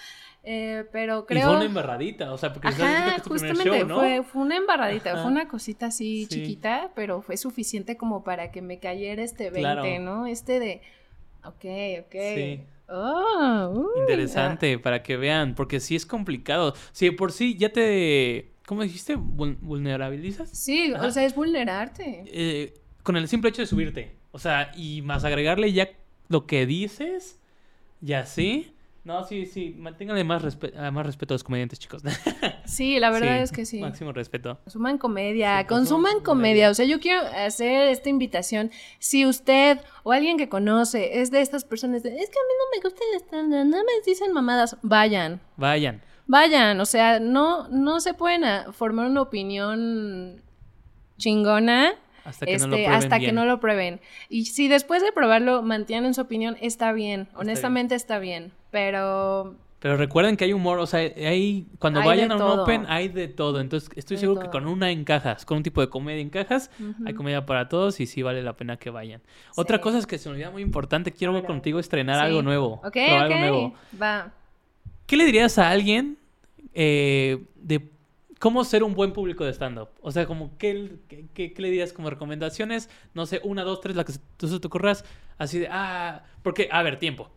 [0.43, 1.47] eh, pero Y creo...
[1.49, 3.97] fue una embarradita, o sea, porque Ajá, que justamente, show, ¿no?
[3.97, 5.23] fue, fue una embarradita, Ajá.
[5.23, 6.29] fue una cosita así Sí.
[6.37, 9.85] chiquita, pero fue suficiente como para que me cayera este 20, Claro.
[10.01, 10.27] ¿no?
[10.27, 10.81] Este de,
[11.45, 12.15] ok, ok.
[12.35, 12.61] Sí.
[12.89, 16.73] Oh, uy, Interesante, para que vean, porque sí es complicado.
[16.93, 19.19] Si de por sí ya te, ¿cómo dijiste?
[19.19, 20.49] Vul- ¿Vulnerabilizas?
[20.49, 21.07] Sí, Ajá.
[21.07, 22.25] o sea, es vulnerarte.
[22.29, 22.73] Eh,
[23.03, 25.91] con el simple hecho de subirte, o sea, y más agregarle ya
[26.29, 27.39] lo que dices,
[28.01, 28.75] ya sí.
[29.05, 32.03] No, sí, sí, manténganle más, respe- ah, más respeto a los comediantes, chicos.
[32.67, 33.81] Sí, la verdad es que sí.
[33.81, 34.59] Máximo respeto.
[34.65, 36.25] Consuman comedia, Sí, consuman comedia.
[36.25, 36.71] comedia.
[36.71, 38.71] O sea, yo quiero hacer esta invitación.
[38.99, 42.55] Si usted o alguien que conoce es de estas personas de, es que a mí
[42.59, 45.41] no me gusta el stand no me dicen mamadas, vayan.
[45.57, 46.03] Vayan.
[46.27, 50.43] Vayan, o sea, no, no se pueden formar una opinión
[51.17, 51.95] chingona
[52.29, 53.35] Hasta que no lo este, prueben hasta que bien.
[53.35, 54.01] no lo prueben.
[54.29, 59.97] Y si después de probarlo mantienen su opinión, está bien, honestamente está bien, pero Pero
[59.97, 62.63] recuerden que hay humor, o sea, hay cuando Hay vayan a un todo.
[62.65, 63.61] open hay de todo.
[63.61, 66.71] Entonces, estoy Hay seguro que con una encajas, con un tipo de comedia encajas,
[67.07, 69.23] hay comedia para todos y sí vale la pena que vayan.
[69.57, 71.47] Otra cosa es que se me olvida muy importante, quiero Ahora.
[71.47, 72.27] contigo estrenar Sí.
[72.27, 72.81] algo nuevo.
[72.85, 73.75] Ok, probar ok, algo nuevo.
[74.03, 74.33] va.
[75.07, 76.19] ¿Qué le dirías a alguien
[76.75, 77.81] eh, de
[78.39, 79.89] cómo ser un buen público de stand-up?
[80.01, 80.97] O sea, como, ¿qué,
[81.35, 82.89] qué, le dirías como recomendaciones?
[83.15, 85.05] No sé, una, dos, tres, la que tú se te ocurras.
[85.39, 87.31] Así de, ah, porque, a ver, tiempo.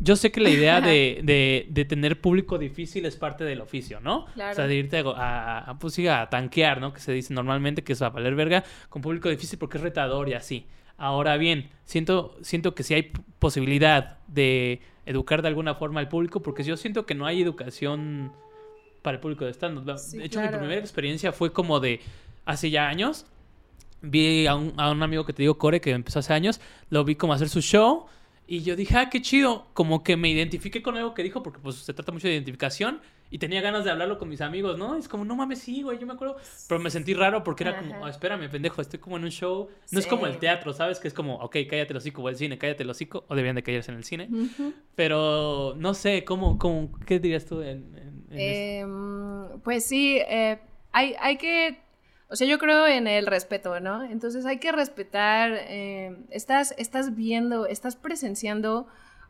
[0.00, 4.00] Yo sé que la idea de, de- de tener público difícil es parte del oficio,
[4.00, 4.26] ¿no?
[4.34, 4.52] Claro.
[4.52, 6.92] O sea, de irte a, a- a, pues, sí, a tanquear, ¿no?
[6.92, 10.28] Que se dice normalmente que es a valer verga con público difícil porque es retador
[10.28, 10.66] y así.
[10.98, 16.40] Ahora bien, siento, siento que sí hay posibilidad de educar de alguna forma al público
[16.42, 18.32] porque yo siento que no hay educación
[19.06, 20.56] para el público de stand Sí, de hecho, claro.
[20.56, 22.00] mi primera experiencia fue como de
[22.44, 23.24] hace ya años.
[24.02, 27.04] Vi a un, a un amigo que te digo, Core, que empezó hace años, lo
[27.04, 28.06] vi como hacer su show
[28.48, 29.68] y yo dije, ah, qué chido.
[29.74, 33.00] Como que me identifiqué con algo que dijo porque pues se trata mucho de identificación
[33.28, 34.94] y tenía ganas de hablarlo con mis amigos, ¿no?
[34.96, 36.36] Es como, no mames, sí, güey, yo me acuerdo.
[36.68, 38.06] Pero me sentí raro porque era como, Ajá.
[38.06, 39.68] ah, espérame, pendejo, estoy como en un show.
[39.90, 40.10] No es Sí.
[40.10, 41.00] como el teatro, ¿sabes?
[41.00, 43.56] Que es como, ok, cállate el hocico, o el cine, cállate el hocico, o debían
[43.56, 44.28] de callarse en el cine.
[44.30, 44.72] Ujú.
[44.94, 47.96] Pero no sé, ¿cómo, cómo, qué dirías tú en,
[48.32, 50.58] Em, pues sí, eh,
[50.92, 51.78] hay, hay que,
[52.28, 54.02] o sea, yo creo en el respeto, ¿no?
[54.04, 58.86] Entonces hay que respetar, eh, estás, estás viendo, estás presenciando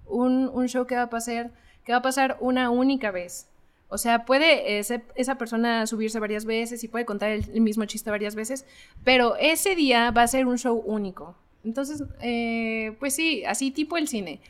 [0.06, 1.50] un, un show que va a pasar,
[1.84, 3.48] que va a pasar una única vez.
[3.88, 7.84] O sea, puede ese- esa persona subirse varias veces y puede contar el, el mismo
[7.84, 8.64] chiste varias veces,
[9.04, 11.36] pero ese día va a ser un show único.
[11.64, 14.40] Entonces, eh, pues sí, así tipo el cine.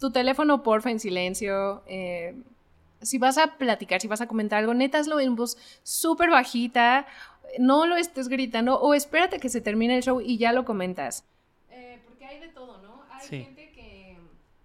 [0.00, 1.82] Tu teléfono, porfa, en silencio.
[3.02, 7.06] Si vas a platicar, si vas a comentar algo, neta hazlo en voz súper bajita,
[7.58, 11.24] no lo estés gritando o espérate que se termine el show y ya lo comentas.
[11.70, 13.02] Eh, porque hay de todo, ¿no?
[13.10, 13.42] Hay Sí.
[13.44, 14.16] gente que...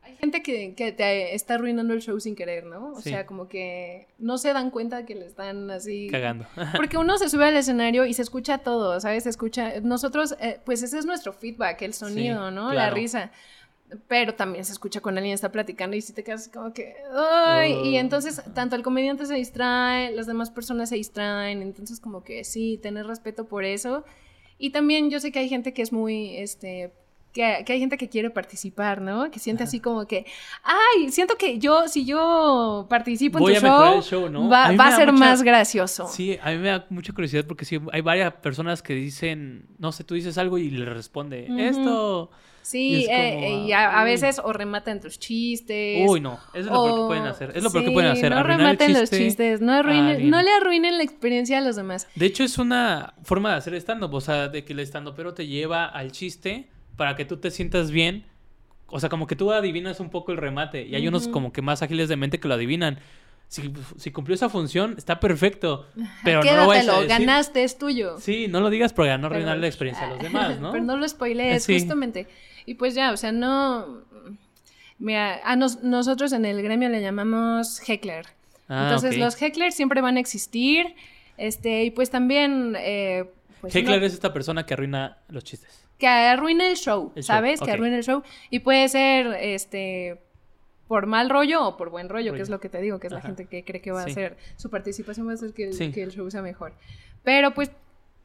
[0.04, 2.92] Hay gente que, que te está arruinando el show sin querer, ¿no?
[2.94, 3.10] O Sí.
[3.12, 6.08] sea, como que no se dan cuenta que le están así...
[6.12, 6.46] Cagando.
[6.76, 9.24] Porque uno se sube al escenario y se escucha todo, ¿sabes?
[9.24, 9.80] Se escucha.
[9.82, 12.74] Nosotros, eh, pues ese es nuestro feedback, el sonido, ¿no?
[12.74, 13.32] La risa.
[14.08, 16.96] Pero también se escucha cuando alguien está platicando y si te quedas como que.
[17.16, 17.74] ¡Ay!
[17.84, 21.62] Y entonces, tanto el comediante se distrae, las demás personas se distraen.
[21.62, 24.04] Entonces, como que sí, tener respeto por eso.
[24.58, 26.38] Y también yo sé que hay gente que es muy.
[26.38, 26.92] este
[27.34, 29.30] que, que hay gente que quiere participar, ¿no?
[29.32, 30.26] Que siente así como que,
[30.64, 34.48] ay, siento que yo, si yo participo Voy en tu show, el show, ¿no?
[34.48, 36.08] va, A va ser mucha- más gracioso.
[36.08, 39.92] Sí, a mí me da mucha curiosidad porque sí, hay varias personas que dicen, no
[39.92, 42.30] sé, tú dices algo y le responde, esto.
[42.64, 46.10] Y Sí, eh, como, eh, y a, a veces o rematan tus chistes.
[46.10, 47.52] Uy, no, eso es lo peor que pueden hacer.
[47.56, 48.32] Es lo peor que pueden hacer.
[48.32, 51.58] No arruinar el rematen los chiste chistes, no, a arruinen, no le arruinen la experiencia
[51.58, 52.08] a los demás.
[52.16, 55.34] De hecho, es una forma de hacer stand-up, o sea, de que el stand pero
[55.34, 58.26] te lleva al chiste para que tú te sientas bien.
[58.88, 60.86] O sea, como que tú adivinas un poco el remate.
[60.86, 63.00] Y hay unos como que más ágiles de mente que lo adivinan.
[63.48, 65.88] Si, si cumplió esa función, está perfecto.
[66.24, 67.08] Pero no lo a Quédatelo, decir.
[67.10, 68.18] ganaste, es tuyo.
[68.20, 70.72] Sí, no lo digas para no arruinar la experiencia de los demás, ¿no?
[70.72, 71.80] Pero no lo spoilees, Sí.
[71.80, 72.28] justamente.
[72.66, 74.02] Y pues ya, o sea, no...
[75.00, 78.26] Mira, a nos- nosotros en el gremio le llamamos heckler.
[78.70, 80.96] Ah, Entonces los hecklers siempre van a existir.
[81.38, 82.76] Este, y pues también...
[82.80, 83.26] eh,
[83.60, 85.84] pues, Heckler es esta persona que arruina los chistes.
[85.98, 87.60] que arruine el show, El show, ¿sabes?
[87.62, 88.24] Que arruine el show.
[88.50, 90.22] Y puede ser, este,
[90.88, 92.44] por mal rollo o por buen rollo, que Rollo.
[92.44, 94.12] es lo que te digo, que es la gente que cree que va Sí.
[94.12, 95.92] a ser, su participación va a hacer que, el- Sí.
[95.92, 96.74] que el show sea mejor.
[97.24, 97.72] Pero pues,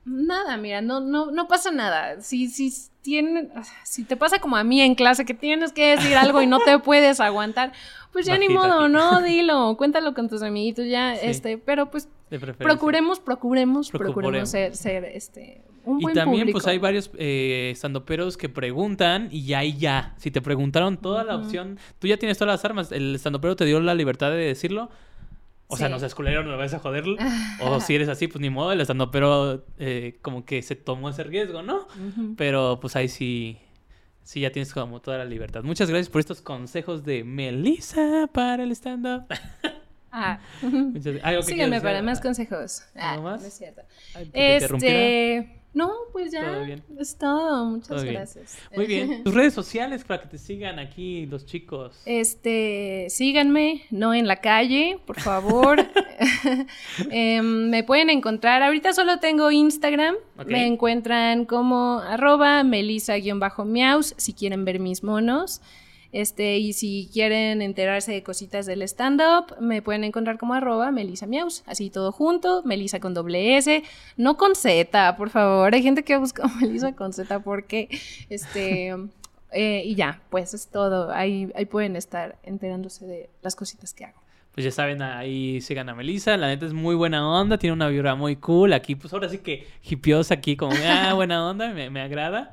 [0.04, 2.20] Nada, mira, no, no, no pasa nada.
[2.22, 2.72] Si, si
[3.02, 3.50] tienen,
[3.84, 6.60] si te pasa como a mí en clase que tienes que decir algo y no
[6.60, 7.72] te puedes aguantar,
[8.12, 8.92] pues ya ni modo, aquí.
[8.92, 9.20] ¿no?
[9.22, 11.26] Dilo, cuéntalo con tus amiguitos ya, Sí.
[11.26, 12.08] este, pero pues
[12.58, 14.50] procuremos, procuremos, Procuremos.
[14.50, 16.56] ser, ser, este, un Y buen también, público.
[16.58, 20.14] pues hay varios eh, estandoperos que preguntan y ya y ya.
[20.18, 22.92] Si te preguntaron toda la opción, tú ya tienes todas las armas.
[22.92, 24.90] El estandopero te dio la libertad de decirlo.
[25.70, 25.92] O sea, Sí.
[25.92, 27.04] no seas culero, no lo vas a joder.
[27.62, 28.72] o si eres así, pues ni modo.
[28.72, 31.86] El estandopero eh, como que se tomó ese riesgo, ¿no?
[32.36, 33.58] Pero pues ahí sí,
[34.22, 35.62] sí ya tienes como toda la libertad.
[35.64, 39.24] Muchas gracias por estos consejos de Melissa para el stand-up.
[40.10, 40.40] Ah.
[40.62, 42.82] Muchas- ¿algo que Síganme quieras para más consejos.
[42.96, 43.42] Ah, ¿Algo más?
[43.42, 43.82] no es cierto.
[44.14, 44.30] Ay.
[44.32, 46.44] Este, no, pues ya.
[46.44, 46.82] Todo bien.
[46.98, 47.64] Es todo.
[47.66, 48.14] Muchas Todo bien.
[48.14, 48.58] gracias.
[48.74, 49.22] Muy bien.
[49.24, 52.00] Tus redes sociales para que te sigan aquí los chicos.
[52.04, 55.86] Este, síganme, no en la calle, por favor.
[57.10, 60.16] Em, me pueden encontrar, ahorita solo tengo Instagram,
[60.46, 65.60] me encuentran como arroba melisa-miaus si quieren ver mis monos.
[66.12, 71.26] Este, y si quieren enterarse de cositas del stand-up, me pueden encontrar como arroba Melisa
[71.26, 73.82] Miaus, así todo junto, Melisa con doble S,
[74.16, 75.74] no con Z, por favor.
[75.74, 77.88] Hay gente que busca Melisa con Z porque,
[78.30, 78.94] este,
[79.52, 81.10] eh, y ya, pues es todo.
[81.12, 84.27] Ahí, ahí pueden estar enterándose de las cositas que hago.
[84.58, 86.36] Pues ya saben, ahí sigan a Melissa.
[86.36, 88.72] La neta es muy buena onda, tiene una vibra muy cool.
[88.72, 92.50] Aquí, pues ahora sí que hipiosa aquí, como, ah, buena onda, me, me agrada.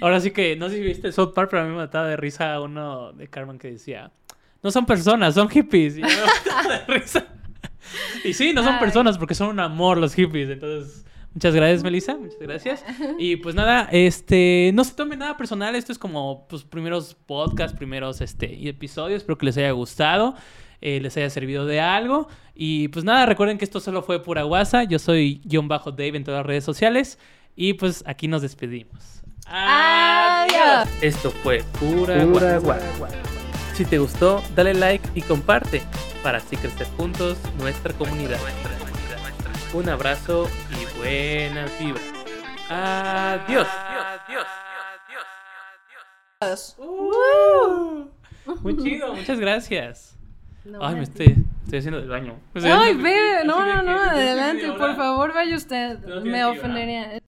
[0.00, 2.16] Ahora sí que, no sé si viste South Park, pero a mí me mataba de
[2.16, 4.12] risa uno de Carmen que decía,
[4.62, 5.98] no son personas, son hippies.
[5.98, 7.26] Y me mataba de risa.
[8.22, 8.78] Y sí, no son Ay.
[8.78, 10.50] personas porque son un amor los hippies.
[10.50, 11.04] Entonces,
[11.34, 12.16] muchas gracias, Melissa.
[12.16, 12.84] Muchas gracias.
[13.18, 15.74] Y pues nada, este, no se tome nada personal.
[15.74, 19.22] Esto es como, pues, primeros podcasts, primeros, este, episodios.
[19.22, 20.36] Espero que les haya gustado,
[20.80, 22.28] eh, les haya servido de algo.
[22.54, 24.84] Y pues nada, recuerden que esto solo fue pura guasa.
[24.84, 27.18] Yo soy guion bajo Dave en todas las redes sociales.
[27.54, 29.22] Y pues aquí nos despedimos.
[29.46, 30.88] Adiós.
[31.00, 32.86] Esto fue Pura, Guasa.
[33.74, 35.82] Si te gustó, dale like y comparte
[36.22, 38.38] para así crecer juntos nuestra comunidad.
[39.72, 42.04] Un abrazo y buenas vibras.
[42.68, 43.66] Adiós.
[48.62, 50.17] Muy chido, muchas gracias.
[50.68, 51.34] No, Ay, me estoy,
[51.64, 52.34] estoy haciendo del baño.
[52.54, 55.98] O sea, Ay, ve, de no, no, no, adelante, por favor, vaya usted.
[56.22, 57.10] Me ofendería.